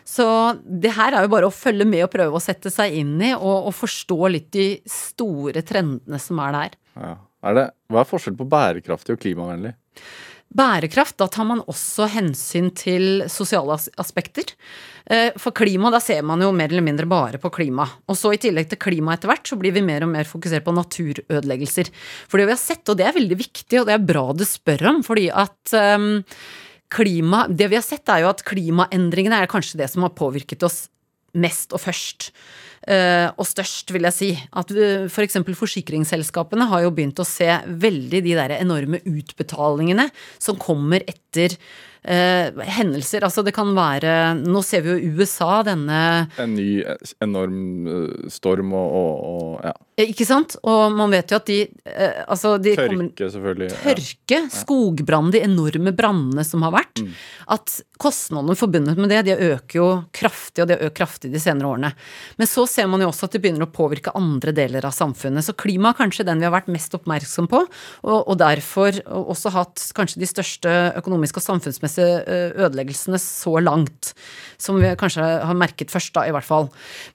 Så 0.09 0.25
det 0.65 0.95
her 0.97 1.13
er 1.13 1.25
jo 1.25 1.31
bare 1.31 1.47
å 1.47 1.53
følge 1.53 1.85
med 1.87 2.07
og 2.07 2.13
prøve 2.15 2.39
å 2.39 2.43
sette 2.43 2.71
seg 2.73 2.97
inn 2.97 3.15
i 3.21 3.35
og, 3.37 3.69
og 3.69 3.75
forstå 3.77 4.19
litt 4.33 4.49
de 4.55 4.69
store 4.89 5.61
trendene 5.67 6.19
som 6.21 6.41
er 6.43 6.55
der. 6.55 6.79
Ja. 6.97 7.15
Er 7.39 7.55
det, 7.55 7.69
hva 7.87 8.01
er 8.01 8.09
forskjellen 8.09 8.39
på 8.39 8.49
bærekraftig 8.51 9.15
og 9.15 9.21
klimavennlig? 9.21 9.71
Bærekraft, 10.49 11.19
da 11.21 11.27
tar 11.29 11.45
man 11.45 11.59
også 11.69 12.07
hensyn 12.09 12.71
til 12.73 13.25
sosiale 13.29 13.75
aspekter. 14.01 14.49
Eh, 15.05 15.35
for 15.37 15.53
klima, 15.53 15.91
da 15.93 15.99
ser 16.01 16.23
man 16.25 16.41
jo 16.41 16.49
mer 16.55 16.71
eller 16.71 16.85
mindre 16.85 17.05
bare 17.09 17.37
på 17.41 17.51
klima. 17.53 17.85
Og 18.09 18.17
så 18.17 18.31
i 18.33 18.39
tillegg 18.41 18.71
til 18.71 18.81
klima 18.81 19.13
etter 19.13 19.29
hvert, 19.29 19.45
så 19.45 19.59
blir 19.61 19.75
vi 19.75 19.85
mer 19.85 20.07
og 20.07 20.11
mer 20.15 20.25
fokusert 20.29 20.65
på 20.65 20.73
naturødeleggelser. 20.73 21.91
For 22.25 22.41
det 22.41 22.47
vi 22.49 22.55
har 22.55 22.61
sett, 22.61 22.81
og 22.89 22.97
det 22.97 23.05
er 23.05 23.17
veldig 23.19 23.37
viktig, 23.37 23.77
og 23.77 23.85
det 23.89 23.95
er 23.97 24.09
bra 24.09 24.25
du 24.33 24.45
spør 24.47 24.87
om, 24.89 25.03
fordi 25.05 25.27
at 25.29 25.75
um, 25.99 26.23
klima 26.89 27.43
Det 27.45 27.67
vi 27.69 27.77
har 27.77 27.85
sett, 27.85 28.09
er 28.09 28.23
jo 28.23 28.31
at 28.31 28.41
klimaendringene 28.41 29.43
er 29.43 29.51
kanskje 29.51 29.77
det 29.77 29.91
som 29.91 30.01
har 30.01 30.17
påvirket 30.17 30.65
oss 30.65 30.87
mest 31.37 31.77
og 31.77 31.83
først. 31.83 32.31
Eh, 32.87 33.27
og 33.35 33.47
størst, 33.47 33.91
vil 33.95 34.07
jeg 34.07 34.15
si. 34.15 34.31
At 34.53 34.71
f.eks. 34.71 35.39
For 35.39 35.61
forsikringsselskapene 35.65 36.69
har 36.71 36.85
jo 36.85 36.93
begynt 36.95 37.19
å 37.19 37.27
se 37.27 37.49
veldig 37.67 38.23
de 38.25 38.35
der 38.37 38.55
enorme 38.59 39.01
utbetalingene 39.07 40.09
som 40.41 40.59
kommer 40.59 41.05
etter 41.09 41.57
eh, 42.03 42.49
hendelser. 42.77 43.23
Altså 43.25 43.43
det 43.45 43.53
kan 43.55 43.71
være 43.75 44.15
Nå 44.39 44.61
ser 44.65 44.83
vi 44.85 44.95
jo 44.95 45.19
USA 45.19 45.61
denne 45.67 45.99
En 46.39 46.55
ny 46.55 46.81
enorm 47.23 47.59
eh, 47.89 48.29
storm 48.31 48.73
og, 48.77 48.95
og, 48.99 49.29
og 49.29 49.69
ja. 49.69 49.75
Ikke 49.99 50.23
sant? 50.23 50.55
Og 50.63 50.93
man 50.95 51.11
vet 51.11 51.31
jo 51.33 51.39
at 51.39 51.49
de, 51.49 51.59
eh, 51.91 52.21
altså 52.23 52.53
de 52.61 52.71
Tørke, 52.77 52.93
kommer, 52.93 53.31
selvfølgelig. 53.35 53.69
Tørke, 53.83 54.37
skogbrann, 54.53 55.31
de 55.33 55.41
enorme 55.43 55.91
brannene 55.95 56.45
som 56.47 56.63
har 56.63 56.71
vært. 56.77 57.01
Mm. 57.03 57.17
At 57.57 57.73
kostnadene 57.99 58.55
forbundet 58.55 58.95
med 59.01 59.11
det, 59.11 59.25
de 59.27 59.35
øker 59.49 59.75
jo 59.75 59.89
kraftig, 60.15 60.63
og 60.63 60.69
de 60.69 60.77
har 60.77 60.87
økt 60.87 60.95
kraftig 61.01 61.33
de 61.33 61.41
senere 61.43 61.67
årene. 61.67 61.91
Men 62.39 62.47
så 62.47 62.63
ser 62.71 62.87
man 62.87 63.03
jo 63.03 63.09
også 63.11 63.27
at 63.27 63.35
det 63.35 63.41
begynner 63.43 63.67
å 63.67 63.73
påvirke 63.75 64.15
andre 64.15 64.53
deler 64.55 64.87
av 64.87 64.95
samfunnet. 64.95 65.43
Så 65.43 65.57
klima 65.59 65.91
er 65.91 65.99
kanskje 65.99 66.27
den 66.29 66.39
vi 66.39 66.47
har 66.47 66.55
vært 66.55 66.71
mest 66.71 66.95
oppmerksom 66.95 67.51
på, 67.51 67.65
og, 68.07 68.19
og 68.21 68.39
derfor 68.39 69.01
også 69.03 69.51
hatt 69.51 69.83
kanskje 69.99 70.23
de 70.23 70.31
største 70.31 70.77
økonomiske 71.01 71.43
og 71.43 71.47
samfunnsmessige 71.49 71.88
eh, 71.97 72.51
ødeleggelsene 72.59 73.19
så 73.21 73.55
langt. 73.63 74.13
Som 74.59 74.79
vi 74.81 74.91
kanskje 74.99 75.23
har 75.23 75.57
merket 75.57 75.91
først, 75.93 76.13
da, 76.15 76.25
i 76.27 76.33
hvert 76.35 76.47
fall. 76.47 76.67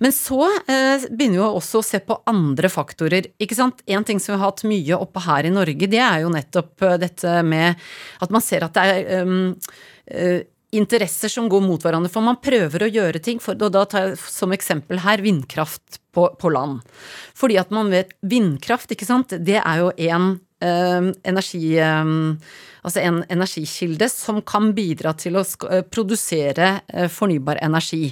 Men 0.02 0.14
så 0.16 0.48
eh, 0.64 1.04
begynner 1.10 1.42
vi 1.42 1.44
også 1.44 1.82
å 1.82 1.86
se 1.86 2.00
på 2.04 2.18
andre 2.30 2.70
faktorer. 2.72 3.28
ikke 3.38 3.58
sant? 3.58 3.84
En 3.86 4.06
ting 4.06 4.22
som 4.22 4.34
vi 4.34 4.40
har 4.40 4.48
hatt 4.48 4.64
mye 4.68 4.98
oppe 4.98 5.22
her 5.26 5.48
i 5.48 5.52
Norge, 5.54 5.90
det 5.90 6.00
er 6.00 6.24
jo 6.24 6.32
nettopp 6.32 6.86
eh, 6.88 6.96
dette 7.04 7.36
med 7.46 7.84
at 8.24 8.34
man 8.34 8.44
ser 8.44 8.64
at 8.64 8.74
det 8.74 8.84
er 8.84 9.24
um, 9.24 9.52
uh, 10.10 10.40
interesser 10.74 11.30
som 11.30 11.48
går 11.50 11.62
mot 11.64 11.82
hverandre. 11.82 12.10
For 12.12 12.24
man 12.24 12.40
prøver 12.42 12.86
å 12.86 12.90
gjøre 12.90 13.20
ting, 13.22 13.40
for, 13.42 13.58
og 13.58 13.74
da 13.74 13.84
tar 13.88 14.08
jeg 14.08 14.18
som 14.24 14.54
eksempel 14.56 15.02
her 15.04 15.22
vindkraft 15.24 16.00
på, 16.14 16.26
på 16.40 16.52
land. 16.54 16.82
Fordi 17.36 17.58
at 17.60 17.72
man 17.74 17.92
vet 17.92 18.14
Vindkraft, 18.24 18.92
ikke 18.94 19.08
sant, 19.08 19.36
det 19.44 19.60
er 19.60 19.82
jo 19.82 19.92
uh, 19.92 20.34
energi... 20.60 21.66
Um, 21.80 22.38
altså 22.84 23.00
en 23.00 23.22
energikilde 23.32 24.08
som 24.12 24.40
kan 24.46 24.72
bidra 24.76 25.14
til 25.16 25.38
å 25.40 25.44
produsere 25.88 26.82
fornybar 27.12 27.60
energi. 27.64 28.10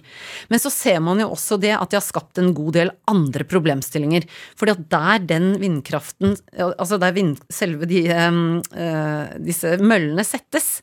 Men 0.49 0.63
så 0.63 0.73
ser 0.73 1.01
man 1.05 1.21
jo 1.21 1.29
også 1.35 1.59
det 1.61 1.75
at 1.77 1.93
de 1.93 1.99
har 1.99 2.05
skapt 2.05 2.41
en 2.41 2.53
god 2.57 2.73
del 2.79 2.93
andre 3.11 3.45
problemstillinger. 3.49 4.25
Fordi 4.59 4.75
at 4.75 4.87
der 4.95 5.27
den 5.35 5.51
vindkraften, 5.61 6.39
altså 6.57 6.99
der 7.03 7.13
vind, 7.17 7.43
selve 7.53 7.89
de, 7.91 8.07
uh, 8.09 9.35
disse 9.45 9.77
møllene 9.83 10.25
settes, 10.27 10.79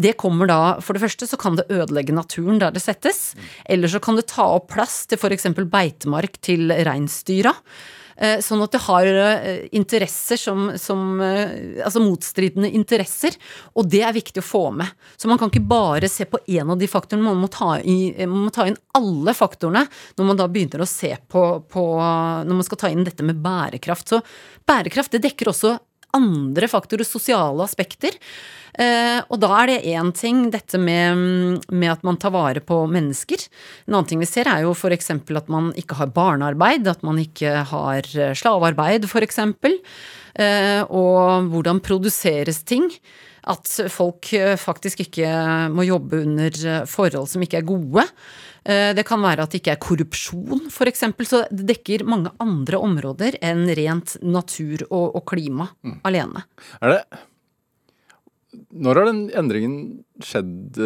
det 0.00 0.16
kommer 0.20 0.48
da 0.48 0.60
For 0.84 0.96
det 0.96 1.04
første 1.04 1.28
så 1.28 1.38
kan 1.40 1.56
det 1.58 1.68
ødelegge 1.72 2.14
naturen 2.16 2.60
der 2.62 2.72
det 2.72 2.84
settes. 2.84 3.34
Eller 3.68 3.92
så 3.92 4.00
kan 4.00 4.16
det 4.16 4.28
ta 4.32 4.48
opp 4.56 4.70
plass 4.72 5.04
til 5.10 5.20
f.eks. 5.20 5.50
beitemark 5.68 6.40
til 6.44 6.72
reinsdyra. 6.72 7.52
Sånn 8.16 8.62
at 8.64 8.72
det 8.72 8.80
har 8.86 9.06
interesser 9.76 10.40
som, 10.40 10.70
som, 10.80 11.18
Altså 11.20 12.00
motstridende 12.00 12.70
interesser. 12.72 13.36
Og 13.76 13.90
det 13.92 14.00
er 14.06 14.14
viktig 14.16 14.40
å 14.40 14.46
få 14.46 14.62
med. 14.72 14.88
Så 15.20 15.28
man 15.28 15.40
kan 15.40 15.52
ikke 15.52 15.66
bare 15.68 16.08
se 16.08 16.24
på 16.24 16.40
én 16.48 16.72
av 16.72 16.80
de 16.80 16.88
faktorene, 16.88 17.26
man 17.26 17.42
må, 17.42 17.50
ta 17.52 17.74
i, 17.80 18.14
man 18.24 18.46
må 18.46 18.54
ta 18.54 18.64
inn 18.70 18.78
alle 18.96 19.34
faktorene 19.36 19.84
når 20.16 20.30
man 20.30 20.40
da 20.40 20.48
begynner 20.48 20.80
å 20.80 20.88
se 20.88 21.12
på, 21.28 21.44
på 21.68 21.84
Når 22.00 22.54
man 22.54 22.66
skal 22.66 22.80
ta 22.80 22.92
inn 22.92 23.04
dette 23.04 23.26
med 23.26 23.42
bærekraft. 23.44 24.14
Så 24.14 24.22
bærekraft 24.68 25.12
det 25.12 25.24
dekker 25.26 25.52
også 25.52 25.76
andre 26.16 26.68
faktorer, 26.70 27.06
sosiale 27.06 27.64
aspekter. 27.64 28.16
Eh, 28.76 29.20
og 29.32 29.40
da 29.40 29.50
er 29.62 29.70
det 29.70 29.92
én 29.96 30.12
ting, 30.16 30.46
dette 30.52 30.78
med, 30.80 31.62
med, 31.70 31.88
at 31.90 32.02
man 32.06 32.18
tar 32.20 32.34
vare 32.34 32.60
på 32.60 32.82
mennesker. 32.92 33.46
En 33.86 33.96
annen 33.96 34.08
ting 34.10 34.20
vi 34.20 34.28
ser 34.28 34.50
er 34.52 34.66
jo 34.66 34.74
f.eks. 34.76 35.12
at 35.16 35.52
man 35.52 35.70
ikke 35.80 35.96
har 36.00 36.12
barnearbeid, 36.16 36.88
at 36.90 37.04
man 37.06 37.20
ikke 37.22 37.62
har 37.70 38.10
slavearbeid 38.36 39.08
f.eks. 39.08 39.40
Eh, 40.36 40.82
og 40.92 41.48
hvordan 41.52 41.80
produseres 41.84 42.60
ting. 42.68 42.90
At 43.46 43.70
folk 43.94 44.26
faktisk 44.58 45.04
ikke 45.04 45.28
må 45.70 45.84
jobbe 45.86 46.18
under 46.24 46.56
forhold 46.90 47.28
som 47.30 47.44
ikke 47.44 47.60
er 47.60 47.68
gode. 47.68 48.02
Det 48.66 49.04
kan 49.06 49.22
være 49.22 49.44
at 49.44 49.52
det 49.54 49.60
ikke 49.60 49.76
er 49.76 49.78
korrupsjon, 49.78 50.64
f.eks. 50.66 51.04
Så 51.30 51.44
det 51.54 51.68
dekker 51.68 52.02
mange 52.10 52.32
andre 52.42 52.80
områder 52.82 53.38
enn 53.38 53.62
rent 53.78 54.16
natur 54.26 54.82
og, 54.88 55.14
og 55.20 55.22
klima 55.30 55.68
mm. 55.78 56.00
alene. 56.10 56.42
Er 56.82 56.96
det 56.96 57.22
Når 58.82 59.00
har 59.00 59.10
den 59.10 59.22
endringen 59.36 59.76
skjedd, 60.24 60.80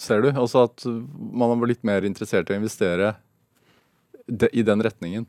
ser 0.00 0.24
du? 0.24 0.30
Altså 0.32 0.66
at 0.68 0.86
man 0.86 1.50
har 1.50 1.60
vært 1.60 1.74
litt 1.76 1.86
mer 1.86 2.08
interessert 2.08 2.50
i 2.50 2.56
å 2.56 2.60
investere 2.60 3.14
i 4.52 4.62
den 4.66 4.82
retningen? 4.84 5.26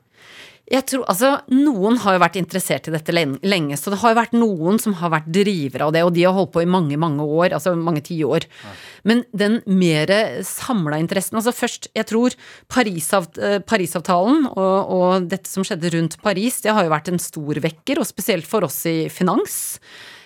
Jeg 0.71 0.85
tror, 0.87 1.01
altså, 1.11 1.29
Noen 1.51 1.97
har 1.99 2.15
jo 2.15 2.21
vært 2.23 2.37
interessert 2.39 2.87
i 2.87 2.93
dette 2.93 3.11
lenge, 3.11 3.75
så 3.75 3.91
det 3.91 3.97
har 3.99 4.13
jo 4.13 4.19
vært 4.21 4.35
noen 4.37 4.77
som 4.79 4.95
har 5.01 5.11
vært 5.11 5.27
drivere 5.35 5.89
av 5.89 5.91
det, 5.91 6.05
og 6.07 6.13
de 6.15 6.23
har 6.23 6.35
holdt 6.37 6.53
på 6.53 6.63
i 6.63 6.69
mange, 6.69 6.95
mange 6.99 7.25
år, 7.25 7.57
altså 7.57 7.73
mange 7.75 7.99
tiår. 8.07 8.47
Ja. 8.63 8.71
Men 9.11 9.25
den 9.35 9.59
mer 9.67 10.13
samla 10.47 11.01
interessen 11.03 11.35
Altså 11.35 11.51
først, 11.51 11.89
jeg 11.91 12.07
tror 12.07 12.35
Parisavt 12.71 13.35
Parisavtalen 13.67 14.45
og, 14.53 14.93
og 14.95 15.27
dette 15.33 15.51
som 15.51 15.67
skjedde 15.67 15.91
rundt 15.97 16.15
Paris, 16.23 16.61
det 16.63 16.71
har 16.71 16.87
jo 16.87 16.95
vært 16.95 17.11
en 17.11 17.21
stor 17.21 17.59
vekker, 17.67 17.99
og 17.99 18.07
spesielt 18.07 18.47
for 18.47 18.63
oss 18.63 18.79
i 18.87 19.11
finans. 19.11 19.57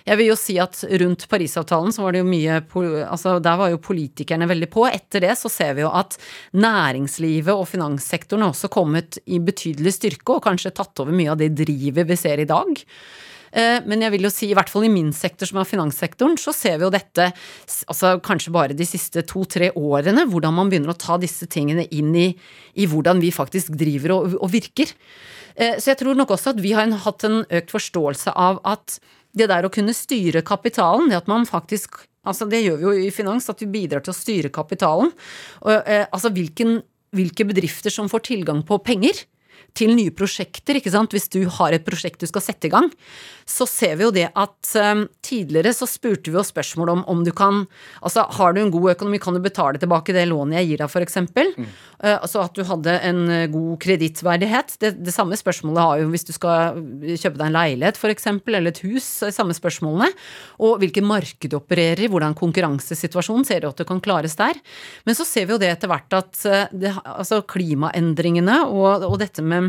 Jeg 0.08 0.20
vil 0.22 0.30
jo 0.30 0.38
si 0.40 0.56
at 0.62 0.80
rundt 1.02 1.26
Parisavtalen 1.28 1.92
så 1.92 2.06
var 2.06 2.16
det 2.16 2.22
jo 2.22 2.30
mye 2.30 2.62
Altså 3.04 3.38
der 3.44 3.60
var 3.60 3.72
jo 3.74 3.82
politikerne 3.84 4.48
veldig 4.48 4.70
på. 4.72 4.86
Etter 4.88 5.26
det 5.26 5.36
så 5.40 5.52
ser 5.52 5.76
vi 5.76 5.84
jo 5.84 5.92
at 5.92 6.16
næringslivet 6.56 7.52
og 7.52 7.68
finanssektoren 7.68 8.46
har 8.46 8.56
også 8.56 8.72
kommet 8.72 9.20
i 9.26 9.42
betydelig 9.44 9.98
styrke 9.98 10.38
og 10.38 10.46
kanskje 10.48 10.76
tatt 10.76 11.04
over 11.04 11.16
mye 11.16 11.34
av 11.34 11.42
det 11.42 11.52
drivet 11.60 12.08
vi 12.08 12.20
ser 12.20 12.40
i 12.40 12.48
dag. 12.48 12.86
Eh, 13.52 13.80
men 13.88 14.04
jeg 14.04 14.14
vil 14.16 14.28
jo 14.28 14.32
si, 14.34 14.50
i 14.52 14.56
hvert 14.58 14.72
fall 14.72 14.86
i 14.88 14.92
min 14.92 15.14
sektor, 15.16 15.48
som 15.50 15.62
er 15.62 15.70
finanssektoren, 15.70 16.38
så 16.40 16.54
ser 16.56 16.80
vi 16.80 16.88
jo 16.88 16.94
dette 16.94 17.30
altså 17.88 18.18
kanskje 18.24 18.54
bare 18.56 18.78
de 18.78 18.88
siste 18.88 19.24
to-tre 19.28 19.72
årene, 19.76 20.28
hvordan 20.30 20.56
man 20.56 20.72
begynner 20.72 20.94
å 20.94 21.00
ta 21.00 21.18
disse 21.22 21.48
tingene 21.52 21.88
inn 21.96 22.14
i, 22.16 22.30
i 22.80 22.88
hvordan 22.90 23.24
vi 23.24 23.34
faktisk 23.36 23.76
driver 23.80 24.18
og, 24.18 24.38
og 24.40 24.52
virker. 24.54 24.92
Eh, 25.56 25.78
så 25.80 25.94
jeg 25.94 26.02
tror 26.04 26.18
nok 26.20 26.36
også 26.36 26.56
at 26.56 26.64
vi 26.64 26.76
har 26.78 26.92
hatt 27.06 27.28
en 27.28 27.44
økt 27.44 27.74
forståelse 27.74 28.36
av 28.36 28.62
at 28.68 29.00
det 29.38 29.50
der 29.52 29.68
å 29.68 29.74
kunne 29.74 29.96
styre 29.96 30.44
kapitalen, 30.46 31.12
det 31.12 31.24
at 31.24 31.32
man 31.32 31.48
faktisk 31.50 32.04
Altså 32.28 32.44
det 32.52 32.58
gjør 32.60 32.76
vi 32.76 32.84
jo 32.84 32.94
i 33.08 33.12
finans, 33.16 33.46
at 33.48 33.62
vi 33.64 33.70
bidrar 33.72 34.02
til 34.04 34.12
å 34.12 34.18
styre 34.18 34.50
kapitalen. 34.52 35.14
Og, 35.62 35.78
eh, 35.88 36.02
altså 36.12 36.28
hvilken, 36.36 36.82
hvilke 37.16 37.46
bedrifter 37.48 37.94
som 37.94 38.10
får 38.12 38.26
tilgang 38.28 38.66
på 38.68 38.82
penger 38.84 39.22
til 39.78 39.94
nye 39.98 40.14
prosjekter, 40.16 40.80
ikke 40.80 40.94
sant. 40.94 41.14
Hvis 41.14 41.30
du 41.34 41.44
har 41.60 41.76
et 41.76 41.86
prosjekt 41.86 42.24
du 42.24 42.30
skal 42.30 42.44
sette 42.44 42.70
i 42.70 42.74
gang, 42.74 42.90
så 43.48 43.68
ser 43.70 43.96
vi 44.00 44.04
jo 44.04 44.12
det 44.14 44.28
at 44.36 44.72
um, 44.82 45.06
tidligere 45.24 45.72
så 45.76 45.88
spurte 45.88 46.34
vi 46.34 46.40
oss 46.40 46.52
spørsmål 46.52 46.92
om 46.92 47.04
om 47.08 47.24
du 47.24 47.32
kan 47.36 47.66
Altså 48.04 48.26
har 48.38 48.54
du 48.54 48.60
en 48.62 48.72
god 48.72 48.92
økonomi, 48.96 49.20
kan 49.22 49.36
du 49.36 49.42
betale 49.44 49.80
tilbake 49.80 50.14
det 50.16 50.26
lånet 50.28 50.60
jeg 50.60 50.72
gir 50.72 50.82
deg, 50.82 50.92
f.eks. 50.92 51.18
Mm. 51.56 51.68
Uh, 52.02 52.18
altså 52.18 52.44
at 52.44 52.58
du 52.58 52.64
hadde 52.68 52.98
en 53.08 53.22
uh, 53.30 53.46
god 53.54 53.78
kredittverdighet. 53.84 54.76
Det, 54.82 54.92
det, 55.00 55.14
samme 55.16 55.38
spørsmålet 55.40 55.84
har 55.84 56.02
jo 56.02 56.12
hvis 56.12 56.28
du 56.28 56.34
skal 56.36 56.82
kjøpe 57.16 57.38
deg 57.38 57.46
en 57.48 57.58
leilighet, 57.58 58.00
f.eks., 58.00 58.30
eller 58.34 58.72
et 58.72 58.84
hus. 58.86 59.08
Samme 59.34 59.56
spørsmålene. 59.56 60.10
Og 60.64 60.82
hvilket 60.82 61.06
marked 61.06 61.52
du 61.52 61.58
opererer 61.60 62.04
i, 62.06 62.12
hvordan 62.12 62.36
konkurransesituasjonen 62.38 63.48
ser 63.48 63.64
du 63.64 63.70
at 63.70 63.80
du 63.80 63.88
kan 63.88 64.02
klares 64.04 64.38
der. 64.40 64.60
Men 65.08 65.18
så 65.18 65.26
ser 65.28 65.48
vi 65.48 65.56
jo 65.56 65.62
det 65.62 65.72
etter 65.72 65.92
hvert 65.92 66.18
at 66.18 66.44
det, 66.74 66.94
altså 67.04 67.42
klimaendringene 67.48 68.64
og, 68.68 69.08
og 69.08 69.20
dette 69.22 69.46
med 69.46 69.67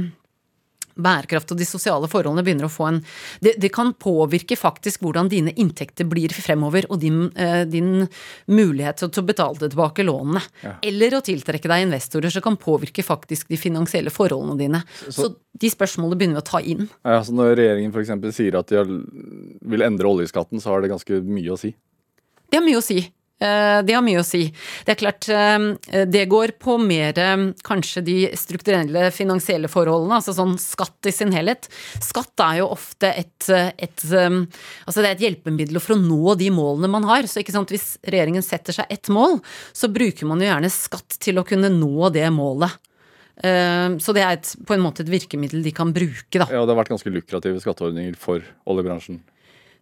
bærekraft 0.98 1.52
og 1.54 1.60
de 1.60 1.66
sosiale 1.68 2.08
forholdene 2.10 2.44
begynner 2.46 2.68
å 2.68 2.72
få 2.72 2.88
en 2.90 3.00
det, 3.44 3.54
det, 3.62 3.70
kan 3.74 3.92
påvirke 4.00 4.58
faktisk 4.58 5.04
hvordan 5.04 5.30
dine 5.30 5.54
inntekter 5.60 6.08
blir 6.08 6.32
fremover, 6.34 6.88
og 6.90 7.00
din, 7.02 7.28
eh, 7.38 7.62
din 7.68 8.06
mulighet 8.50 9.02
til, 9.04 9.12
å 9.22 9.26
betale 9.26 9.60
tilbake 9.62 10.06
lånene. 10.06 10.42
Ja. 10.64 10.74
Eller 10.90 11.18
å 11.18 11.22
tiltrekke 11.24 11.70
deg 11.70 11.86
investorer 11.86 12.34
som 12.34 12.44
kan 12.44 12.58
påvirke 12.60 13.04
faktisk 13.06 13.50
de 13.52 13.60
finansielle 13.60 14.12
forholdene 14.14 14.58
dine. 14.58 14.82
Så, 15.06 15.14
så 15.14 15.28
de 15.58 15.70
spørsmålene 15.72 16.18
begynner 16.18 16.40
vi 16.40 16.44
å 16.44 16.48
ta 16.50 16.62
inn. 16.62 16.88
Ja, 17.06 17.20
så 17.24 17.36
Når 17.36 17.54
regjeringen 17.60 17.94
f.eks. 17.94 18.34
sier 18.34 18.58
at 18.58 18.72
de 18.72 18.98
vil 19.70 19.86
endre 19.86 20.10
oljeskatten, 20.10 20.62
så 20.62 20.74
har 20.74 20.82
det 20.82 20.92
ganske 20.92 21.22
mye 21.26 21.54
å 21.54 21.60
si? 21.60 21.74
Det 22.48 22.58
har 22.58 22.66
mye 22.66 22.80
å 22.80 22.84
si. 22.84 23.02
Eh, 23.38 23.80
det 23.86 23.94
har 23.94 24.02
mye 24.02 24.18
å 24.18 24.26
si. 24.26 24.48
Det 24.86 24.96
er 24.96 24.98
klart, 24.98 25.28
eh, 25.30 26.04
det 26.10 26.24
går 26.30 26.56
på 26.58 26.74
mer 26.82 27.18
eh, 27.22 27.44
kanskje 27.66 28.02
de 28.02 28.16
strukturelle 28.38 29.12
finansielle 29.14 29.70
forholdene, 29.70 30.18
altså 30.18 30.34
sånn 30.34 30.56
skatt 30.58 31.06
i 31.06 31.14
sin 31.14 31.30
helhet. 31.34 31.70
Skatt 32.02 32.42
er 32.42 32.58
jo 32.62 32.72
ofte 32.74 33.12
et, 33.14 33.48
et 33.78 34.02
altså 34.02 34.98
det 34.98 35.06
er 35.06 35.14
et 35.14 35.24
hjelpemiddel 35.28 35.78
for 35.82 35.94
å 35.94 36.02
nå 36.02 36.34
de 36.40 36.50
målene 36.54 36.90
man 36.90 37.06
har. 37.06 37.30
Så 37.30 37.44
hvis 37.46 37.88
regjeringen 38.02 38.44
setter 38.44 38.74
seg 38.74 38.90
ett 38.90 39.10
mål, 39.12 39.38
så 39.72 39.90
bruker 39.92 40.26
man 40.26 40.42
jo 40.42 40.50
gjerne 40.50 40.72
skatt 40.72 41.20
til 41.22 41.38
å 41.38 41.46
kunne 41.46 41.70
nå 41.72 42.10
det 42.14 42.26
målet. 42.34 42.74
Så 43.38 44.12
det 44.16 44.22
er 44.24 44.34
et, 44.34 44.48
på 44.66 44.74
en 44.74 44.82
måte 44.82 45.04
et 45.04 45.10
virkemiddel 45.12 45.62
de 45.62 45.70
kan 45.70 45.92
bruke, 45.94 46.40
da. 46.40 46.48
Ja, 46.50 46.64
det 46.66 46.72
har 46.72 46.80
vært 46.80 46.90
ganske 46.90 47.12
lukrative 47.12 47.60
skatteordninger 47.62 48.16
for 48.18 48.42
oljebransjen. 48.66 49.20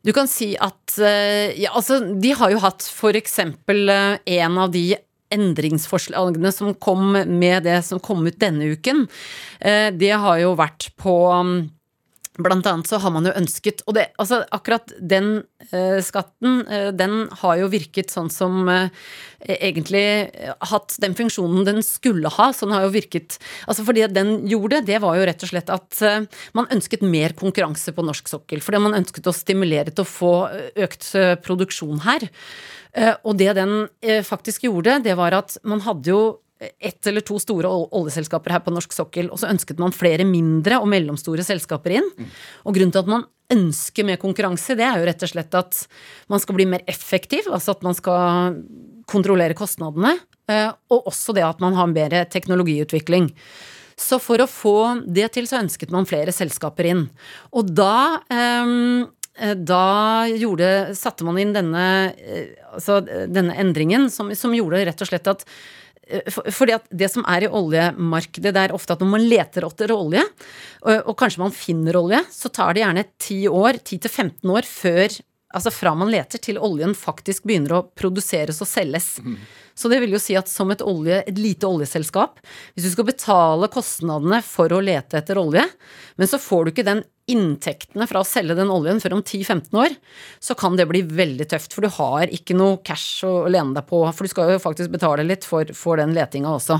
Du 0.07 0.13
kan 0.15 0.29
si 0.31 0.53
at 0.63 0.99
eh, 1.03 1.57
Ja, 1.59 1.75
altså, 1.75 1.99
de 2.15 2.31
har 2.39 2.55
jo 2.55 2.63
hatt 2.63 2.87
eksempel 3.19 3.91
eh, 3.91 4.19
en 4.39 4.59
av 4.63 4.71
de 4.75 4.93
endringsforslagene 5.35 6.53
som 6.55 6.75
kom 6.79 7.11
med 7.11 7.65
det 7.67 7.81
som 7.83 7.99
kom 7.99 8.23
ut 8.29 8.39
denne 8.39 8.69
uken, 8.77 9.09
eh, 9.59 9.91
det 9.91 10.13
har 10.15 10.39
jo 10.39 10.53
vært 10.59 10.93
på 11.03 11.17
mm, 11.35 11.57
Blant 12.37 12.67
annet 12.69 12.89
så 12.89 12.99
har 13.01 13.13
man 13.15 13.25
jo 13.25 13.33
ønsket 13.33 13.81
Og 13.89 13.95
det, 13.97 14.11
altså 14.21 14.43
akkurat 14.53 14.93
den 15.01 15.43
eh, 15.71 16.03
skatten, 16.05 16.59
eh, 16.69 16.91
den 16.93 17.27
har 17.41 17.57
jo 17.63 17.71
virket 17.73 18.13
sånn 18.13 18.29
som 18.33 18.69
eh, 18.69 18.91
egentlig 19.41 20.05
hatt 20.69 20.97
den 21.01 21.17
funksjonen 21.17 21.65
den 21.69 21.81
skulle 21.87 22.29
ha. 22.37 22.51
Så 22.53 22.69
den 22.69 22.77
har 22.77 22.87
jo 22.87 22.93
virket 22.95 23.39
Altså 23.65 23.87
fordi 23.87 24.05
den 24.13 24.39
gjorde, 24.51 24.83
det 24.85 25.01
var 25.05 25.17
jo 25.17 25.27
rett 25.29 25.45
og 25.47 25.53
slett 25.53 25.73
at 25.73 26.01
eh, 26.05 26.29
man 26.57 26.69
ønsket 26.77 27.05
mer 27.07 27.37
konkurranse 27.39 27.97
på 27.97 28.05
norsk 28.05 28.29
sokkel. 28.29 28.61
Fordi 28.65 28.85
man 28.85 28.99
ønsket 29.01 29.29
å 29.31 29.37
stimulere 29.37 29.93
til 29.95 30.05
å 30.05 30.11
få 30.11 30.35
eh, 30.53 30.73
økt 30.87 31.13
eh, 31.17 31.35
produksjon 31.41 32.05
her. 32.05 32.29
Eh, 32.97 33.15
Og 33.25 33.37
det 33.41 33.55
den 33.57 33.87
eh, 34.05 34.23
faktisk 34.25 34.69
gjorde, 34.69 35.01
det 35.05 35.17
var 35.17 35.41
at 35.41 35.57
man 35.65 35.81
hadde 35.89 36.13
jo 36.13 36.21
ett 36.59 37.07
eller 37.07 37.25
to 37.27 37.39
store 37.41 37.69
oljeselskaper 37.69 38.55
her 38.55 38.63
på 38.65 38.73
norsk 38.73 38.95
sokkel, 38.97 39.29
og 39.31 39.41
så 39.41 39.51
ønsket 39.53 39.81
man 39.83 39.95
flere 39.95 40.25
mindre 40.29 40.81
og 40.81 40.89
mellomstore 40.89 41.45
selskaper 41.45 41.99
inn. 41.99 42.09
Og 42.65 42.77
grunnen 42.77 42.95
til 42.95 43.03
at 43.03 43.11
man 43.13 43.27
ønsker 43.53 44.07
mer 44.07 44.19
konkurranse, 44.21 44.75
det 44.79 44.87
er 44.87 44.99
jo 44.99 45.07
rett 45.07 45.23
og 45.23 45.31
slett 45.31 45.57
at 45.59 45.83
man 46.33 46.43
skal 46.43 46.57
bli 46.59 46.67
mer 46.71 46.85
effektiv, 46.91 47.47
altså 47.53 47.77
at 47.77 47.85
man 47.87 47.97
skal 47.97 48.57
kontrollere 49.11 49.57
kostnadene, 49.59 50.17
eh, 50.51 50.71
og 50.91 51.11
også 51.13 51.37
det 51.37 51.45
at 51.47 51.61
man 51.63 51.77
har 51.79 51.93
mer 51.93 52.17
teknologiutvikling. 52.33 53.31
Så 53.97 54.19
for 54.21 54.43
å 54.43 54.51
få 54.51 54.79
det 55.07 55.31
til, 55.37 55.47
så 55.49 55.63
ønsket 55.63 55.93
man 55.95 56.09
flere 56.09 56.35
selskaper 56.35 56.89
inn. 56.91 57.07
Og 57.57 57.71
da 57.73 58.19
eh, 58.33 59.07
da 59.37 60.25
gjorde, 60.33 60.97
satte 60.97 61.25
man 61.27 61.37
inn 61.41 61.53
denne, 61.53 61.87
eh, 62.17 62.55
altså 62.73 63.03
denne 63.05 63.57
endringen 63.61 64.09
som, 64.11 64.33
som 64.33 64.55
gjorde 64.57 64.85
rett 64.89 65.03
og 65.05 65.11
slett 65.11 65.29
at 65.29 65.45
fordi 66.55 66.77
at 66.77 66.85
det 66.95 67.09
som 67.11 67.25
er 67.27 67.47
i 67.47 67.51
oljemarkedet, 67.51 68.53
det 68.55 68.63
er 68.63 68.75
ofte 68.77 68.95
at 68.95 69.03
når 69.03 69.11
man 69.11 69.25
leter 69.27 69.67
etter 69.67 69.95
olje, 69.95 70.23
og, 70.85 71.09
og 71.11 71.17
kanskje 71.19 71.43
man 71.43 71.55
finner 71.55 71.99
olje, 71.99 72.21
så 72.31 72.51
tar 72.55 72.77
det 72.77 72.85
gjerne 72.85 73.07
10 73.19 73.41
år, 73.51 73.81
10-15 73.83 74.55
år 74.55 74.69
før 74.71 75.17
Altså 75.57 75.73
fra 75.73 75.95
man 75.97 76.13
leter 76.13 76.43
til 76.43 76.61
oljen 76.61 76.93
faktisk 76.97 77.47
begynner 77.49 77.79
å 77.79 77.85
produseres 77.97 78.61
og 78.61 78.69
selges. 78.69 79.15
Så 79.77 79.91
det 79.93 79.99
vil 80.01 80.15
jo 80.15 80.21
si 80.21 80.37
at 80.37 80.49
som 80.49 80.71
et, 80.73 80.81
olje, 80.85 81.19
et 81.29 81.37
lite 81.37 81.69
oljeselskap, 81.69 82.39
hvis 82.75 82.87
du 82.87 82.93
skal 82.95 83.09
betale 83.11 83.69
kostnadene 83.73 84.39
for 84.45 84.73
å 84.73 84.81
lete 84.85 85.19
etter 85.21 85.37
olje, 85.41 85.65
men 86.17 86.31
så 86.31 86.41
får 86.41 86.65
du 86.65 86.73
ikke 86.73 86.87
den 86.87 87.03
inntektene 87.27 88.07
fra 88.07 88.23
å 88.23 88.27
selge 88.27 88.55
den 88.57 88.71
oljen 88.71 89.01
før 89.03 89.17
om 89.19 89.23
10-15 89.23 89.77
år, 89.83 89.97
så 90.41 90.55
kan 90.59 90.79
det 90.79 90.87
bli 90.89 91.03
veldig 91.05 91.49
tøft. 91.51 91.75
For 91.75 91.85
du 91.85 91.93
har 91.97 92.33
ikke 92.33 92.57
noe 92.57 92.79
cash 92.87 93.27
å 93.27 93.51
lene 93.51 93.75
deg 93.77 93.89
på, 93.91 94.01
for 94.15 94.25
du 94.25 94.33
skal 94.33 94.55
jo 94.55 94.63
faktisk 94.63 94.95
betale 94.95 95.27
litt 95.27 95.45
for, 95.45 95.69
for 95.77 96.01
den 96.01 96.15
letinga 96.17 96.55
også. 96.57 96.79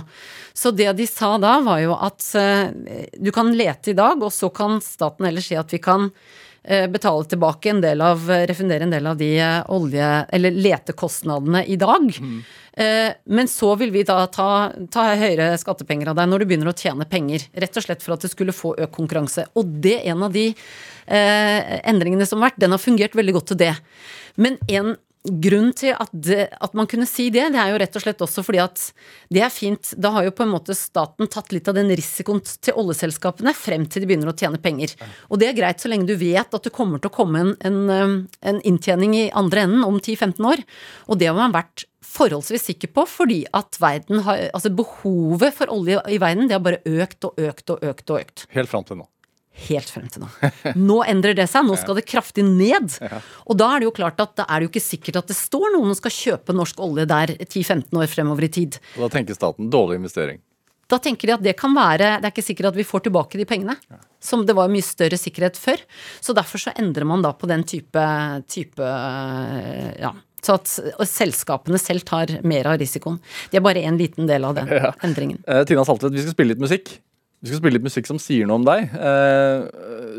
Så 0.57 0.73
det 0.77 0.93
de 0.97 1.09
sa 1.11 1.35
da, 1.43 1.59
var 1.67 1.83
jo 1.83 1.99
at 1.99 2.31
uh, 2.39 2.71
du 3.19 3.33
kan 3.35 3.53
lete 3.59 3.93
i 3.93 3.99
dag, 3.99 4.23
og 4.23 4.33
så 4.33 4.53
kan 4.55 4.81
staten 4.85 5.29
ellers 5.29 5.51
si 5.51 5.59
at 5.59 5.75
vi 5.75 5.83
kan 5.83 6.13
betale 6.91 7.25
tilbake 7.31 7.71
en 7.71 7.81
del 7.85 8.01
av, 8.03 8.29
refundere 8.49 8.87
en 8.87 8.95
del 8.95 9.07
av 9.07 9.19
de 9.21 9.31
eh, 9.39 9.59
olje- 9.73 10.27
eller 10.35 10.51
letekostnadene 10.51 11.65
i 11.67 11.77
dag. 11.81 12.11
Mm. 12.21 12.39
Men 13.25 13.49
så 13.49 13.71
vil 13.81 13.89
vi 13.89 14.03
da 14.05 14.19
ta, 14.29 14.69
ta 14.93 15.05
høyere 15.17 15.55
skattepenger 15.57 16.11
av 16.11 16.19
deg 16.19 16.29
når 16.29 16.43
du 16.43 16.49
begynner 16.51 16.69
å 16.69 16.75
tjene 16.77 17.07
penger. 17.09 17.47
Rett 17.57 17.79
og 17.81 17.87
slett 17.87 18.03
for 18.05 18.13
at 18.13 18.27
du 18.27 18.29
skulle 18.29 18.53
få 18.53 18.75
økt 18.77 18.93
konkurranse. 18.93 19.47
Og 19.57 19.71
det 19.81 19.95
er 20.03 20.11
en 20.13 20.27
av 20.27 20.35
de 20.35 20.51
eh, 20.51 21.71
endringene 21.89 22.27
som 22.29 22.43
har 22.43 22.51
vært. 22.51 22.61
Den 22.61 22.77
har 22.77 22.83
fungert 22.83 23.17
veldig 23.17 23.37
godt 23.39 23.49
til 23.55 23.63
det. 23.65 23.73
Men 24.37 24.61
en 24.69 24.93
grunn 25.27 25.73
til 25.77 25.95
at, 25.97 26.13
det, 26.13 26.47
at 26.63 26.77
man 26.79 26.89
kunne 26.91 27.09
si 27.09 27.29
det, 27.35 27.49
det 27.55 27.61
er 27.61 27.73
jo 27.73 27.81
rett 27.83 27.99
og 27.99 28.05
slett 28.05 28.23
også 28.25 28.45
fordi 28.47 28.61
at 28.63 28.83
det 29.33 29.43
er 29.45 29.53
fint. 29.53 29.93
Da 30.01 30.13
har 30.15 30.27
jo 30.27 30.35
på 30.37 30.47
en 30.47 30.53
måte 30.55 30.77
staten 30.79 31.31
tatt 31.33 31.53
litt 31.55 31.69
av 31.71 31.77
den 31.79 31.91
risikoen 31.93 32.43
til 32.45 32.79
oljeselskapene 32.79 33.55
frem 33.57 33.89
til 33.91 34.05
de 34.05 34.11
begynner 34.11 34.33
å 34.33 34.37
tjene 34.37 34.61
penger. 34.63 34.95
Og 35.31 35.41
det 35.43 35.51
er 35.51 35.59
greit 35.59 35.83
så 35.83 35.91
lenge 35.93 36.09
du 36.09 36.17
vet 36.21 36.55
at 36.55 36.69
det 36.69 36.75
kommer 36.75 37.03
til 37.03 37.13
å 37.13 37.17
komme 37.17 37.43
en, 37.43 37.53
en, 37.67 37.83
um, 37.91 38.17
en 38.47 38.63
inntjening 38.69 39.17
i 39.19 39.27
andre 39.37 39.67
enden 39.67 39.85
om 39.87 40.01
10-15 40.01 40.51
år. 40.53 40.65
Og 41.11 41.21
det 41.21 41.31
har 41.31 41.39
man 41.39 41.55
vært 41.57 41.87
forholdsvis 42.07 42.69
sikker 42.71 42.93
på 42.95 43.05
fordi 43.11 43.43
at 43.57 43.77
har, 43.83 44.47
altså 44.55 44.73
behovet 44.73 45.55
for 45.57 45.73
olje 45.73 46.01
i 46.13 46.21
verden 46.23 46.49
det 46.49 46.57
har 46.57 46.65
bare 46.65 46.83
økt 46.87 47.29
og 47.29 47.41
økt 47.41 47.75
og 47.75 47.85
økt 47.85 48.11
og 48.15 48.23
økt. 48.23 48.47
Helt 48.55 48.73
fram 48.73 48.87
til 48.87 49.03
nå. 49.03 49.09
Helt 49.67 49.89
frem 49.89 50.09
til 50.13 50.25
nå. 50.25 50.29
Nå 50.77 50.99
endrer 51.09 51.37
det 51.39 51.47
seg, 51.49 51.65
nå 51.65 51.79
skal 51.81 51.97
det 51.97 52.05
kraftig 52.09 52.45
ned. 52.45 52.99
Og 53.49 53.57
da 53.57 53.71
er 53.73 53.81
det 53.81 53.89
jo 53.89 53.95
klart 53.97 54.21
at 54.21 54.35
det 54.37 54.45
er 54.53 54.65
jo 54.65 54.69
ikke 54.69 54.85
sikkert 54.85 55.23
at 55.23 55.31
det 55.33 55.39
står 55.39 55.71
noen 55.73 55.95
og 55.95 55.97
skal 55.99 56.13
kjøpe 56.13 56.57
norsk 56.57 56.83
olje 56.85 57.07
der 57.09 57.33
10-15 57.39 57.89
år 57.97 58.11
fremover 58.13 58.45
i 58.45 58.53
tid. 58.53 58.77
Og 58.99 59.07
da 59.07 59.15
tenker 59.17 59.39
staten 59.39 59.73
dårlig 59.73 60.03
investering. 60.03 60.43
Da 60.87 61.01
tenker 61.03 61.27
de 61.27 61.35
at 61.35 61.43
det 61.43 61.57
kan 61.59 61.73
være 61.75 62.21
Det 62.21 62.29
er 62.29 62.31
ikke 62.31 62.45
sikkert 62.47 62.69
at 62.71 62.77
vi 62.79 62.87
får 62.87 63.07
tilbake 63.09 63.41
de 63.41 63.47
pengene. 63.49 63.75
Som 64.23 64.45
det 64.47 64.55
var 64.55 64.71
mye 64.71 64.85
større 64.87 65.19
sikkerhet 65.19 65.59
før. 65.59 65.83
Så 66.23 66.35
derfor 66.37 66.63
så 66.63 66.75
endrer 66.79 67.09
man 67.09 67.25
da 67.25 67.33
på 67.35 67.49
den 67.51 67.65
type, 67.67 68.05
type 68.51 68.93
ja. 69.99 70.13
Så 70.47 70.61
at 70.61 71.09
selskapene 71.11 71.81
selv 71.83 72.05
tar 72.07 72.31
mer 72.47 72.69
av 72.71 72.79
risikoen. 72.79 73.19
Det 73.51 73.59
er 73.59 73.65
bare 73.67 73.83
en 73.89 73.99
liten 73.99 74.29
del 74.31 74.47
av 74.47 74.55
den 74.55 74.71
endringen. 75.03 75.41
Eh, 75.49 75.65
Tina 75.67 75.83
Saltvedt, 75.87 76.15
vi 76.15 76.23
skal 76.23 76.37
spille 76.37 76.55
litt 76.55 76.63
musikk. 76.63 76.93
Vi 77.45 77.51
skal 77.51 77.61
spille 77.61 77.77
litt 77.77 77.85
musikk 77.85 78.09
som 78.09 78.19
sier 78.21 78.49
noe 78.49 78.57
om 78.61 78.65
deg. 78.67 78.87
Eh, 78.97 79.67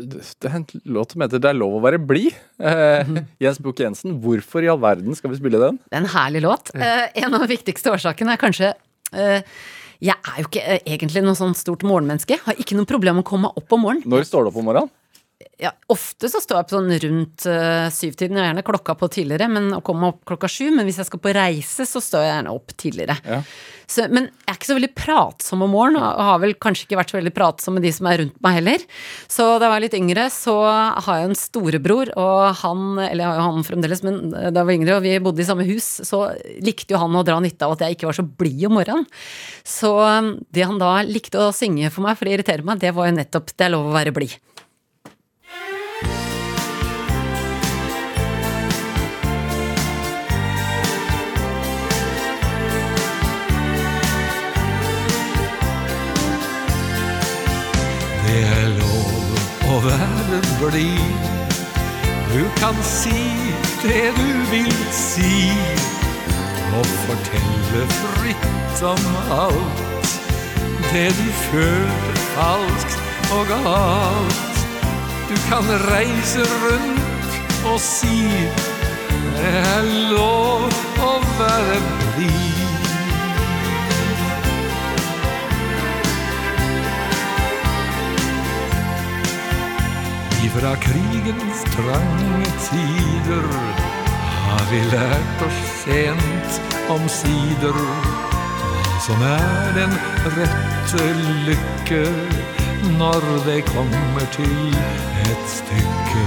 det 0.08 0.48
er 0.48 0.54
en 0.60 0.66
låt 0.86 1.12
som 1.12 1.24
heter 1.24 1.40
'Det 1.42 1.50
er 1.50 1.58
lov 1.58 1.74
å 1.78 1.82
være 1.82 1.98
blid'. 1.98 2.36
Eh, 2.60 3.22
Jens 3.42 3.58
Bukk 3.58 3.80
Jensen, 3.80 4.20
hvorfor 4.22 4.62
i 4.62 4.68
all 4.70 4.78
verden 4.78 5.14
skal 5.14 5.30
vi 5.30 5.36
spille 5.36 5.58
den? 5.58 5.80
Det 5.90 5.98
er 5.98 6.04
en 6.04 6.14
herlig 6.14 6.42
låt. 6.42 6.70
Eh, 6.74 7.08
en 7.16 7.34
av 7.34 7.40
de 7.40 7.56
viktigste 7.56 7.90
årsakene 7.90 8.32
er 8.32 8.38
kanskje 8.38 8.74
Jeg 10.00 10.14
er 10.14 10.36
jo 10.38 10.46
ikke 10.46 10.80
egentlig 10.86 11.22
noe 11.24 11.34
sånn 11.34 11.56
stort 11.56 11.82
morgenmenneske. 11.82 12.38
Har 12.44 12.54
ikke 12.54 12.76
noe 12.76 12.86
problem 12.86 13.16
med 13.16 13.24
å 13.24 13.26
komme 13.26 13.48
meg 13.48 13.56
opp 13.56 13.72
om 13.72 13.80
morgenen. 13.82 14.06
Når 14.06 14.28
står 14.28 14.44
du 14.44 14.50
opp 14.52 14.56
om 14.56 14.64
morgenen? 14.66 14.90
Ja, 15.58 15.72
ofte 15.90 16.28
så 16.30 16.38
står 16.38 16.54
jeg 16.54 16.64
opp 16.64 16.70
sånn 16.70 16.92
rundt 17.02 17.44
uh, 17.50 17.88
syvtiden. 17.90 18.36
Jeg 18.36 18.44
har 18.44 18.52
gjerne 18.52 18.62
klokka 18.66 18.94
på 18.94 19.08
tidligere, 19.10 19.48
men 19.50 19.72
å 19.74 19.80
komme 19.82 20.12
opp 20.12 20.20
klokka 20.30 20.46
sju. 20.46 20.68
Men 20.70 20.86
hvis 20.86 21.00
jeg 21.02 21.08
skal 21.08 21.22
på 21.24 21.32
reise, 21.34 21.86
så 21.88 22.02
står 22.02 22.22
jeg 22.22 22.30
gjerne 22.30 22.52
opp 22.54 22.74
tidligere. 22.78 23.16
Ja. 23.26 23.40
Så, 23.88 24.04
men 24.12 24.28
jeg 24.28 24.52
er 24.52 24.58
ikke 24.58 24.68
så 24.68 24.76
veldig 24.76 24.90
pratsom 24.94 25.64
om 25.64 25.72
morgenen, 25.74 26.04
og 26.04 26.26
har 26.28 26.38
vel 26.44 26.54
kanskje 26.62 26.84
ikke 26.86 27.00
vært 27.00 27.10
så 27.10 27.16
veldig 27.18 27.32
pratsom 27.34 27.74
med 27.74 27.86
de 27.88 27.92
som 27.96 28.06
er 28.06 28.20
rundt 28.22 28.36
meg 28.44 28.58
heller. 28.60 28.84
Så 29.26 29.46
da 29.48 29.66
jeg 29.66 29.72
var 29.72 29.82
litt 29.82 29.96
yngre, 29.98 30.26
så 30.30 30.54
har 30.68 31.22
jeg 31.22 31.30
en 31.30 31.38
storebror, 31.40 32.12
og 32.20 32.42
han, 32.60 32.84
eller 33.08 33.24
jeg 33.24 33.30
har 33.30 33.40
jo 33.40 33.46
han 33.48 33.66
fremdeles, 33.66 34.04
men 34.06 34.20
da 34.30 34.52
jeg 34.52 34.68
var 34.68 34.74
yngre 34.76 34.98
og 34.98 35.06
vi 35.08 35.14
bodde 35.24 35.42
i 35.42 35.48
samme 35.48 35.66
hus, 35.66 35.88
så 36.06 36.20
likte 36.62 36.94
jo 36.94 37.00
han 37.02 37.18
å 37.18 37.24
dra 37.26 37.40
nytte 37.42 37.66
av 37.66 37.74
at 37.74 37.86
jeg 37.86 37.96
ikke 37.96 38.12
var 38.12 38.20
så 38.20 38.26
blid 38.28 38.68
om 38.68 38.78
morgenen. 38.78 39.08
Så 39.66 39.90
um, 40.04 40.36
det 40.54 40.68
han 40.68 40.78
da 40.78 41.00
likte 41.08 41.48
å 41.48 41.54
synge 41.56 41.90
for 41.90 42.06
meg 42.06 42.20
for 42.20 42.28
å 42.28 42.36
irritere 42.36 42.66
meg, 42.66 42.78
det 42.84 42.94
var 42.94 43.10
jo 43.10 43.18
nettopp 43.18 43.56
'Det 43.56 43.66
er 43.66 43.74
lov 43.74 43.88
å 43.88 43.96
være 43.96 44.14
blid'. 44.14 44.38
Være 59.88 60.40
blid. 60.60 61.26
Du 62.34 62.44
kan 62.60 62.76
si 62.82 63.20
det 63.82 64.12
du 64.16 64.30
vil 64.50 64.74
si, 64.92 65.52
og 66.78 66.86
fortelle 66.86 67.84
fritt 68.00 68.82
om 68.82 69.04
alt. 69.44 69.84
Det 70.92 71.08
du 71.20 71.28
føler 71.50 72.20
falskt 72.34 72.98
og 73.32 73.46
galt. 73.46 74.66
Du 75.28 75.36
kan 75.48 75.64
reise 75.92 76.40
rundt 76.64 77.32
og 77.72 77.80
si 77.80 78.18
det 79.38 79.54
er 79.54 79.82
lov 80.10 80.68
å 81.04 81.12
være 81.38 81.80
blid. 82.16 82.47
Ifra 90.48 90.76
krigens 90.76 91.64
trange 91.74 92.46
tider 92.64 93.48
har 94.46 94.62
vi 94.70 94.78
lært 94.88 95.42
oss 95.44 95.58
sent 95.82 96.54
omsider 96.88 97.76
hva 97.76 98.94
som 99.04 99.24
er 99.28 99.74
den 99.76 99.92
rette 100.38 101.08
lykke 101.48 102.00
når 102.96 103.26
det 103.44 103.58
kommer 103.68 104.24
til 104.38 104.78
et 105.26 105.44
stykke. 105.52 106.24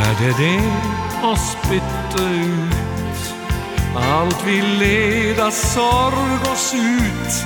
Er 0.00 0.18
det 0.18 0.34
det 0.40 0.58
å 1.22 1.36
spytte 1.38 2.26
ut 2.50 3.30
alt 4.02 4.42
vi 4.48 4.58
led 4.82 5.38
av 5.38 5.54
sorg 5.54 6.50
og 6.50 6.58
sut? 6.66 7.42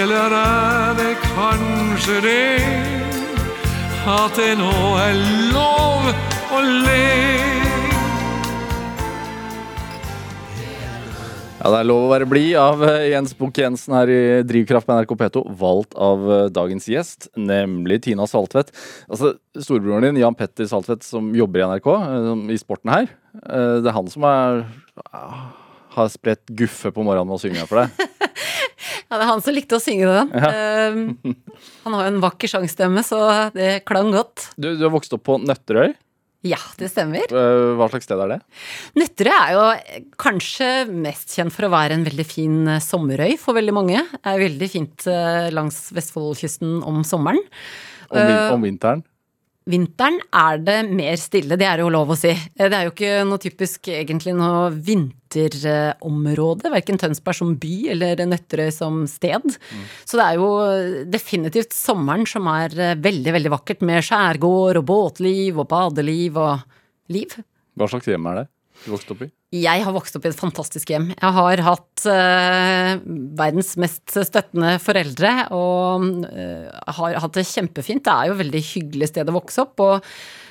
Eller 0.00 0.40
er 0.40 0.96
det 1.02 1.14
kanskje 1.34 2.22
det 2.24 3.17
at 4.08 4.38
det 4.38 4.54
nå 4.56 4.72
er 5.02 5.16
lov 5.52 6.06
å 6.54 6.60
le. 6.64 6.98
Ja, 11.58 11.72
Det 11.74 11.78
er 11.80 11.88
lov 11.90 12.04
å 12.06 12.10
være 12.12 12.28
blid 12.30 12.54
av 12.56 12.84
eh, 12.86 13.08
Jens 13.10 13.34
Bukk 13.36 13.58
Jensen 13.58 13.96
her 13.98 14.08
i 14.12 14.20
Drivkraft 14.46 14.86
på 14.86 14.94
NRK 14.94 15.14
P2, 15.20 15.42
valgt 15.58 15.96
av 15.98 16.22
eh, 16.30 16.44
dagens 16.54 16.86
gjest, 16.88 17.28
nemlig 17.36 17.98
Tina 18.06 18.28
Saltvedt. 18.30 18.70
Altså, 19.10 19.34
Storebroren 19.58 20.06
din, 20.06 20.20
Jan 20.22 20.38
Petter 20.38 20.70
Saltvedt, 20.70 21.02
som 21.04 21.32
jobber 21.36 21.64
i 21.64 21.66
NRK, 21.72 21.88
eh, 21.98 22.30
i 22.54 22.60
sporten 22.62 22.94
her, 22.94 23.10
eh, 23.42 23.74
det 23.82 23.90
er 23.90 23.96
han 23.98 24.08
som 24.12 24.24
er, 24.30 24.62
ah, 25.10 25.48
har 25.98 26.12
spredt 26.14 26.46
guffe 26.56 26.94
på 26.94 27.04
morgenen 27.04 27.28
med 27.28 27.40
å 27.40 27.42
synge 27.42 27.66
for 27.68 27.82
deg. 27.82 28.06
Ja, 29.08 29.16
det 29.16 29.22
er 29.22 29.30
han 29.30 29.44
som 29.44 29.56
likte 29.56 29.78
å 29.78 29.82
synge 29.82 30.10
den. 30.10 30.34
Um, 30.34 31.36
han 31.84 31.96
har 31.96 32.04
jo 32.06 32.12
en 32.14 32.20
vakker 32.22 32.50
sangstemme, 32.50 33.04
så 33.06 33.22
det 33.54 33.82
klang 33.88 34.12
godt. 34.14 34.50
Du, 34.56 34.72
du 34.76 34.84
har 34.86 34.94
vokst 34.94 35.14
opp 35.16 35.26
på 35.28 35.38
Nøtterøy. 35.42 35.94
Ja, 36.46 36.58
det 36.78 36.92
stemmer. 36.92 37.24
Eh, 37.34 37.60
Hva 37.74 37.88
slags 37.90 38.06
sted 38.06 38.20
er 38.22 38.30
det? 38.30 38.38
Nøtterøy 39.00 39.34
er 39.34 39.54
jo 39.56 39.62
kanskje 40.22 40.68
mest 40.86 41.34
kjent 41.34 41.50
for 41.54 41.66
å 41.66 41.72
være 41.72 41.96
en 41.98 42.04
veldig 42.06 42.26
fin 42.28 42.60
eh, 42.70 42.82
sommerøy 42.84 43.34
for 43.42 43.58
veldig 43.58 43.74
mange. 43.74 44.04
Det 44.14 44.34
er 44.34 44.44
veldig 44.44 44.68
fint 44.70 45.06
eh, 45.10 45.48
langs 45.54 45.80
Vestfoldkysten 45.96 46.78
om 46.86 47.02
sommeren. 47.06 47.42
Om, 48.08 48.30
om 48.54 48.68
vinteren? 48.68 49.02
Vinteren 49.68 50.16
er 50.32 50.58
det 50.64 50.76
mer 50.88 51.18
stille, 51.20 51.58
det 51.60 51.66
er 51.68 51.82
jo 51.82 51.90
lov 51.92 52.14
å 52.14 52.16
si. 52.16 52.30
Eh, 52.32 52.68
Det 52.70 52.72
er 52.72 52.86
jo 52.86 52.92
ikke 52.94 53.24
noe 53.28 53.38
typisk 53.42 53.90
egentlig 53.92 54.32
noe 54.36 54.70
vinterområde, 54.72 56.70
verken 56.72 56.98
Tønsberg 57.00 57.36
som 57.36 57.54
by 57.60 57.74
eller 57.92 58.22
Nøtterøy 58.26 58.70
som 58.72 59.02
sted. 59.10 59.58
Så 60.08 60.16
det 60.18 60.24
er 60.24 60.38
jo 60.40 60.48
definitivt 61.12 61.76
sommeren 61.76 62.26
som 62.26 62.48
er 62.48 62.72
eh, 62.78 62.94
veldig, 62.96 63.34
veldig 63.36 63.52
vakkert 63.58 63.84
med 63.84 64.04
skjærgård 64.08 64.80
og 64.80 64.86
båtliv 64.88 65.58
og 65.60 65.68
badeliv 65.68 66.40
og 66.40 66.64
liv. 67.12 67.36
Hva 67.78 67.88
slags 67.92 68.08
hjem 68.08 68.26
er 68.32 68.42
det 68.42 68.46
du 68.86 68.92
vokste 68.94 69.14
opp 69.14 69.22
i? 69.26 69.30
Jeg 69.48 69.80
har 69.80 69.94
vokst 69.96 70.12
opp 70.18 70.26
i 70.26 70.28
et 70.28 70.36
fantastisk 70.36 70.90
hjem. 70.92 71.06
Jeg 71.14 71.32
har 71.38 71.62
hatt 71.64 72.02
eh, 72.12 72.98
verdens 73.38 73.70
mest 73.80 74.12
støttende 74.12 74.74
foreldre 74.84 75.30
og 75.56 76.04
eh, 76.28 76.68
har 76.98 77.16
hatt 77.24 77.38
det 77.38 77.46
kjempefint. 77.48 78.04
Det 78.04 78.12
er 78.12 78.28
jo 78.28 78.36
et 78.36 78.42
veldig 78.42 78.62
hyggelig 78.74 79.08
sted 79.08 79.32
å 79.32 79.36
vokse 79.38 79.64
opp. 79.64 79.80
Og 79.80 80.10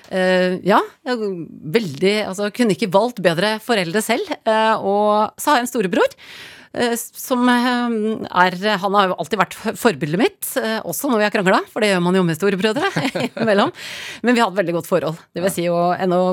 eh, 0.09 0.57
ja, 0.65 0.81
jeg, 1.05 1.29
veldig 1.77 2.15
Altså, 2.25 2.49
kunne 2.57 2.73
ikke 2.73 2.89
valgt 2.97 3.21
bedre 3.21 3.59
foreldre 3.61 4.01
selv. 4.01 4.33
Eh, 4.49 4.75
og 4.81 5.37
så 5.37 5.53
har 5.53 5.59
jeg 5.61 5.67
en 5.67 5.71
storebror. 5.75 6.15
eh, 6.73 6.95
Som 6.97 7.45
eh, 7.53 8.25
er 8.33 8.57
Han 8.81 8.97
har 8.97 9.11
jo 9.11 9.19
alltid 9.21 9.41
vært 9.43 9.59
for- 9.61 9.77
forbildet 9.77 10.23
mitt, 10.23 10.49
også 10.89 11.11
når 11.13 11.21
vi 11.21 11.27
har 11.27 11.35
krangla, 11.37 11.59
for 11.69 11.85
det 11.85 11.91
gjør 11.93 12.01
man 12.07 12.17
jo 12.17 12.25
med 12.25 12.39
storebrødre 12.41 12.89
imellom. 13.45 13.69
Men 14.25 14.33
vi 14.33 14.41
har 14.41 14.49
hatt 14.49 14.57
veldig 14.57 14.75
godt 14.79 14.89
forhold. 14.89 15.21
Det 15.37 15.45
vil 15.45 15.53
si 15.53 15.67
jo 15.69 15.77
enda, 15.93 16.23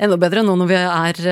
enda 0.00 0.16
bedre 0.24 0.46
nå 0.48 0.56
når 0.64 0.72
vi 0.72 0.80
er 0.80 1.22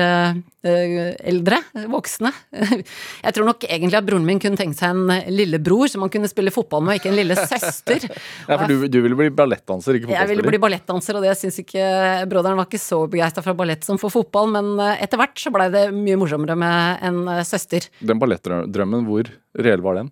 eldre, 1.31 1.59
voksne. 1.91 2.31
Jeg 3.25 3.35
tror 3.35 3.47
nok 3.47 3.65
egentlig 3.67 3.99
at 3.99 4.07
broren 4.07 4.25
min 4.27 4.41
kunne 4.41 4.59
tenkt 4.59 4.79
seg 4.79 4.93
en 4.93 5.31
lillebror 5.33 5.89
som 5.91 6.05
han 6.05 6.11
kunne 6.13 6.29
spille 6.31 6.53
fotball 6.53 6.85
med, 6.85 6.99
ikke 6.99 7.11
en 7.11 7.19
lille 7.19 7.37
søster. 7.39 8.07
Ja, 8.47 8.55
for 8.55 8.69
du, 8.69 8.85
du 8.91 8.97
ville 9.03 9.17
bli 9.17 9.29
ballettdanser, 9.33 9.97
ikke 9.97 10.13
Jeg 10.13 10.29
ville 10.29 10.45
bli 10.45 10.59
ballettdanser, 10.61 11.17
og 11.17 11.25
det 11.25 11.33
syns 11.39 11.57
ikke 11.61 11.83
Broderen 12.29 12.59
var 12.59 12.67
ikke 12.69 12.81
så 12.81 13.01
begeistra 13.11 13.43
for 13.45 13.57
ballett 13.57 13.85
som 13.87 13.99
for 14.01 14.13
fotball, 14.13 14.49
men 14.53 14.71
eh, 14.83 15.03
etter 15.05 15.19
hvert 15.19 15.39
så 15.41 15.51
blei 15.53 15.67
det 15.73 15.87
mye 15.95 16.19
morsommere 16.19 16.57
med 16.59 17.03
en 17.07 17.19
eh, 17.33 17.43
søster. 17.47 17.89
Den 17.99 18.21
ballettdrømmen, 18.21 19.07
hvor 19.07 19.29
reell 19.57 19.83
var 19.85 20.01
den? 20.01 20.11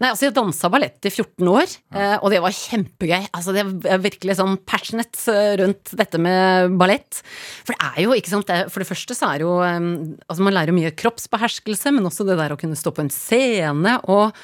Nei, 0.00 0.10
altså 0.10 0.28
jeg 0.28 0.36
dansa 0.36 0.70
ballett 0.72 1.08
i 1.08 1.12
14 1.12 1.50
år, 1.50 1.76
eh, 1.96 2.16
og 2.20 2.32
det 2.32 2.40
var 2.44 2.56
kjempegøy. 2.56 3.28
Altså 3.36 3.54
det 3.56 3.64
er 3.90 4.02
virkelig 4.02 4.38
sånn 4.40 4.56
passionate 4.68 5.20
eh, 5.34 5.52
rundt 5.62 5.94
dette 6.00 6.20
med 6.22 6.78
ballett. 6.80 7.20
For 7.66 7.74
det 7.74 7.92
er 7.92 8.00
jo, 8.06 8.16
ikke 8.16 8.32
sant, 8.32 8.50
for 8.72 8.82
det 8.82 8.88
første 8.88 9.16
så 9.16 9.34
er 9.34 9.44
jo 9.44 9.52
Altså 9.60 10.42
man 10.44 10.54
lærer 10.54 10.70
jo 10.72 10.78
mye 10.78 10.92
kroppsbeherskelse, 10.96 11.92
men 11.94 12.06
også 12.06 12.24
det 12.28 12.38
der 12.38 12.54
å 12.54 12.58
kunne 12.60 12.78
stå 12.78 12.92
på 12.94 13.02
en 13.04 13.12
scene 13.12 13.96
og 14.10 14.36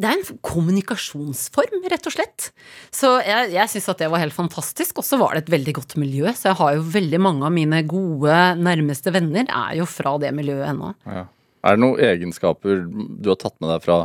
det 0.00 0.08
er 0.08 0.18
en 0.18 0.38
kommunikasjonsform, 0.42 1.84
rett 1.92 2.06
og 2.08 2.14
slett. 2.14 2.48
Så 2.94 3.10
jeg, 3.22 3.52
jeg 3.54 3.70
syns 3.70 3.90
at 3.92 4.00
det 4.00 4.08
var 4.10 4.22
helt 4.22 4.34
fantastisk. 4.34 4.98
Og 4.98 5.06
så 5.06 5.18
var 5.20 5.36
det 5.36 5.44
et 5.44 5.52
veldig 5.52 5.74
godt 5.78 5.94
miljø, 6.00 6.32
så 6.34 6.50
jeg 6.50 6.58
har 6.62 6.78
jo 6.78 6.86
veldig 6.94 7.20
mange 7.22 7.46
av 7.46 7.54
mine 7.54 7.82
gode, 7.88 8.38
nærmeste 8.58 9.12
venner 9.14 9.46
er 9.46 9.76
jo 9.78 9.86
fra 9.86 10.16
det 10.22 10.32
miljøet 10.34 10.72
ennå. 10.72 10.94
Ja. 11.06 11.26
Er 11.62 11.76
det 11.76 11.84
noen 11.84 12.00
egenskaper 12.02 12.80
du 12.88 13.28
har 13.30 13.38
tatt 13.38 13.54
med 13.62 13.70
deg 13.70 13.84
fra, 13.84 13.98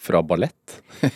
fra 0.00 0.24
ballett? 0.26 0.80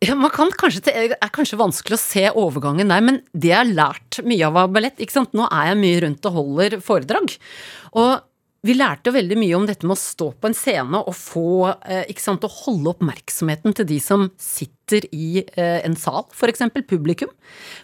Ja, 0.00 0.14
man 0.16 0.30
kan 0.32 0.48
kanskje, 0.56 0.80
Det 0.86 0.92
er 1.12 1.28
kanskje 1.28 1.58
vanskelig 1.60 1.98
å 1.98 2.00
se 2.00 2.22
overgangen 2.32 2.88
der, 2.88 3.02
men 3.04 3.18
det 3.36 3.50
jeg 3.50 3.58
har 3.58 3.68
lært 3.68 4.22
mye 4.24 4.46
av 4.46 4.56
av 4.62 4.70
ballett 4.72 4.96
ikke 4.96 5.12
sant? 5.12 5.34
Nå 5.36 5.44
er 5.52 5.66
jeg 5.68 5.80
mye 5.82 5.98
rundt 6.06 6.28
og 6.30 6.38
holder 6.38 6.78
foredrag. 6.80 7.34
Og 8.00 8.14
vi 8.66 8.74
lærte 8.76 9.12
veldig 9.14 9.38
mye 9.40 9.56
om 9.56 9.64
dette 9.68 9.88
med 9.88 9.96
å 9.96 10.00
stå 10.00 10.26
på 10.36 10.50
en 10.50 10.56
scene 10.56 10.98
og 11.00 11.14
få 11.16 11.70
eh, 11.88 12.04
ikke 12.12 12.24
sant, 12.24 12.44
Å 12.44 12.56
holde 12.66 12.92
oppmerksomheten 12.92 13.72
til 13.76 13.86
de 13.88 13.96
som 14.04 14.26
sitter 14.36 15.06
i 15.16 15.40
eh, 15.40 15.78
en 15.86 15.94
sal, 15.96 16.26
f.eks. 16.34 16.66
publikum. 16.90 17.30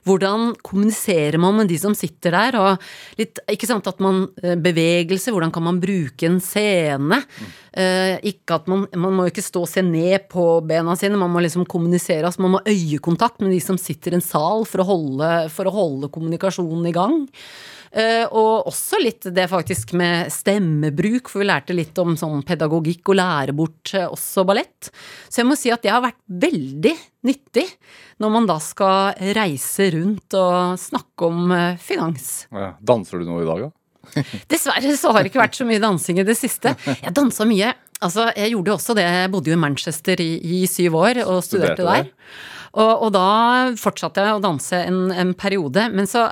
Hvordan 0.04 0.50
kommuniserer 0.66 1.38
man 1.40 1.56
med 1.56 1.70
de 1.72 1.78
som 1.80 1.94
sitter 1.96 2.34
der? 2.36 2.58
Og 2.60 3.20
litt, 3.20 3.40
ikke 3.48 3.68
sant, 3.70 3.88
at 3.88 4.02
man 4.04 4.26
eh, 4.42 4.58
Bevegelse, 4.60 5.32
hvordan 5.32 5.54
kan 5.54 5.64
man 5.64 5.80
bruke 5.80 6.28
en 6.28 6.42
scene? 6.44 7.22
Ikke 7.76 8.56
at 8.56 8.68
man, 8.72 8.86
man 8.96 9.12
må 9.16 9.26
ikke 9.28 9.44
stå 9.44 9.62
og 9.66 9.68
se 9.68 9.82
ned 9.84 10.30
på 10.32 10.44
bena 10.64 10.94
sine, 10.96 11.18
man 11.20 11.32
må 11.32 11.42
liksom 11.44 11.66
kommunisere. 11.68 12.24
Altså 12.24 12.44
man 12.44 12.54
må 12.56 12.62
øyekontakt 12.64 13.40
med 13.44 13.52
de 13.52 13.62
som 13.64 13.76
sitter 13.80 14.14
i 14.14 14.20
en 14.20 14.24
sal 14.24 14.64
for 14.68 14.80
å 14.80 14.88
holde, 14.88 15.32
for 15.52 15.68
å 15.68 15.74
holde 15.74 16.12
kommunikasjonen 16.12 16.88
i 16.88 16.94
gang. 16.96 17.18
Eh, 17.96 18.26
og 18.28 18.68
også 18.68 18.98
litt 19.00 19.24
det 19.32 19.46
faktisk 19.48 19.94
med 19.96 20.28
stemmebruk, 20.32 21.30
for 21.32 21.40
vi 21.40 21.48
lærte 21.48 21.76
litt 21.76 21.96
om 22.02 22.12
sånn 22.20 22.42
pedagogikk 22.44 23.08
og 23.08 23.16
lære 23.16 23.54
bort 23.56 23.94
eh, 23.96 24.04
også 24.04 24.44
ballett. 24.48 24.90
Så 25.30 25.40
jeg 25.40 25.48
må 25.48 25.56
si 25.56 25.72
at 25.72 25.80
det 25.84 25.94
har 25.94 26.04
vært 26.04 26.20
veldig 26.28 26.92
nyttig 27.26 27.64
når 28.20 28.34
man 28.34 28.48
da 28.48 28.58
skal 28.60 29.16
reise 29.36 29.88
rundt 29.96 30.36
og 30.36 30.76
snakke 30.80 31.30
om 31.30 31.56
eh, 31.56 31.80
finans. 31.80 32.44
Ja. 32.52 32.74
Danser 32.84 33.24
du 33.24 33.30
noe 33.30 33.46
i 33.46 33.48
dag, 33.48 33.64
da? 33.64 33.72
Dessverre 34.52 34.92
så 35.00 35.14
har 35.14 35.24
det 35.24 35.32
ikke 35.32 35.42
vært 35.42 35.56
så 35.58 35.66
mye 35.66 35.82
dansing 35.82 36.20
i 36.20 36.26
det 36.26 36.36
siste. 36.38 36.76
Jeg 36.84 37.16
dansa 37.16 37.48
mye. 37.48 37.72
Altså, 38.04 38.28
jeg 38.36 38.52
gjorde 38.52 38.70
jo 38.70 38.76
også 38.76 38.94
det, 38.98 39.06
jeg 39.08 39.32
bodde 39.32 39.50
jo 39.50 39.56
i 39.56 39.62
Manchester 39.62 40.20
i, 40.20 40.30
i 40.60 40.60
syv 40.68 41.00
år 41.00 41.22
og 41.24 41.40
studerte, 41.40 41.80
Studerte 41.80 41.88
der. 41.88 42.12
der. 42.12 42.44
Og, 42.76 43.06
og 43.06 43.12
da 43.14 43.28
fortsatte 43.80 44.20
jeg 44.20 44.36
å 44.36 44.42
danse 44.44 44.78
en, 44.84 45.06
en 45.16 45.32
periode, 45.38 45.88
men 45.96 46.08
så 46.10 46.28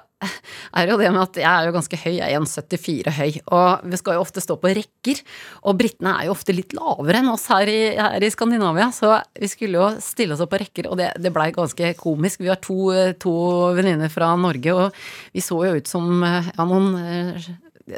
er 0.74 0.90
jo 0.90 0.98
det 1.00 1.10
med 1.14 1.22
at 1.22 1.40
jeg 1.40 1.48
er 1.50 1.68
jo 1.68 1.74
ganske 1.76 1.98
høy, 2.00 2.12
jeg 2.18 2.26
er 2.26 2.40
1,74 2.40 3.14
høy, 3.18 3.40
og 3.56 3.84
vi 3.90 4.00
skal 4.00 4.18
jo 4.18 4.24
ofte 4.24 4.44
stå 4.44 4.56
på 4.60 4.72
rekker, 4.78 5.20
og 5.64 5.78
britene 5.80 6.14
er 6.18 6.28
jo 6.28 6.36
ofte 6.36 6.56
litt 6.56 6.74
lavere 6.76 7.22
enn 7.22 7.32
oss 7.32 7.46
her 7.52 7.70
i, 7.70 7.80
her 7.98 8.24
i 8.24 8.32
Skandinavia, 8.32 8.90
så 8.94 9.18
vi 9.38 9.50
skulle 9.50 9.80
jo 9.80 9.90
stille 10.04 10.36
oss 10.36 10.44
opp 10.44 10.54
på 10.54 10.62
rekker, 10.62 10.90
og 10.90 10.98
det, 11.00 11.12
det 11.22 11.34
blei 11.34 11.50
ganske 11.54 11.94
komisk. 12.00 12.42
Vi 12.44 12.52
har 12.52 12.62
to, 12.64 12.90
to 13.20 13.34
venninner 13.76 14.12
fra 14.12 14.32
Norge, 14.40 14.74
og 14.74 15.04
vi 15.34 15.44
så 15.44 15.60
jo 15.68 15.76
ut 15.78 15.90
som 15.90 16.24
ja, 16.24 16.64
noen 16.64 16.90
eh, 17.00 17.52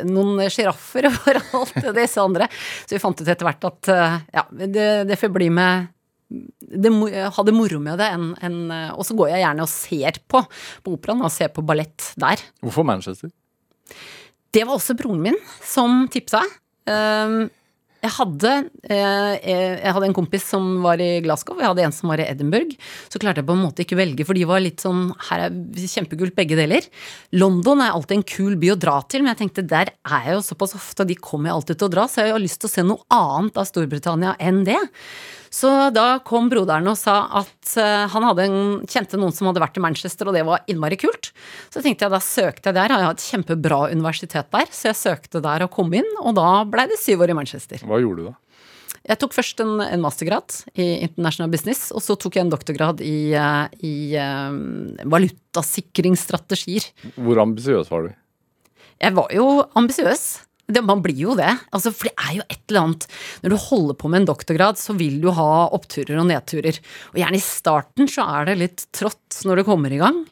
noen 0.07 0.41
sjiraffer 0.51 1.07
overalt, 1.11 1.77
disse 1.95 2.23
andre. 2.23 2.49
Så 2.87 2.97
vi 2.97 3.03
fant 3.03 3.21
ut 3.21 3.29
etter 3.29 3.47
hvert 3.47 3.69
at 3.69 3.93
eh, 3.93 4.17
ja, 4.35 4.47
det, 4.51 4.89
det 5.11 5.19
får 5.21 5.35
bli 5.35 5.51
med 5.55 5.93
det, 6.27 6.91
ha 7.37 7.45
det 7.47 7.55
moro 7.55 7.81
med 7.83 8.01
det, 8.03 8.09
enn 8.17 8.31
en, 8.45 8.59
og 8.97 9.05
så 9.07 9.17
går 9.19 9.35
jeg 9.35 9.45
gjerne 9.45 9.67
og 9.67 9.73
ser 9.73 10.21
på 10.27 10.43
på 10.85 10.95
operaen, 10.97 11.23
og 11.25 11.35
ser 11.35 11.53
på 11.55 11.65
ballett 11.67 12.13
der. 12.21 12.43
Hvorfor 12.65 12.87
Manchester? 12.87 13.31
Det 14.55 14.65
var 14.65 14.79
også 14.79 14.97
broren 14.99 15.23
min 15.23 15.39
som 15.65 16.07
tipsa. 16.13 16.43
Um, 16.87 17.47
jeg 18.05 18.13
hadde, 18.13 18.51
eh, 18.87 19.35
jeg 19.43 19.93
hadde 19.95 20.09
en 20.11 20.15
kompis 20.15 20.45
som 20.53 20.83
var 20.85 21.01
i 21.03 21.21
Glasgow, 21.25 21.57
jeg 21.59 21.71
hadde 21.71 21.87
en 21.87 21.95
som 21.95 22.11
var 22.13 22.21
i 22.23 22.27
Edinburgh. 22.29 22.77
Så 23.11 23.19
klarte 23.23 23.41
jeg 23.41 23.49
på 23.49 23.57
en 23.57 23.65
måte 23.65 23.83
ikke 23.83 23.99
velge, 23.99 24.27
for 24.29 24.37
de 24.37 24.45
var 24.49 24.63
litt 24.63 24.85
sånn 24.85 25.09
Her 25.31 25.47
er 25.49 25.57
kjempekult 25.81 26.37
begge 26.37 26.59
deler. 26.59 26.87
London 27.33 27.83
er 27.83 27.97
alltid 27.97 28.19
en 28.19 28.29
kul 28.29 28.59
by 28.61 28.75
å 28.75 28.79
dra 28.79 29.01
til, 29.09 29.25
men 29.25 29.33
jeg 29.33 29.43
tenkte 29.45 29.67
der 29.67 29.95
er 30.07 30.29
jeg 30.29 30.37
jo 30.37 30.45
såpass 30.51 30.77
ofte, 30.79 31.03
og 31.03 31.11
de 31.11 31.19
kommer 31.19 31.51
jeg 31.51 31.57
alltid 31.57 31.81
til 31.81 31.89
å 31.89 31.95
dra, 31.97 32.07
så 32.07 32.27
jeg 32.27 32.37
har 32.37 32.45
lyst 32.45 32.61
til 32.63 32.71
å 32.71 32.75
se 32.75 32.87
noe 32.87 33.03
annet 33.17 33.59
av 33.59 33.71
Storbritannia 33.71 34.37
enn 34.39 34.63
det. 34.69 34.79
Så 35.53 35.71
da 35.95 36.07
kom 36.27 36.51
broderen 36.53 36.89
og 36.91 36.99
sa 37.01 37.19
at 37.43 37.77
eh, 37.81 38.07
han 38.13 38.27
en, 38.27 38.59
kjente 38.89 39.21
noen 39.21 39.35
som 39.35 39.51
hadde 39.51 39.63
vært 39.63 39.79
i 39.81 39.85
Manchester, 39.85 40.31
og 40.31 40.37
det 40.37 40.45
var 40.47 40.65
innmari 40.71 40.99
kult. 41.01 41.33
Så 41.73 41.83
tenkte 41.85 42.07
jeg 42.07 42.15
da 42.15 42.23
søkte 42.23 42.71
jeg 42.71 42.79
der, 42.79 42.95
jeg 42.95 43.09
har 43.09 43.17
et 43.17 43.29
kjempebra 43.29 43.83
universitet 43.93 44.51
der, 44.55 44.73
så 44.73 44.91
jeg 44.91 45.01
søkte 45.03 45.45
der 45.45 45.67
og 45.67 45.73
kom 45.77 45.95
inn, 45.97 46.09
og 46.23 46.37
da 46.39 46.51
blei 46.69 46.89
det 46.91 47.01
syv 47.03 47.27
år 47.27 47.35
i 47.35 47.39
Manchester. 47.39 47.87
Hva 47.87 48.01
gjorde 48.03 48.23
du 48.23 48.31
da? 48.31 48.37
Jeg 49.07 49.21
tok 49.23 49.37
først 49.37 49.61
en, 49.63 49.77
en 49.85 50.03
mastergrad 50.03 50.57
i 50.75 50.87
international 51.07 51.51
business, 51.53 51.93
og 51.95 52.03
så 52.03 52.17
tok 52.19 52.39
jeg 52.39 52.47
en 52.47 52.51
doktorgrad 52.51 53.03
i, 53.07 53.35
eh, 53.39 53.67
i 53.87 53.95
um, 54.19 54.97
valutasikringsstrategier. 55.15 56.89
Hvor 57.15 57.39
ambisiøs 57.45 57.93
var 57.93 58.09
du? 58.09 58.17
Jeg 58.97 59.15
var 59.15 59.31
jo 59.37 59.47
ambisiøs. 59.79 60.25
Det, 60.67 60.83
man 60.83 60.99
blir 61.03 61.15
jo 61.15 61.35
det. 61.39 61.53
Altså, 61.71 61.93
for 61.95 62.09
det 62.09 62.15
er 62.19 62.33
jo 62.41 62.45
et 62.51 62.63
eller 62.73 62.81
annet 62.83 63.05
Når 63.45 63.53
du 63.53 63.57
holder 63.69 63.99
på 64.01 64.09
med 64.11 64.21
en 64.21 64.29
doktorgrad, 64.33 64.81
så 64.81 64.97
vil 64.99 65.21
du 65.23 65.29
ha 65.37 65.69
oppturer 65.77 66.19
og 66.19 66.27
nedturer. 66.27 66.81
Og 67.13 67.21
gjerne 67.21 67.39
i 67.39 67.45
starten 67.45 68.11
så 68.11 68.27
er 68.39 68.49
det 68.49 68.57
litt 68.65 68.87
trått 68.97 69.43
når 69.47 69.61
du 69.61 69.67
kommer 69.69 69.95
i 69.95 70.01
gang. 70.01 70.25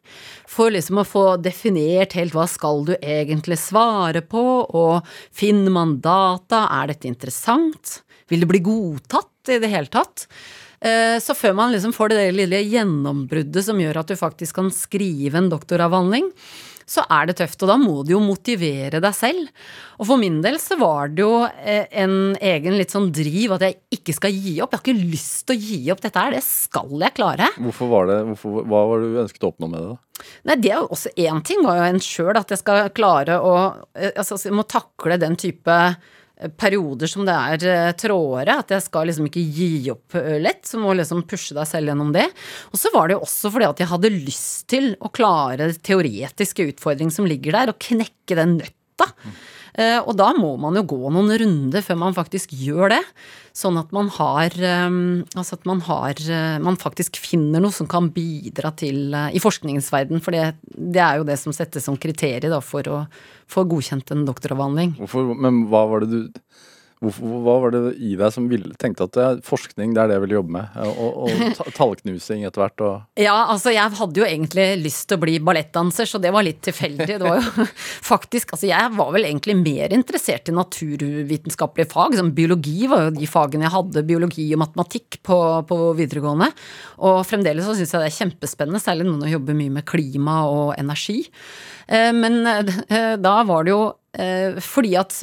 For 0.50 0.74
liksom 0.74 0.98
å 1.02 1.06
få 1.06 1.24
definert 1.42 2.16
helt 2.18 2.34
hva 2.34 2.48
skal 2.50 2.82
du 2.88 2.96
egentlig 2.98 3.60
svare 3.62 4.24
på, 4.26 4.42
og 4.74 5.06
finner 5.34 5.70
man 5.74 6.00
data, 6.02 6.64
er 6.80 6.90
dette 6.90 7.10
interessant? 7.10 8.00
Vil 8.30 8.42
det 8.42 8.50
bli 8.50 8.62
godtatt 8.64 9.54
i 9.54 9.60
det 9.62 9.70
hele 9.70 9.90
tatt? 9.92 10.26
Eh, 10.84 11.18
Så 11.22 11.34
før 11.38 11.54
man 11.54 11.72
liksom 11.72 11.94
får 11.96 12.10
det 12.10 12.34
lille 12.34 12.60
gjennombruddet 12.66 13.64
som 13.64 13.78
gjør 13.80 14.02
at 14.02 14.10
du 14.10 14.16
faktisk 14.18 14.58
kan 14.58 14.70
skrive 14.74 15.38
en 15.38 15.50
doktoravhandling, 15.52 16.30
så 16.86 17.04
er 17.12 17.28
det 17.28 17.36
tøft, 17.40 17.62
og 17.64 17.70
da 17.70 17.76
må 17.80 17.96
du 18.04 18.14
jo 18.14 18.22
motivere 18.22 19.00
deg 19.02 19.16
selv. 19.16 19.50
Og 19.98 20.08
for 20.08 20.20
min 20.20 20.40
del 20.44 20.58
så 20.62 20.78
var 20.80 21.12
det 21.12 21.24
jo 21.24 21.44
eh, 21.46 21.86
en 22.02 22.34
egen 22.36 22.78
litt 22.78 22.94
sånn 22.94 23.10
driv 23.14 23.56
at 23.56 23.66
jeg 23.66 23.78
ikke 23.98 24.16
skal 24.16 24.34
gi 24.34 24.56
opp. 24.64 24.74
Jeg 24.74 24.80
har 24.80 24.86
ikke 24.86 25.12
lyst 25.14 25.44
til 25.48 25.56
å 25.56 25.68
gi 25.68 25.78
opp 25.94 26.02
dette 26.04 26.24
her, 26.24 26.34
det 26.36 26.44
skal 26.46 26.96
jeg 27.06 27.16
klare. 27.16 27.50
Hvorfor 27.58 27.92
var 27.92 28.10
det, 28.10 28.18
hvorfor, 28.30 28.58
hva 28.64 28.82
var 28.90 29.04
det 29.04 29.12
du 29.12 29.22
ønsket 29.24 29.46
å 29.46 29.52
oppnå 29.54 29.70
med 29.70 29.80
det? 29.80 29.92
da? 29.94 30.00
Nei, 30.48 30.58
det 30.62 30.70
er 30.70 30.82
jo 30.82 30.90
også 30.94 31.14
én 31.18 31.40
ting, 31.46 31.64
var 31.66 31.80
jo 31.80 31.86
en 31.88 32.02
sjøl, 32.04 32.34
at 32.38 32.52
jeg 32.52 32.60
skal 32.60 32.90
klare 32.94 33.40
å 33.42 33.54
eh, 33.98 34.12
Altså, 34.14 34.38
jeg 34.38 34.54
må 34.54 34.66
takle 34.68 35.18
den 35.20 35.38
type 35.40 35.78
perioder 36.58 37.10
som 37.10 37.24
det 37.26 37.34
er 37.34 37.64
eh, 37.70 37.92
trådere, 37.98 38.58
at 38.64 38.72
jeg 38.74 38.84
skal 38.88 39.06
liksom 39.08 39.28
ikke 39.28 39.44
gi 39.54 39.70
opp 39.92 40.16
eh, 40.18 40.36
lett, 40.42 40.64
så 40.66 40.80
må 40.82 40.94
liksom 40.98 41.22
pushe 41.30 41.54
deg 41.56 41.68
selv 41.70 41.92
gjennom 41.92 42.10
det. 42.14 42.26
Og 42.72 42.80
så 42.80 42.90
var 42.94 43.08
det 43.08 43.16
jo 43.16 43.24
også 43.26 43.52
fordi 43.54 43.68
at 43.68 43.82
jeg 43.82 43.90
hadde 43.92 44.14
lyst 44.14 44.66
til 44.72 44.90
å 44.98 45.12
klare 45.14 45.70
teoretiske 45.78 46.66
utfordring 46.72 47.12
som 47.14 47.28
ligger 47.30 47.54
der, 47.54 47.74
og 47.74 47.82
knekke 47.82 48.38
den 48.40 48.58
nøtta. 48.58 49.10
Eh, 49.10 49.44
Og 49.74 50.12
da 50.14 50.28
må 50.38 50.52
man 50.62 50.76
jo 50.78 50.84
gå 50.86 51.10
noen 51.10 51.32
runder 51.40 51.82
før 51.82 51.98
man 51.98 52.14
faktisk 52.14 52.52
gjør 52.54 52.92
det. 52.94 53.00
Sånn 53.54 53.76
at 53.78 53.92
man 53.94 54.08
har 54.16 54.54
eh, 54.58 54.96
Altså 55.38 55.54
at 55.54 55.66
man 55.68 55.78
har 55.86 56.18
eh, 56.18 56.56
Man 56.62 56.78
faktisk 56.80 57.20
finner 57.22 57.62
noe 57.62 57.74
som 57.74 57.86
kan 57.90 58.08
bidra 58.14 58.72
til 58.74 59.14
eh, 59.14 59.30
I 59.38 59.42
forskningens 59.42 59.92
verden, 59.94 60.22
for 60.24 60.34
det, 60.34 60.56
det 60.74 61.02
er 61.02 61.20
jo 61.20 61.28
det 61.28 61.38
som 61.38 61.54
settes 61.54 61.86
som 61.86 61.98
kriterium 62.00 62.58
for 62.64 62.86
å 62.90 63.04
få 63.50 63.64
godkjent 63.68 64.10
en 64.14 64.24
doktoravhandling. 64.26 64.96
Hvorfor, 64.98 65.34
men 65.38 65.64
hva 65.70 65.84
var 65.90 66.02
det 66.02 66.10
du 66.10 66.20
Hva 67.04 67.56
var 67.62 67.74
det 67.74 67.82
i 67.98 68.14
deg 68.18 68.32
som 68.34 68.48
ville, 68.50 68.72
tenkte 68.80 69.08
at 69.08 69.42
forskning, 69.46 69.94
det 69.94 70.02
er 70.02 70.10
det 70.10 70.18
jeg 70.18 70.24
vil 70.26 70.36
jobbe 70.38 70.54
med? 70.56 70.78
Og, 70.88 71.24
og 71.26 71.74
tallknusing 71.78 72.44
etter 72.46 72.64
hvert 72.64 72.84
og 72.84 73.20
Ja, 73.20 73.36
altså 73.52 73.72
jeg 73.74 73.94
hadde 73.98 74.22
jo 74.22 74.26
egentlig 74.26 74.66
lyst 74.82 75.08
til 75.10 75.18
å 75.18 75.24
bli 75.24 75.36
ballettdanser, 75.44 76.08
så 76.08 76.20
det 76.22 76.32
var 76.34 76.46
litt 76.46 76.62
tilfeldig. 76.64 77.08
Det 77.20 77.20
var 77.22 77.40
jo 77.40 77.66
faktisk 78.12 78.54
Altså 78.54 78.68
jeg 78.68 78.90
var 78.94 79.10
vel 79.14 79.26
egentlig 79.26 79.56
mer 79.58 79.92
interessert 79.96 80.48
i 80.50 80.54
naturvitenskapelige 80.54 81.90
fag. 81.90 82.16
Som 82.18 82.32
biologi 82.36 82.88
var 82.90 83.08
jo 83.08 83.14
de 83.16 83.28
fagene 83.30 83.66
jeg 83.66 83.74
hadde, 83.74 84.06
biologi 84.06 84.46
og 84.54 84.62
matematikk 84.62 85.18
på, 85.26 85.38
på 85.68 85.78
videregående. 85.98 86.50
Og 87.08 87.22
fremdeles 87.26 87.66
så 87.66 87.74
syns 87.76 87.94
jeg 87.94 88.04
det 88.04 88.10
er 88.12 88.18
kjempespennende, 88.20 88.82
særlig 88.82 89.08
noen 89.08 89.24
som 89.24 89.34
jobber 89.34 89.58
mye 89.58 89.74
med 89.78 89.88
klima 89.88 90.40
og 90.50 90.74
energi. 90.78 91.20
Eh, 91.88 92.12
Men 92.14 92.40
eh, 92.46 93.14
da 93.20 93.36
var 93.48 93.66
det 93.66 93.74
jo 93.74 93.82
eh, 94.16 94.60
fordi 94.62 94.94
at 95.00 95.22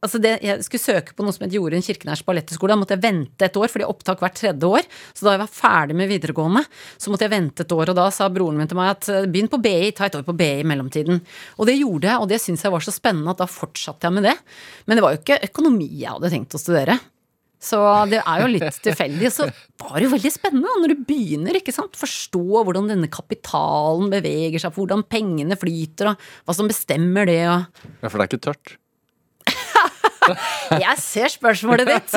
Altså 0.00 0.16
det, 0.22 0.38
jeg 0.40 0.64
skulle 0.64 0.80
søke 0.80 1.12
på 1.16 1.24
noe 1.26 1.34
som 1.36 1.44
het 1.44 1.52
Jorunn 1.52 1.84
Kirkenærs 1.84 2.22
balletthøgskole. 2.24 2.72
Da 2.72 2.80
måtte 2.80 2.96
jeg 2.96 3.04
vente 3.04 3.44
et 3.44 3.58
år, 3.60 3.68
fordi 3.68 3.84
opptak 3.84 4.22
hvert 4.24 4.38
tredje 4.38 4.70
år. 4.70 4.88
Så 5.12 5.26
da 5.26 5.34
jeg 5.34 5.42
var 5.42 5.52
ferdig 5.52 5.96
med 6.00 6.08
videregående, 6.08 6.64
så 6.96 7.12
måtte 7.12 7.26
jeg 7.26 7.34
vente 7.34 7.66
et 7.66 7.76
år. 7.76 7.92
Og 7.92 7.98
da 7.98 8.08
sa 8.14 8.30
broren 8.32 8.56
min 8.56 8.70
til 8.70 8.80
meg 8.80 8.94
at 8.94 9.10
eh, 9.12 9.28
begynn 9.28 9.52
på 9.52 9.60
BI, 9.60 9.92
ta 9.96 10.08
et 10.08 10.16
år 10.16 10.24
på 10.24 10.36
BI 10.40 10.50
i 10.62 10.66
mellomtiden. 10.72 11.20
Og 11.60 11.68
det 11.68 11.76
gjorde 11.82 12.08
jeg, 12.08 12.16
og 12.16 12.32
det 12.32 12.40
syntes 12.40 12.64
jeg 12.64 12.74
var 12.74 12.88
så 12.88 12.96
spennende 12.96 13.36
at 13.36 13.44
da 13.44 13.50
fortsatte 13.50 14.08
jeg 14.08 14.16
med 14.16 14.28
det. 14.30 14.36
Men 14.88 14.96
det 14.96 15.04
var 15.04 15.14
jo 15.16 15.20
ikke 15.20 15.42
økonomi 15.50 15.90
jeg 16.00 16.16
hadde 16.16 16.32
tenkt 16.32 16.56
å 16.56 16.64
studere. 16.64 16.96
Så 17.60 17.76
det 18.08 18.22
er 18.24 18.40
jo 18.40 18.50
litt 18.54 18.80
tilfeldig. 18.88 19.28
Og 19.28 19.36
så 19.36 19.50
var 19.84 19.98
det 19.98 20.08
jo 20.08 20.14
veldig 20.16 20.32
spennende 20.32 20.80
når 20.80 20.94
du 20.94 21.06
begynner, 21.12 21.60
ikke 21.60 21.76
sant. 21.76 21.98
Forstå 22.00 22.64
hvordan 22.64 22.88
denne 22.88 23.12
kapitalen 23.12 24.08
beveger 24.16 24.64
seg, 24.64 24.72
hvordan 24.80 25.04
pengene 25.12 25.60
flyter, 25.60 26.14
og 26.14 26.30
hva 26.48 26.56
som 26.56 26.70
bestemmer 26.70 27.28
det, 27.28 27.42
og 27.52 27.82
Ja, 28.00 28.08
for 28.08 28.16
det 28.16 28.24
er 28.24 28.30
ikke 28.32 28.46
tørt. 28.48 28.79
Jeg 30.84 30.96
ser 31.02 31.32
spørsmålet 31.32 31.90
ditt. 31.90 32.16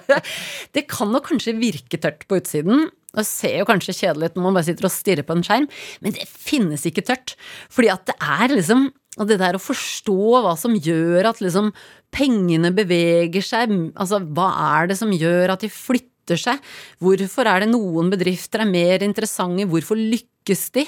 Det 0.76 0.86
kan 0.90 1.12
nok 1.12 1.28
kanskje 1.30 1.56
virke 1.58 2.00
tørt 2.00 2.26
på 2.28 2.40
utsiden. 2.40 2.88
Og 3.16 3.24
ser 3.24 3.62
jo 3.62 3.66
kanskje 3.68 3.96
kjedelig 3.96 4.30
ut 4.30 4.36
når 4.36 4.44
man 4.44 4.56
bare 4.58 4.68
sitter 4.68 4.86
og 4.86 4.92
stirrer 4.92 5.24
på 5.26 5.32
en 5.34 5.44
skjerm, 5.46 5.64
men 6.04 6.12
det 6.14 6.26
finnes 6.28 6.82
ikke 6.86 7.06
tørt. 7.08 7.32
Fordi 7.72 7.88
at 7.94 8.04
det 8.10 8.18
er 8.20 8.52
liksom 8.52 8.90
og 9.18 9.26
det 9.26 9.40
der 9.40 9.56
å 9.58 9.62
forstå 9.62 10.42
hva 10.44 10.52
som 10.58 10.76
gjør 10.78 11.32
at 11.32 11.40
liksom 11.42 11.72
pengene 12.14 12.70
beveger 12.74 13.42
seg, 13.42 13.72
altså 13.98 14.20
hva 14.22 14.52
er 14.78 14.92
det 14.92 14.98
som 15.00 15.10
gjør 15.10 15.56
at 15.56 15.64
de 15.64 15.70
flytter 15.72 16.38
seg? 16.38 16.62
Hvorfor 17.02 17.48
er 17.50 17.64
det 17.64 17.72
noen 17.72 18.12
bedrifter 18.12 18.62
er 18.62 18.70
mer 18.70 19.02
interessante? 19.02 19.66
Hvorfor 19.66 19.98
lykkes 19.98 20.37
de? 20.76 20.84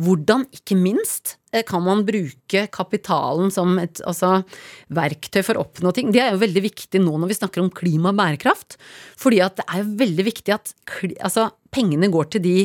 Hvordan, 0.00 0.46
ikke 0.54 0.76
minst, 0.78 1.36
eh, 1.52 1.64
kan 1.66 1.82
man 1.82 2.04
bruke 2.06 2.66
kapitalen 2.70 3.50
som 3.50 3.78
et 3.82 4.00
altså, 4.06 4.44
verktøy 4.88 5.42
for 5.46 5.58
å 5.58 5.64
oppnå 5.66 5.92
ting? 5.96 6.12
Det 6.12 6.22
er 6.22 6.34
jo 6.34 6.44
veldig 6.44 6.62
viktig 6.68 7.02
nå 7.02 7.16
når 7.18 7.32
vi 7.32 7.38
snakker 7.40 7.64
om 7.64 7.72
klima 7.72 8.12
og 8.12 8.20
bærekraft. 8.20 8.78
Fordi 9.20 9.42
at 9.44 9.58
det 9.60 9.66
er 9.68 9.82
jo 9.82 9.98
veldig 10.04 10.28
viktig 10.30 10.54
at 10.54 10.74
altså, 11.20 11.50
pengene 11.74 12.10
går 12.12 12.30
til 12.30 12.44
de 12.46 12.56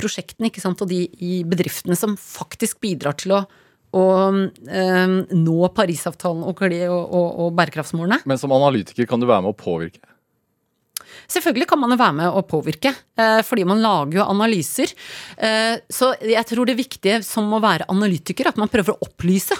prosjektene 0.00 0.50
ikke 0.50 0.62
sant, 0.62 0.80
og 0.82 0.90
de 0.90 1.04
i 1.22 1.42
bedriftene 1.46 1.96
som 1.98 2.16
faktisk 2.18 2.80
bidrar 2.82 3.18
til 3.20 3.38
å 3.38 3.44
og 3.94 4.38
eh, 4.66 5.12
nå 5.38 5.68
Parisavtalen 5.70 6.42
og, 6.42 6.62
og, 6.64 6.96
og, 7.14 7.28
og 7.44 7.52
bærekraftsmålene. 7.54 8.24
Men 8.26 8.40
som 8.40 8.50
analytiker 8.50 9.06
kan 9.06 9.22
du 9.22 9.28
være 9.30 9.44
med 9.46 9.54
å 9.54 9.58
påvirke. 9.58 10.02
Selvfølgelig 11.28 11.68
kan 11.70 11.80
man 11.80 11.92
jo 11.94 11.98
være 12.00 12.16
med 12.20 12.36
å 12.36 12.42
påvirke, 12.46 12.92
eh, 13.18 13.40
fordi 13.46 13.64
man 13.66 13.82
lager 13.82 14.20
jo 14.20 14.26
analyser. 14.30 14.92
Eh, 15.36 15.78
Så 15.90 16.14
jeg 16.20 16.46
tror 16.46 16.66
det 16.66 16.76
viktige 16.78 17.22
som 17.24 17.50
å 17.52 17.60
være 17.62 17.88
analytiker, 17.88 18.48
at 18.48 18.56
man 18.56 18.68
prøver 18.68 18.94
å 18.94 19.08
opplyse. 19.08 19.56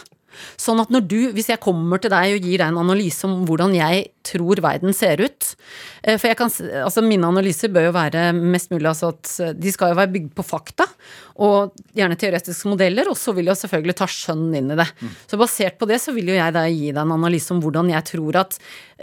Sånn 0.61 0.82
at 0.82 0.93
når 0.93 1.07
du, 1.11 1.18
hvis 1.37 1.51
jeg 1.53 1.62
kommer 1.62 2.03
til 2.03 2.12
deg 2.14 2.37
og 2.37 2.49
gir 2.49 2.61
deg 2.61 2.68
en 2.68 2.82
analyse 2.82 3.26
om 3.28 3.45
hvordan 3.49 3.74
jeg 3.76 4.09
tror 4.24 4.62
verden 4.64 4.95
ser 4.97 5.20
ut 5.20 5.51
eh, 6.03 6.16
For 6.16 6.30
jeg 6.30 6.39
kan, 6.39 6.53
altså 6.80 7.05
mine 7.05 7.28
analyser 7.28 7.72
bør 7.72 7.91
jo 7.91 7.97
være 7.97 8.30
mest 8.37 8.72
mulig 8.72 8.89
altså 8.89 9.12
at 9.12 9.57
de 9.61 9.72
skal 9.74 9.93
jo 9.93 9.99
være 9.99 10.12
bygd 10.14 10.32
på 10.37 10.47
fakta, 10.47 10.87
og 11.45 11.74
gjerne 11.97 12.16
teoretiske 12.18 12.70
modeller, 12.70 13.09
og 13.11 13.18
så 13.18 13.35
vil 13.35 13.49
jeg 13.51 13.59
selvfølgelig 13.59 13.97
ta 13.99 14.07
skjønn 14.11 14.55
inn 14.55 14.70
i 14.70 14.78
det. 14.78 14.87
Så 15.30 15.39
basert 15.41 15.78
på 15.80 15.89
det 15.91 15.99
så 16.03 16.14
vil 16.14 16.30
jo 16.30 16.37
jeg 16.37 16.55
da 16.55 16.64
gi 16.70 16.93
deg 16.93 17.01
en 17.03 17.14
analyse 17.16 17.51
om 17.55 17.62
hvordan 17.62 17.91
jeg 17.91 18.07
tror 18.12 18.39
at 18.45 18.59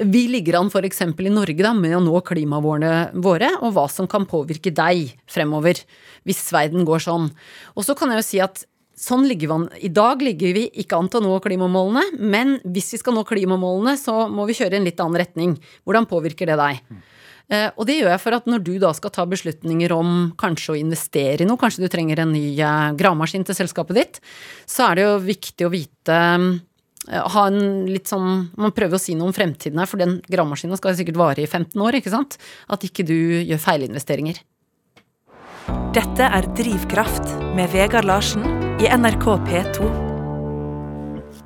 vi 0.08 0.24
ligger 0.32 0.60
an 0.62 0.72
f.eks. 0.72 1.04
i 1.04 1.34
Norge 1.34 1.66
da 1.66 1.74
med 1.78 1.98
å 1.98 2.04
nå 2.04 2.22
klimavårene 2.28 3.12
våre, 3.22 3.52
og 3.60 3.76
hva 3.76 3.88
som 3.92 4.08
kan 4.10 4.28
påvirke 4.30 4.74
deg 4.74 5.12
fremover, 5.30 5.84
hvis 6.28 6.44
verden 6.54 6.88
går 6.88 7.04
sånn. 7.04 7.30
Og 7.76 7.88
så 7.88 7.98
kan 7.98 8.14
jeg 8.14 8.22
jo 8.22 8.28
si 8.30 8.42
at 8.44 8.64
Sånn 9.02 9.26
ligger 9.26 9.50
vi 9.50 9.56
an. 9.56 9.70
I 9.82 9.90
dag 9.90 10.22
ligger 10.22 10.54
vi 10.54 10.68
ikke 10.84 11.00
an 11.00 11.10
til 11.10 11.24
å 11.24 11.26
nå 11.26 11.40
klimamålene, 11.42 12.20
men 12.22 12.60
hvis 12.70 12.92
vi 12.94 13.00
skal 13.02 13.16
nå 13.18 13.26
klimamålene, 13.26 13.96
så 13.98 14.28
må 14.30 14.46
vi 14.50 14.58
kjøre 14.60 14.78
i 14.78 14.82
en 14.82 14.86
litt 14.86 15.02
annen 15.02 15.22
retning. 15.24 15.56
Hvordan 15.88 16.06
påvirker 16.10 16.52
det 16.52 16.60
deg? 16.62 16.84
Eh, 17.52 17.68
og 17.76 17.88
det 17.90 17.98
gjør 17.98 18.14
jeg 18.14 18.24
for 18.24 18.38
at 18.38 18.48
når 18.48 18.64
du 18.64 18.76
da 18.80 18.94
skal 18.96 19.14
ta 19.16 19.26
beslutninger 19.28 19.92
om 19.96 20.32
kanskje 20.40 20.76
å 20.76 20.80
investere 20.80 21.44
i 21.44 21.50
noe, 21.50 21.60
kanskje 21.60 21.84
du 21.84 21.92
trenger 21.92 22.22
en 22.24 22.32
ny 22.36 22.46
eh, 22.54 22.92
gravemaskin 23.00 23.48
til 23.48 23.58
selskapet 23.58 23.98
ditt, 23.98 24.22
så 24.70 24.92
er 24.92 25.00
det 25.00 25.08
jo 25.08 25.18
viktig 25.26 25.68
å 25.68 25.74
vite 25.74 26.22
eh, 26.22 27.26
ha 27.36 27.50
en 27.50 27.90
litt 27.90 28.06
sånn 28.08 28.54
Man 28.62 28.78
prøver 28.78 28.96
å 28.96 29.02
si 29.02 29.18
noe 29.18 29.32
om 29.32 29.36
fremtiden 29.36 29.82
her, 29.82 29.90
for 29.90 30.00
den 30.00 30.20
gravemaskina 30.30 30.78
skal 30.80 30.96
sikkert 30.96 31.20
vare 31.20 31.44
i 31.44 31.50
15 31.50 31.74
år, 31.82 31.98
ikke 32.00 32.14
sant? 32.14 32.38
At 32.70 32.86
ikke 32.86 33.08
du 33.10 33.18
gjør 33.18 33.66
feilinvesteringer. 33.66 34.46
Dette 35.98 36.34
er 36.40 36.54
Drivkraft 36.56 37.34
med 37.58 37.74
Vegard 37.74 38.08
Larsen 38.08 38.61
i 38.82 38.88
NRK 38.90 39.26
P2. 39.46 39.88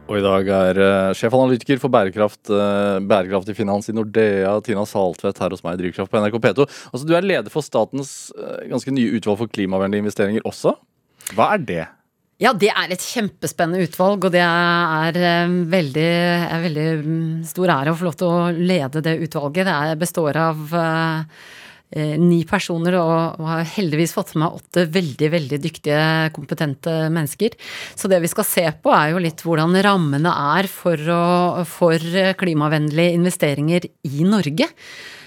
Og 0.06 0.14
i 0.16 0.22
dag 0.24 0.50
er 0.56 0.78
uh, 0.80 1.16
sjefanalytiker 1.18 1.82
for 1.82 1.92
bærekraft, 1.92 2.48
uh, 2.48 3.02
bærekraftig 3.04 3.58
finans 3.58 3.90
i 3.92 3.96
Nordea, 3.98 4.54
Tina 4.64 4.86
Saltvedt, 4.88 5.42
her 5.44 5.52
hos 5.52 5.66
meg 5.66 5.76
i 5.76 5.82
Drivkraft 5.82 6.14
på 6.14 6.22
NRK 6.22 6.38
P2. 6.46 6.68
Altså, 6.94 7.04
du 7.04 7.12
er 7.18 7.28
leder 7.28 7.52
for 7.52 7.66
statens 7.66 8.14
uh, 8.40 8.62
ganske 8.72 8.94
nye 8.96 9.18
utvalg 9.18 9.42
for 9.42 9.52
klimavennlige 9.52 10.06
investeringer 10.06 10.48
også. 10.48 10.78
Hva 11.36 11.50
er 11.58 11.68
det? 11.68 11.84
Ja, 12.44 12.52
det 12.52 12.68
er 12.68 12.92
et 12.92 13.04
kjempespennende 13.04 13.86
utvalg, 13.88 14.26
og 14.28 14.34
det 14.34 14.42
er 14.44 15.16
eh, 15.16 15.54
veldig, 15.72 16.10
er 16.52 16.64
veldig 16.66 16.88
mm, 17.00 17.44
stor 17.48 17.72
ære 17.78 17.94
å 17.94 17.96
få 17.96 18.10
lov 18.10 18.18
til 18.20 18.28
å 18.28 18.50
lede 18.52 19.04
det 19.06 19.14
utvalget. 19.24 19.70
Det 19.72 20.02
består 20.02 20.40
av 20.42 20.74
eh, 20.76 21.22
eh, 21.22 21.54
ni 22.20 22.42
personer, 22.50 22.98
og, 23.00 23.42
har 23.46 23.68
heldigvis 23.76 24.16
fått 24.16 24.34
med 24.34 24.42
meg 24.42 24.58
åtte 24.58 24.86
veldig, 24.92 25.30
veldig 25.32 25.60
dyktige, 25.64 26.06
kompetente 26.36 26.94
mennesker. 27.14 27.56
Så 27.96 28.10
det 28.12 28.20
vi 28.24 28.32
skal 28.32 28.48
se 28.50 28.66
på, 28.82 28.92
er 28.92 29.14
jo 29.14 29.22
litt 29.24 29.44
hvordan 29.46 29.78
rammene 29.86 30.34
er 30.58 30.68
for, 30.72 31.00
å, 31.00 31.64
for 31.70 32.02
klimavennlige 32.42 33.16
investeringer 33.20 33.88
i 34.10 34.26
Norge. 34.28 34.72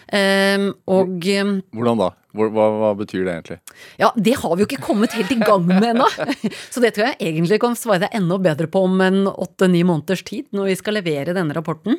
Eh, 0.09 0.68
og 0.88 1.26
eh, 1.28 1.50
Hvordan 1.76 2.00
da? 2.00 2.12
Hva, 2.39 2.68
hva 2.80 2.93
betyr 2.99 3.24
det 3.26 3.34
egentlig? 3.34 3.59
Ja, 4.01 4.12
det 4.16 4.36
har 4.41 4.55
vi 4.55 4.64
jo 4.64 4.68
ikke 4.68 4.82
kommet 4.84 5.16
helt 5.18 5.32
i 5.34 5.41
gang 5.41 5.66
med 5.68 5.91
ennå. 5.91 6.07
Så 6.72 6.82
det 6.84 6.95
tror 6.97 7.11
jeg 7.11 7.18
egentlig 7.30 7.61
kan 7.62 7.76
svare 7.78 8.05
deg 8.07 8.16
enda 8.18 8.39
bedre 8.43 8.68
på 8.70 8.84
om 8.86 9.01
en 9.05 9.20
åtte-ni 9.30 9.82
måneders 9.86 10.24
tid, 10.26 10.47
når 10.55 10.72
vi 10.72 10.78
skal 10.80 10.99
levere 10.99 11.36
denne 11.36 11.57
rapporten. 11.57 11.99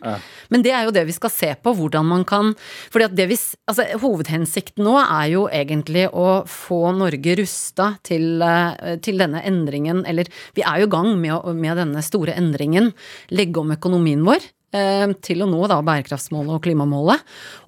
Men 0.50 0.66
det 0.66 0.74
er 0.76 0.88
jo 0.88 0.96
det 0.96 1.06
vi 1.10 1.16
skal 1.16 1.34
se 1.34 1.54
på, 1.60 1.74
hvordan 1.78 2.08
man 2.10 2.26
kan 2.28 2.54
fordi 2.90 3.08
at 3.08 3.16
det 3.18 3.28
vi, 3.32 3.38
altså 3.70 3.86
Hovedhensikten 4.02 4.86
nå 4.86 4.96
er 5.02 5.26
jo 5.34 5.46
egentlig 5.52 6.08
å 6.10 6.44
få 6.50 6.94
Norge 6.98 7.36
rusta 7.40 7.92
til, 8.06 8.42
eh, 8.42 8.96
til 9.04 9.20
denne 9.22 9.44
endringen, 9.46 10.04
eller 10.10 10.30
vi 10.58 10.66
er 10.66 10.82
jo 10.84 10.90
i 10.90 10.94
gang 10.94 11.12
med, 11.20 11.50
med 11.56 11.80
denne 11.82 12.04
store 12.06 12.38
endringen. 12.40 12.94
Legge 13.34 13.62
om 13.62 13.76
økonomien 13.76 14.24
vår 14.26 14.48
til 14.70 15.42
å 15.42 15.48
nå 15.50 15.64
da 15.72 15.80
bærekraftsmålet 15.86 16.58
og 16.58 16.64
klimamålet. 16.66 17.24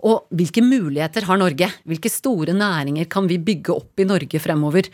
Og 0.06 0.28
hvilke 0.38 0.64
muligheter 0.66 1.26
har 1.30 1.40
Norge? 1.42 1.72
Hvilke 1.90 2.12
store 2.14 2.54
næringer 2.58 3.10
kan 3.12 3.30
vi 3.30 3.40
bygge 3.42 3.74
opp 3.74 4.02
i 4.02 4.08
Norge 4.10 4.42
fremover? 4.44 4.90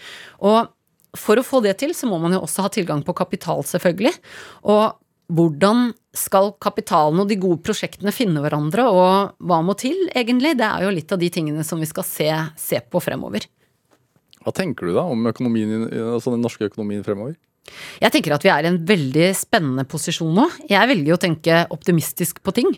Og 0.48 0.72
for 1.18 1.40
å 1.40 1.46
få 1.46 1.62
det 1.66 1.78
til, 1.82 1.96
så 1.98 2.08
må 2.10 2.20
man 2.22 2.36
jo 2.36 2.44
også 2.46 2.66
ha 2.66 2.72
tilgang 2.74 3.04
på 3.06 3.16
kapital, 3.18 3.64
selvfølgelig. 3.66 4.14
Og 4.70 4.98
hvordan 5.34 5.92
skal 6.16 6.54
kapitalen 6.64 7.20
og 7.22 7.30
de 7.30 7.38
gode 7.40 7.60
prosjektene 7.66 8.14
finne 8.16 8.42
hverandre, 8.44 8.88
og 8.88 9.36
hva 9.44 9.60
må 9.66 9.76
til, 9.80 10.08
egentlig? 10.16 10.56
Det 10.60 10.68
er 10.68 10.86
jo 10.86 10.94
litt 10.94 11.12
av 11.12 11.22
de 11.22 11.30
tingene 11.34 11.66
som 11.68 11.82
vi 11.82 11.90
skal 11.90 12.08
se, 12.08 12.30
se 12.60 12.80
på 12.80 13.02
fremover. 13.04 13.50
Hva 14.46 14.54
tenker 14.56 14.88
du 14.88 14.96
da 14.96 15.04
om 15.12 15.28
økonomien, 15.28 15.90
altså 16.14 16.32
den 16.32 16.46
norske 16.46 16.70
økonomien 16.70 17.04
fremover? 17.04 17.36
Jeg 18.02 18.14
tenker 18.14 18.36
at 18.36 18.46
vi 18.46 18.52
er 18.54 18.66
i 18.66 18.72
en 18.72 18.80
veldig 18.88 19.30
spennende 19.38 19.86
posisjon 19.90 20.34
nå. 20.38 20.48
Jeg 20.70 20.92
velger 20.92 21.16
å 21.16 21.22
tenke 21.22 21.62
optimistisk 21.74 22.42
på 22.46 22.54
ting. 22.56 22.72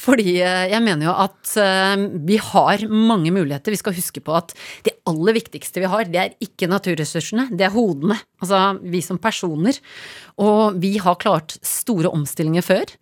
Fordi 0.00 0.38
eh, 0.38 0.66
jeg 0.72 0.84
mener 0.84 1.10
jo 1.10 1.16
at 1.26 1.54
eh, 1.60 2.06
vi 2.28 2.40
har 2.50 2.86
mange 2.90 3.34
muligheter. 3.34 3.74
Vi 3.74 3.80
skal 3.80 3.96
huske 3.96 4.22
på 4.24 4.36
at 4.38 4.54
det 4.86 4.98
aller 5.10 5.36
viktigste 5.36 5.82
vi 5.82 5.90
har, 5.90 6.06
det 6.10 6.22
er 6.22 6.36
ikke 6.44 6.70
naturressursene, 6.70 7.50
det 7.54 7.68
er 7.68 7.74
hodene. 7.74 8.20
Altså 8.40 8.80
vi 8.80 9.00
som 9.04 9.18
personer. 9.20 9.76
Og 10.40 10.78
vi 10.80 10.94
har 11.02 11.18
klart 11.20 11.58
store 11.66 12.08
omstillinger 12.08 12.64
før. 12.64 12.92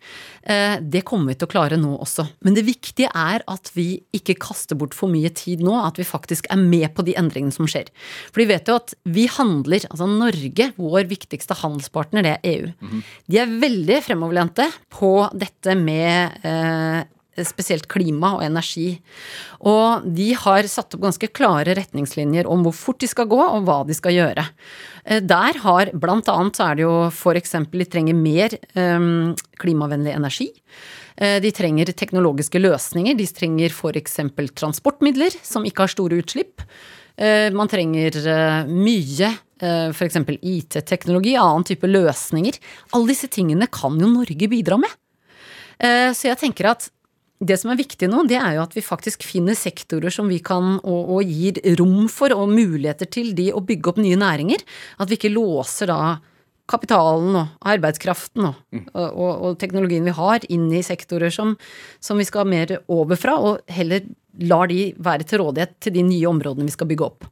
Eh, 0.43 0.79
Det 0.79 1.03
kommer 1.07 1.31
vi 1.31 1.35
til 1.39 1.47
å 1.47 1.51
klare 1.51 1.77
nå 1.79 1.93
også. 1.99 2.27
Men 2.43 2.55
det 2.57 2.65
viktige 2.67 3.09
er 3.15 3.43
at 3.47 3.71
vi 3.75 4.01
ikke 4.15 4.35
kaster 4.39 4.75
bort 4.75 4.93
for 4.93 5.07
mye 5.11 5.29
tid 5.33 5.61
nå, 5.63 5.73
at 5.85 5.97
vi 5.99 6.03
faktisk 6.07 6.49
er 6.51 6.57
med 6.59 6.93
på 6.95 7.05
de 7.07 7.15
endringene 7.19 7.53
som 7.55 7.67
skjer. 7.69 7.87
For 8.31 8.43
vi 8.43 8.49
vet 8.51 8.67
jo 8.67 8.75
at 8.75 8.93
vi 9.05 9.27
handler, 9.27 9.85
altså 9.89 10.07
Norge, 10.09 10.71
vår 10.77 11.07
viktigste 11.09 11.55
handelspartner, 11.61 12.23
det 12.23 12.35
er 12.37 12.49
EU. 12.55 12.73
De 13.29 13.39
er 13.39 13.55
veldig 13.61 14.01
fremoverlente 14.03 14.67
på 14.91 15.13
dette 15.33 15.75
med 15.79 16.43
eh, 16.43 17.03
spesielt 17.45 17.87
klima 17.87 18.33
og 18.37 18.43
energi. 18.43 18.99
Og 19.69 20.05
de 20.15 20.31
har 20.33 20.67
satt 20.67 20.95
opp 20.95 21.03
ganske 21.05 21.29
klare 21.31 21.75
retningslinjer 21.77 22.47
om 22.49 22.63
hvor 22.65 22.75
fort 22.75 22.99
de 22.99 23.07
skal 23.07 23.29
gå, 23.31 23.39
og 23.39 23.63
hva 23.67 23.81
de 23.87 23.95
skal 23.97 24.15
gjøre. 24.15 24.45
Eh, 25.05 25.19
Der 25.21 25.59
har 25.63 25.91
blant 25.93 26.27
annet 26.27 26.55
så 26.55 26.71
er 26.71 26.75
det 26.75 26.83
jo 26.87 27.09
eksempel 27.37 27.79
de 27.79 27.89
trenger 27.89 28.15
mer 28.15 28.55
eh, 28.75 29.35
klimavennlig 29.59 30.15
energi. 30.15 30.51
Eh, 31.17 31.39
De 31.39 31.51
trenger 31.51 31.93
teknologiske 31.93 32.59
løsninger. 32.59 33.15
De 33.17 33.25
trenger 33.27 33.69
eksempel 33.95 34.49
transportmidler 34.49 35.31
som 35.43 35.63
ikke 35.63 35.85
har 35.85 35.93
store 35.95 36.19
utslipp. 36.21 36.61
Eh, 37.17 37.49
Man 37.51 37.67
trenger 37.67 38.15
eh, 38.15 38.65
mye 38.67 39.37
f.eks. 39.59 40.15
IT-teknologi, 40.39 41.33
annen 41.35 41.65
type 41.67 41.83
løsninger. 41.83 42.55
Alle 42.95 43.07
disse 43.11 43.27
tingene 43.27 43.67
kan 43.67 43.97
jo 43.99 44.07
Norge 44.07 44.47
bidra 44.47 44.77
med. 44.79 44.89
Eh, 45.79 46.11
Så 46.15 46.29
jeg 46.29 46.39
tenker 46.39 46.69
at 46.71 46.89
det 47.39 47.55
som 47.61 47.71
er 47.71 47.79
viktig 47.79 48.09
nå, 48.11 48.25
det 48.27 48.35
er 48.35 48.57
jo 48.57 48.63
at 48.65 48.73
vi 48.75 48.83
faktisk 48.83 49.23
finner 49.23 49.55
sektorer 49.55 50.11
som 50.11 50.27
vi 50.27 50.41
kan, 50.43 50.75
og, 50.83 51.13
og 51.15 51.29
gir 51.29 51.59
rom 51.79 52.09
for 52.11 52.35
og 52.35 52.51
muligheter 52.51 53.07
til 53.07 53.31
de 53.37 53.49
å 53.55 53.63
bygge 53.63 53.93
opp 53.93 54.01
nye 54.03 54.19
næringer. 54.19 54.65
At 54.99 55.11
vi 55.11 55.15
ikke 55.19 55.31
låser 55.31 55.91
da 55.91 56.17
kapitalen 56.69 57.37
og 57.39 57.69
arbeidskraften 57.71 58.45
og, 58.45 58.59
og, 58.91 59.07
og, 59.07 59.31
og 59.31 59.57
teknologien 59.61 60.05
vi 60.05 60.13
har, 60.19 60.45
inn 60.51 60.67
i 60.75 60.83
sektorer 60.85 61.33
som, 61.33 61.55
som 62.03 62.19
vi 62.19 62.27
skal 62.27 62.49
mer 62.49 62.75
over 62.91 63.17
fra, 63.19 63.39
og 63.39 63.63
heller 63.71 64.03
lar 64.43 64.69
de 64.69 64.91
være 64.99 65.25
til 65.27 65.43
rådighet 65.43 65.79
til 65.81 65.95
de 65.95 66.05
nye 66.05 66.29
områdene 66.29 66.67
vi 66.67 66.75
skal 66.75 66.91
bygge 66.91 67.07
opp. 67.07 67.29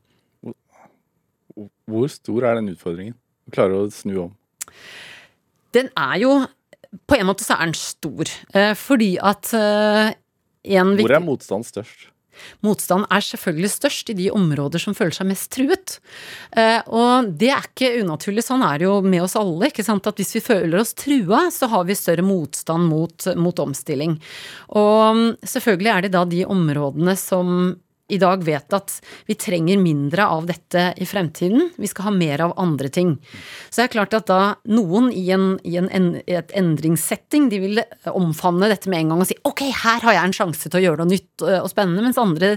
Hvor 1.87 2.09
stor 2.11 2.47
er 2.47 2.59
den 2.59 2.71
utfordringen? 2.73 3.15
Å 3.47 3.53
klare 3.53 3.77
å 3.79 3.91
snu 3.93 4.15
om. 4.25 4.31
Den 5.75 5.91
er 5.99 6.17
jo 6.23 6.31
På 7.07 7.17
en 7.17 7.27
måte 7.29 7.45
så 7.45 7.57
er 7.57 7.69
den 7.69 7.79
stor, 7.79 8.29
eh, 8.53 8.73
fordi 8.77 9.15
at 9.19 9.51
eh, 9.57 10.13
en 10.77 10.95
Hvor 10.99 11.15
er 11.15 11.23
motstand 11.23 11.67
størst? 11.67 12.09
Motstand 12.65 13.07
er 13.13 13.23
selvfølgelig 13.23 13.71
størst 13.73 14.11
i 14.11 14.15
de 14.17 14.27
områder 14.33 14.81
som 14.81 14.95
føler 14.97 15.15
seg 15.15 15.29
mest 15.29 15.49
truet. 15.53 15.97
Eh, 16.53 16.79
og 16.85 17.31
det 17.39 17.49
er 17.53 17.65
ikke 17.65 17.93
unaturlig, 18.03 18.45
sånn 18.45 18.65
er 18.65 18.81
det 18.81 18.87
jo 18.87 18.99
med 19.05 19.23
oss 19.25 19.37
alle. 19.39 19.71
ikke 19.71 19.85
sant? 19.85 20.07
At 20.09 20.21
hvis 20.21 20.35
vi 20.37 20.43
føler 20.45 20.77
oss 20.81 20.95
trua, 20.97 21.47
så 21.53 21.69
har 21.71 21.87
vi 21.87 21.97
større 21.97 22.25
motstand 22.25 22.89
mot, 22.91 23.29
mot 23.39 23.63
omstilling. 23.65 24.17
Og 24.77 25.01
mm, 25.17 25.27
selvfølgelig 25.55 25.93
er 25.93 26.07
det 26.07 26.13
da 26.15 26.23
de 26.29 26.45
områdene 26.45 27.17
som 27.19 27.75
i 28.07 28.17
dag 28.21 28.43
vet 28.47 28.73
at 28.73 28.93
vi 29.27 29.35
trenger 29.35 29.79
mindre 29.81 30.27
av 30.31 30.45
dette 30.47 30.93
i 30.97 31.05
fremtiden. 31.05 31.71
Vi 31.75 31.89
skal 31.91 32.07
ha 32.07 32.13
mer 32.15 32.43
av 32.45 32.53
andre 32.59 32.89
ting. 32.93 33.17
Så 33.69 33.81
det 33.81 33.87
er 33.87 33.93
klart 33.97 34.15
at 34.15 34.29
da 34.29 34.55
noen 34.71 35.09
i 35.11 35.25
en, 35.35 35.57
i 35.67 35.75
en, 35.79 36.15
et 36.23 36.53
endringssetting, 36.55 37.49
de 37.51 37.59
vil 37.63 37.81
omfavne 38.07 38.69
dette 38.71 38.87
med 38.91 39.03
en 39.03 39.13
gang 39.13 39.23
og 39.23 39.29
si 39.29 39.35
ok, 39.47 39.65
her 39.83 40.05
har 40.05 40.15
jeg 40.15 40.29
en 40.29 40.37
sjanse 40.37 40.71
til 40.71 40.79
å 40.79 40.83
gjøre 40.85 41.03
noe 41.03 41.11
nytt 41.11 41.45
og 41.47 41.67
spennende, 41.71 42.05
mens 42.05 42.19
andre 42.21 42.53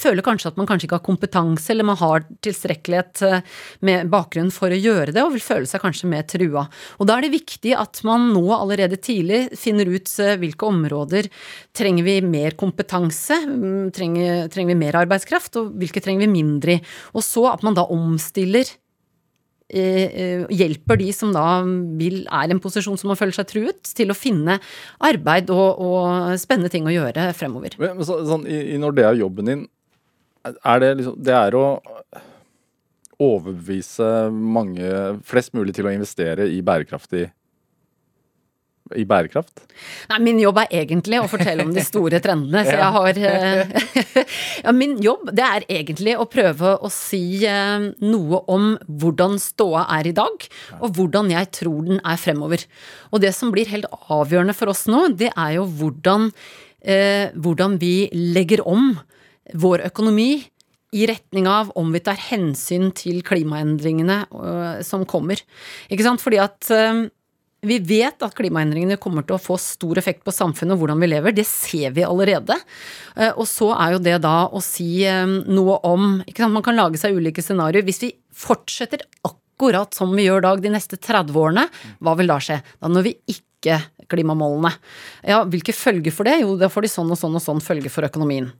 føler 0.00 0.26
kanskje 0.26 0.50
at 0.50 0.58
man 0.58 0.68
kanskje 0.68 0.88
ikke 0.88 0.98
har 0.98 1.06
kompetanse 1.06 1.70
eller 1.72 1.86
man 1.86 2.00
har 2.00 2.26
tilstrekkelighet 2.44 3.22
øh, 3.26 3.38
med 3.86 4.10
bakgrunn 4.12 4.50
for 4.54 4.72
å 4.72 4.78
gjøre 4.78 5.14
det, 5.14 5.22
og 5.22 5.34
vil 5.36 5.44
føle 5.44 5.70
seg 5.70 5.82
kanskje 5.84 6.10
mer 6.10 6.26
trua. 6.28 6.66
Og 6.98 7.08
da 7.08 7.16
er 7.16 7.26
det 7.26 7.34
viktig 7.36 7.76
at 7.78 8.02
man 8.06 8.30
nå 8.34 8.44
allerede 8.56 8.98
tidlig 9.00 9.46
finner 9.58 9.88
ut 9.90 10.10
øh, 10.18 10.34
hvilke 10.42 10.68
områder 10.68 11.30
trenger 11.76 12.06
vi 12.06 12.18
mer 12.26 12.58
kompetanse, 12.60 13.38
mm, 13.46 13.90
trenger, 13.96 14.50
trenger 14.52 14.74
vi 14.74 14.79
mer 14.80 14.98
arbeidskraft, 15.02 15.58
og 15.60 15.74
hvilke 15.80 16.02
trenger 16.02 16.26
vi 16.26 16.36
mindre 16.40 16.78
i. 16.78 16.84
Og 17.14 17.24
så 17.26 17.46
at 17.52 17.64
man 17.66 17.76
da 17.78 17.86
omstiller 17.92 18.68
eh, 19.70 20.06
eh, 20.06 20.46
hjelper 20.50 21.00
de 21.00 21.10
som 21.16 21.34
da 21.34 21.62
vil, 22.00 22.22
er 22.26 22.48
i 22.48 22.56
en 22.56 22.62
posisjon 22.62 22.98
som 23.00 23.12
man 23.12 23.20
føler 23.20 23.36
seg 23.36 23.50
truet, 23.50 23.92
til 23.96 24.12
å 24.12 24.18
finne 24.18 24.58
arbeid 25.06 25.52
og, 25.54 25.80
og 25.80 26.40
spennende 26.40 26.72
ting 26.72 26.88
å 26.88 26.94
gjøre 26.94 27.30
fremover. 27.38 27.76
Men, 27.80 28.00
så, 28.06 28.22
sånn, 28.28 28.48
i 28.48 28.80
når 28.80 28.98
det 28.98 29.06
er 29.08 29.22
jobben 29.22 29.52
din, 29.52 29.68
er 30.40 30.78
det 30.80 30.94
liksom 30.96 31.18
Det 31.20 31.34
er 31.36 31.52
å 31.52 31.64
overbevise 33.20 34.30
mange, 34.32 34.88
flest 35.28 35.52
mulig 35.52 35.74
til 35.76 35.84
å 35.84 35.92
investere 35.92 36.46
i 36.48 36.62
bærekraftig 36.64 37.26
i 38.98 39.04
bærekraft? 39.08 39.62
Nei, 40.10 40.18
min 40.24 40.40
jobb 40.42 40.60
er 40.62 40.74
egentlig 40.82 41.20
å 41.20 41.28
fortelle 41.30 41.64
om 41.66 41.72
de 41.74 41.84
store 41.84 42.20
trendene, 42.22 42.64
så 42.66 42.76
jeg 42.82 42.94
har 42.96 43.20
eh, 43.30 44.22
Ja, 44.64 44.74
min 44.76 44.96
jobb 45.02 45.30
det 45.36 45.46
er 45.46 45.66
egentlig 45.80 46.16
å 46.18 46.28
prøve 46.30 46.76
å 46.80 46.90
si 46.92 47.42
eh, 47.48 47.90
noe 48.04 48.42
om 48.50 48.72
hvordan 48.86 49.38
ståa 49.42 49.86
er 49.98 50.10
i 50.10 50.16
dag, 50.16 50.48
og 50.80 50.96
hvordan 50.96 51.32
jeg 51.34 51.52
tror 51.60 51.86
den 51.88 52.00
er 52.00 52.20
fremover. 52.20 52.64
Og 53.10 53.22
det 53.24 53.34
som 53.36 53.52
blir 53.54 53.70
helt 53.70 53.88
avgjørende 54.10 54.56
for 54.56 54.72
oss 54.72 54.86
nå, 54.90 55.08
det 55.18 55.32
er 55.34 55.56
jo 55.58 55.66
hvordan, 55.80 56.30
eh, 56.82 57.30
hvordan 57.34 57.78
vi 57.82 58.10
legger 58.14 58.64
om 58.68 58.94
vår 59.60 59.86
økonomi 59.88 60.32
i 60.90 61.06
retning 61.06 61.46
av 61.46 61.70
om 61.78 61.92
vi 61.94 62.02
tar 62.02 62.18
hensyn 62.18 62.90
til 62.98 63.20
klimaendringene 63.26 64.24
øh, 64.34 64.80
som 64.86 65.06
kommer. 65.08 65.38
Ikke 65.86 66.06
sant? 66.06 66.22
Fordi 66.22 66.40
at 66.42 66.70
vi 67.66 67.76
vet 67.84 68.22
at 68.24 68.34
klimaendringene 68.38 68.96
kommer 69.00 69.24
til 69.26 69.36
å 69.36 69.42
få 69.42 69.58
stor 69.60 69.98
effekt 70.00 70.22
på 70.24 70.32
samfunnet 70.32 70.74
og 70.76 70.80
hvordan 70.82 71.02
vi 71.02 71.10
lever. 71.12 71.34
Det 71.36 71.44
ser 71.48 71.92
vi 71.96 72.06
allerede. 72.06 72.56
Eh, 73.16 73.32
Og 73.36 73.44
så 73.50 73.68
er 73.76 73.92
jo 73.96 74.00
det 74.06 74.16
da 74.24 74.46
å 74.48 74.62
si 74.64 75.04
eh, 75.04 75.26
noe 75.26 75.76
om 75.84 76.22
ikke 76.24 76.44
sant? 76.44 76.56
Man 76.56 76.64
kan 76.64 76.78
lage 76.78 77.00
seg 77.00 77.16
ulike 77.18 77.44
scenarioer. 77.44 77.84
Hvis 77.84 78.02
vi 78.06 78.14
fortsetter 78.32 79.04
akkurat 79.28 79.92
som 79.94 80.14
vi 80.16 80.24
gjør 80.24 80.40
i 80.40 80.46
dag 80.48 80.62
de 80.64 80.72
neste 80.72 80.96
30 80.96 81.36
årene, 81.36 81.66
hva 82.00 82.16
vil 82.16 82.32
da 82.32 82.38
skje? 82.40 82.62
Da 82.80 82.88
når 82.88 83.10
vi 83.10 83.16
ikke 83.36 83.82
klimamålene. 84.10 84.72
Ja, 85.26 85.40
hvilke 85.48 85.74
følger 85.76 86.14
for 86.14 86.28
det? 86.28 86.40
Jo, 86.42 86.54
da 86.60 86.70
får 86.72 86.86
de 86.86 86.92
sånn 86.92 87.10
og 87.10 87.18
sånn 87.20 87.36
og 87.38 87.44
sånn 87.44 87.62
følger 87.64 87.92
for 87.92 88.06
økonomien. 88.06 88.50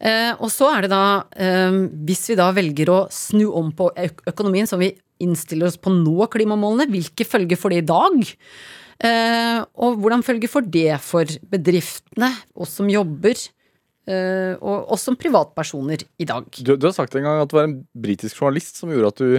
Eh, 0.00 0.32
og 0.34 0.50
så 0.52 0.70
er 0.74 0.86
det 0.86 0.92
da, 0.92 1.24
eh, 1.36 1.80
hvis 2.08 2.26
vi 2.30 2.38
da 2.38 2.50
velger 2.56 2.92
å 2.92 3.00
snu 3.12 3.46
om 3.50 3.72
på 3.76 3.90
økonomien, 4.28 4.68
som 4.68 4.82
vi 4.82 4.94
innstiller 5.22 5.70
oss 5.70 5.80
på 5.80 5.92
å 5.92 5.96
nå 5.96 6.28
klimamålene, 6.32 6.90
hvilke 6.92 7.26
følger 7.28 7.60
for 7.60 7.72
det 7.72 7.84
i 7.84 7.88
dag? 7.88 8.16
Eh, 9.06 9.58
og 9.76 10.00
hvordan 10.00 10.24
følger 10.24 10.50
for 10.50 10.62
det 10.62 11.00
for 11.04 11.24
bedriftene, 11.52 12.32
oss 12.56 12.78
som 12.80 12.88
jobber, 12.90 13.36
og 14.06 14.92
oss 14.94 15.02
som 15.02 15.16
privatpersoner 15.18 16.04
i 16.22 16.26
dag? 16.30 16.44
Du, 16.62 16.76
du 16.78 16.84
har 16.86 16.92
sagt 16.94 17.16
en 17.18 17.24
gang 17.26 17.40
at 17.42 17.50
det 17.50 17.56
var 17.58 17.64
en 17.66 17.80
britisk 17.90 18.38
journalist 18.38 18.78
som 18.78 18.92
gjorde 18.94 19.08
at 19.10 19.18
du 19.18 19.30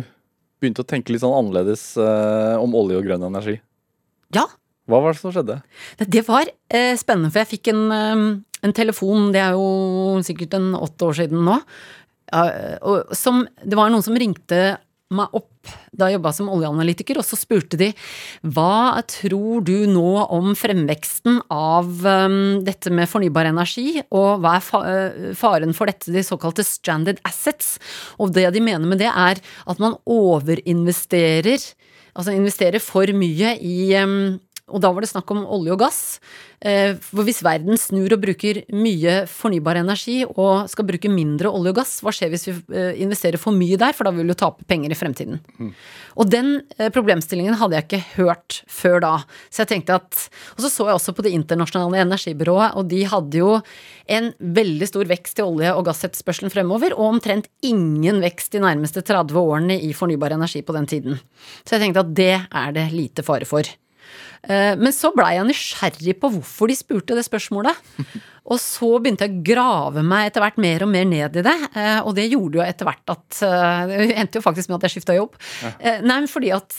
begynte 0.62 0.84
å 0.84 0.88
tenke 0.88 1.14
litt 1.14 1.24
sånn 1.24 1.36
annerledes 1.38 1.92
eh, 2.02 2.56
om 2.60 2.76
olje 2.78 3.00
og 3.00 3.06
grønn 3.08 3.26
energi. 3.28 3.58
Ja, 4.36 4.48
Hva 4.88 5.02
var 5.04 5.14
det 5.14 5.22
som 5.22 5.36
skjedde? 5.36 5.60
Det 6.00 6.24
var 6.28 6.48
eh, 6.48 6.96
spennende, 7.00 7.32
for 7.34 7.44
jeg 7.44 7.52
fikk 7.58 7.72
en, 7.74 7.86
eh, 7.92 8.26
en 8.68 8.76
telefon, 8.76 9.30
det 9.36 9.44
er 9.44 9.58
jo 9.58 10.18
sikkert 10.26 10.58
en 10.58 10.74
åtte 10.80 11.12
år 11.12 11.22
siden 11.24 11.48
nå, 11.48 11.62
Ja, 12.28 12.44
og 12.84 13.14
som, 13.16 13.46
det 13.64 13.78
var 13.80 13.88
noen 13.88 14.04
som 14.04 14.18
ringte 14.20 14.76
meg 15.16 15.36
opp 15.38 15.72
da 15.96 16.08
jeg 16.08 16.18
jobba 16.18 16.32
som 16.36 16.50
oljeanalytiker, 16.52 17.20
og 17.20 17.26
så 17.28 17.38
spurte 17.40 17.80
de 17.80 17.90
hva 18.56 19.00
tror 19.10 19.64
du 19.68 19.88
nå 19.90 20.24
om 20.36 20.52
fremveksten 20.58 21.42
av 21.54 21.88
um, 22.04 22.60
dette 22.68 22.92
med 22.94 23.10
fornybar 23.10 23.50
energi, 23.50 24.02
og 24.12 24.44
hva 24.44 24.58
er 24.58 24.66
fa 24.66 24.82
faren 25.40 25.76
for 25.76 25.90
dette, 25.90 26.12
de 26.14 26.24
såkalte 26.26 26.66
stranded 26.68 27.22
assets? 27.28 27.76
Og 28.20 28.36
det 28.36 28.48
de 28.56 28.64
mener 28.64 28.88
med 28.88 29.02
det, 29.04 29.12
er 29.12 29.40
at 29.42 29.84
man 29.84 29.98
overinvesterer, 30.04 31.64
altså 32.18 32.36
investerer 32.36 32.84
for 32.84 33.12
mye 33.16 33.56
i 33.64 33.78
um, 34.04 34.38
og 34.68 34.82
da 34.84 34.90
var 34.92 35.04
det 35.04 35.08
snakk 35.08 35.32
om 35.32 35.46
olje 35.48 35.72
og 35.72 35.80
gass. 35.80 36.00
Eh, 36.60 36.98
for 37.00 37.24
hvis 37.24 37.40
verden 37.46 37.78
snur 37.80 38.12
og 38.16 38.20
bruker 38.24 38.64
mye 38.76 39.22
fornybar 39.32 39.80
energi 39.80 40.24
og 40.26 40.68
skal 40.72 40.88
bruke 40.90 41.12
mindre 41.12 41.52
olje 41.54 41.72
og 41.72 41.78
gass, 41.80 41.94
hva 42.04 42.12
skjer 42.16 42.34
hvis 42.34 42.48
vi 42.50 42.56
eh, 42.76 43.00
investerer 43.06 43.40
for 43.40 43.56
mye 43.56 43.78
der, 43.80 43.96
for 43.96 44.08
da 44.08 44.12
vil 44.16 44.28
vi 44.28 44.34
jo 44.34 44.40
tape 44.42 44.68
penger 44.68 44.92
i 44.92 44.98
fremtiden. 45.00 45.40
Mm. 45.56 45.72
Og 46.20 46.34
den 46.34 46.52
eh, 46.76 46.92
problemstillingen 46.92 47.56
hadde 47.62 47.80
jeg 47.80 47.88
ikke 47.88 48.02
hørt 48.18 48.60
før 48.68 49.00
da. 49.06 49.14
Så 49.48 49.64
jeg 49.64 49.72
tenkte 49.72 50.02
at 50.02 50.28
Og 50.58 50.66
så 50.66 50.74
så 50.74 50.90
jeg 50.90 50.98
også 50.98 51.14
på 51.16 51.24
Det 51.24 51.32
internasjonale 51.38 52.04
energibyrået, 52.04 52.76
og 52.76 52.92
de 52.92 53.06
hadde 53.08 53.40
jo 53.40 53.56
en 54.12 54.32
veldig 54.40 54.88
stor 54.90 55.08
vekst 55.08 55.40
i 55.40 55.48
olje- 55.48 55.74
og 55.78 55.88
gassetterspørselen 55.88 56.52
fremover, 56.52 56.96
og 56.98 57.16
omtrent 57.16 57.48
ingen 57.64 58.20
vekst 58.24 58.52
de 58.52 58.64
nærmeste 58.64 59.04
30 59.06 59.40
årene 59.40 59.80
i 59.80 59.94
fornybar 59.96 60.36
energi 60.36 60.62
på 60.66 60.76
den 60.76 60.88
tiden. 60.88 61.20
Så 61.64 61.76
jeg 61.76 61.88
tenkte 61.88 62.04
at 62.04 62.16
det 62.18 62.34
er 62.36 62.74
det 62.76 62.90
lite 62.92 63.24
fare 63.24 63.48
for. 63.48 63.78
Eh, 64.44 64.74
men 64.80 64.94
så 64.96 65.12
blei 65.16 65.36
jeg 65.38 65.48
nysgjerrig 65.50 66.18
på 66.22 66.32
hvorfor 66.36 66.72
de 66.72 66.78
spurte 66.78 67.18
det 67.18 67.26
spørsmålet. 67.28 67.78
Og 68.52 68.60
så 68.64 68.94
begynte 69.04 69.28
jeg 69.28 69.36
å 69.36 69.46
grave 69.50 70.04
meg 70.08 70.30
etter 70.30 70.44
hvert 70.44 70.60
mer 70.64 70.86
og 70.86 70.92
mer 70.94 71.08
ned 71.10 71.40
i 71.42 71.42
det. 71.44 71.56
Eh, 71.76 71.98
og 72.00 72.14
det 72.16 72.30
gjorde 72.32 72.62
jo 72.62 72.64
etter 72.64 72.88
hvert 72.88 73.12
at 73.12 73.40
eh, 73.44 73.90
Det 73.92 74.14
endte 74.22 74.40
jo 74.40 74.46
faktisk 74.46 74.70
med 74.72 74.78
at 74.78 74.86
jeg 74.88 74.94
skifta 74.96 75.18
jobb. 75.18 75.36
Ja. 75.66 75.98
Nei, 76.00 76.22
men 76.22 76.30
fordi 76.32 76.54
at 76.56 76.78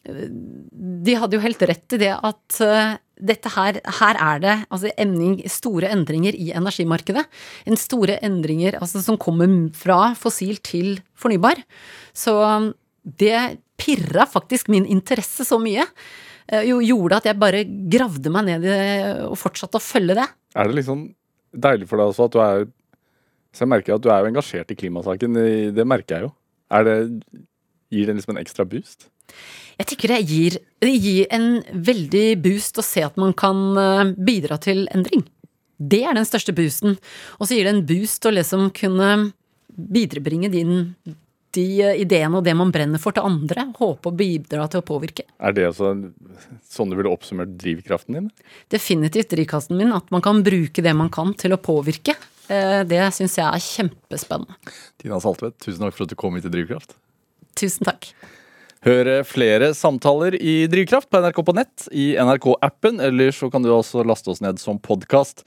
de 0.00 1.14
hadde 1.16 1.36
jo 1.36 1.44
helt 1.44 1.64
rett 1.70 1.96
i 1.96 2.00
det 2.00 2.12
at 2.12 2.58
dette 3.20 3.52
her, 3.52 3.78
her 4.00 4.20
er 4.20 4.42
det 4.44 4.54
altså 4.72 4.92
emning, 5.00 5.38
store 5.52 5.90
endringer 5.92 6.36
i 6.36 6.50
energimarkedet. 6.56 7.24
En 7.68 7.80
store 7.80 8.16
endringer 8.24 8.76
altså, 8.80 9.00
som 9.04 9.18
kommer 9.20 9.48
fra 9.76 10.14
fossil 10.20 10.60
til 10.64 10.98
fornybar. 11.20 11.60
Så 12.16 12.36
det 13.04 13.60
pirra 13.80 14.26
faktisk 14.28 14.68
min 14.72 14.88
interesse 14.88 15.46
så 15.48 15.58
mye 15.60 15.86
jo 16.66 16.80
gjorde 16.82 17.20
at 17.20 17.28
jeg 17.30 17.38
bare 17.40 17.62
gravde 17.92 18.32
meg 18.32 18.48
ned 18.48 18.66
i 18.66 18.72
det 18.72 18.90
og 19.28 19.38
fortsatte 19.38 19.78
å 19.78 19.84
følge 19.84 20.16
det. 20.18 20.26
Er 20.58 20.70
det 20.70 20.80
liksom 20.80 21.06
deilig 21.50 21.88
for 21.90 22.00
deg 22.00 22.12
også 22.12 22.28
at 22.28 22.34
du 22.34 22.40
er 22.44 22.68
Så 23.50 23.64
jeg 23.64 23.70
merker 23.72 23.96
at 23.96 24.02
du 24.02 24.10
er 24.14 24.22
jo 24.22 24.30
engasjert 24.30 24.70
i 24.70 24.78
klimasaken. 24.78 25.38
Det 25.74 25.86
merker 25.86 26.16
jeg 26.16 26.28
jo. 26.28 26.34
Er 26.70 26.84
det, 26.86 26.96
gir 27.90 28.06
det 28.06 28.14
liksom 28.14 28.36
en 28.36 28.42
ekstra 28.44 28.66
boost? 28.68 29.08
Jeg 29.80 29.88
tenker 29.90 30.12
det 30.12 30.20
gir, 30.28 30.58
det 30.84 30.92
gir 30.92 31.26
en 31.34 31.48
veldig 31.72 32.26
boost 32.44 32.78
å 32.78 32.84
se 32.84 33.02
at 33.02 33.18
man 33.18 33.32
kan 33.34 33.58
eh, 33.80 34.12
bidra 34.14 34.58
til 34.62 34.84
endring. 34.94 35.24
Det 35.80 36.02
er 36.04 36.14
den 36.14 36.28
største 36.28 36.54
boosten. 36.54 36.98
Og 37.40 37.48
så 37.48 37.56
gir 37.56 37.66
det 37.66 37.74
en 37.74 37.86
boost 37.88 38.26
å 38.28 38.34
liksom 38.34 38.68
kunne 38.76 39.10
viderebringe 39.70 40.50
din 40.52 40.74
de 41.56 41.66
ideene 42.02 42.38
og 42.38 42.44
det 42.46 42.54
man 42.58 42.72
brenner 42.74 43.00
for 43.02 43.16
til 43.16 43.26
andre. 43.26 43.66
Håpe 43.78 44.10
å 44.10 44.16
bidra 44.16 44.66
til 44.70 44.82
å 44.82 44.86
påvirke. 44.86 45.26
Er 45.42 45.54
det 45.56 45.68
altså 45.70 45.92
sånn 46.70 46.92
du 46.92 46.98
ville 46.98 47.12
oppsummert 47.12 47.56
drivkraften 47.60 48.18
din? 48.18 48.28
Definitivt 48.72 49.32
drivkraften 49.34 49.78
min. 49.80 49.94
At 49.96 50.10
man 50.14 50.24
kan 50.24 50.44
bruke 50.46 50.84
det 50.84 50.94
man 50.96 51.12
kan 51.12 51.34
til 51.38 51.56
å 51.56 51.60
påvirke. 51.60 52.16
Eh, 52.50 52.82
det 52.88 53.02
syns 53.16 53.38
jeg 53.38 53.46
er 53.46 53.66
kjempespennende. 53.66 54.58
Tina 55.00 55.20
Saltvedt, 55.22 55.58
tusen 55.62 55.86
takk 55.86 55.96
for 55.96 56.06
at 56.06 56.12
du 56.12 56.18
kom 56.18 56.38
hit 56.38 56.46
til 56.46 56.54
Drivkraft. 56.54 56.96
Tusen 57.58 57.86
takk. 57.86 58.12
Hør 58.86 59.10
flere 59.28 59.74
samtaler 59.76 60.38
i 60.40 60.64
Drivkraft 60.72 61.10
på 61.12 61.20
NRK 61.20 61.42
på 61.44 61.54
nett, 61.58 61.84
i 61.92 62.14
NRK-appen, 62.16 63.02
eller 63.10 63.34
så 63.36 63.50
kan 63.52 63.60
du 63.60 63.68
også 63.74 64.06
laste 64.08 64.32
oss 64.32 64.40
ned 64.40 64.56
som 64.62 64.80
podkast. 64.80 65.44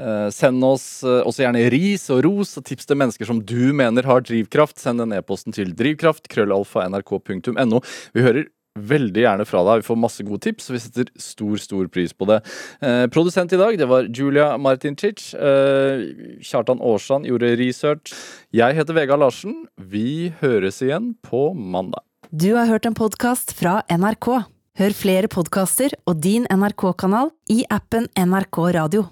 Eh, 0.00 0.28
send 0.34 0.64
oss 0.64 1.02
eh, 1.04 1.20
også 1.20 1.44
gjerne 1.44 1.66
ris 1.72 2.06
og 2.12 2.24
ros 2.26 2.56
og 2.58 2.64
tips 2.68 2.88
til 2.88 3.00
mennesker 3.00 3.28
som 3.28 3.42
du 3.44 3.72
mener 3.76 4.08
har 4.08 4.24
drivkraft. 4.24 4.80
Send 4.80 5.02
den 5.04 5.12
e-posten 5.16 5.56
til 5.56 5.74
drivkraft, 5.76 6.30
krøllalfa. 6.32 6.88
Vi 6.88 8.24
hører 8.24 8.48
veldig 8.78 9.24
gjerne 9.24 9.46
fra 9.48 9.62
deg. 9.66 9.82
Vi 9.82 9.88
får 9.88 9.98
masse 9.98 10.26
gode 10.26 10.42
tips, 10.46 10.68
og 10.70 10.76
vi 10.76 10.82
setter 10.84 11.10
stor, 11.20 11.56
stor 11.62 11.88
pris 11.92 12.14
på 12.14 12.28
det. 12.30 12.40
Eh, 12.84 13.06
produsent 13.12 13.52
i 13.52 13.60
dag, 13.60 13.76
det 13.78 13.88
var 13.90 14.08
Julia 14.08 14.52
Martincic. 14.58 15.32
Eh, 15.34 16.06
Kjartan 16.46 16.80
Aarsand 16.80 17.28
gjorde 17.28 17.56
research. 17.60 18.14
Jeg 18.54 18.78
heter 18.78 18.96
Vegard 18.96 19.22
Larsen. 19.24 19.64
Vi 19.76 20.32
høres 20.40 20.80
igjen 20.84 21.14
på 21.26 21.50
mandag. 21.54 22.04
Du 22.30 22.54
har 22.54 22.70
hørt 22.70 22.86
en 22.86 22.94
podkast 22.94 23.56
fra 23.58 23.80
NRK. 23.90 24.44
Hør 24.78 24.94
flere 24.94 25.28
podkaster 25.28 25.92
og 26.06 26.22
din 26.22 26.46
NRK-kanal 26.48 27.34
i 27.50 27.64
appen 27.68 28.06
NRK 28.14 28.62
Radio. 28.78 29.10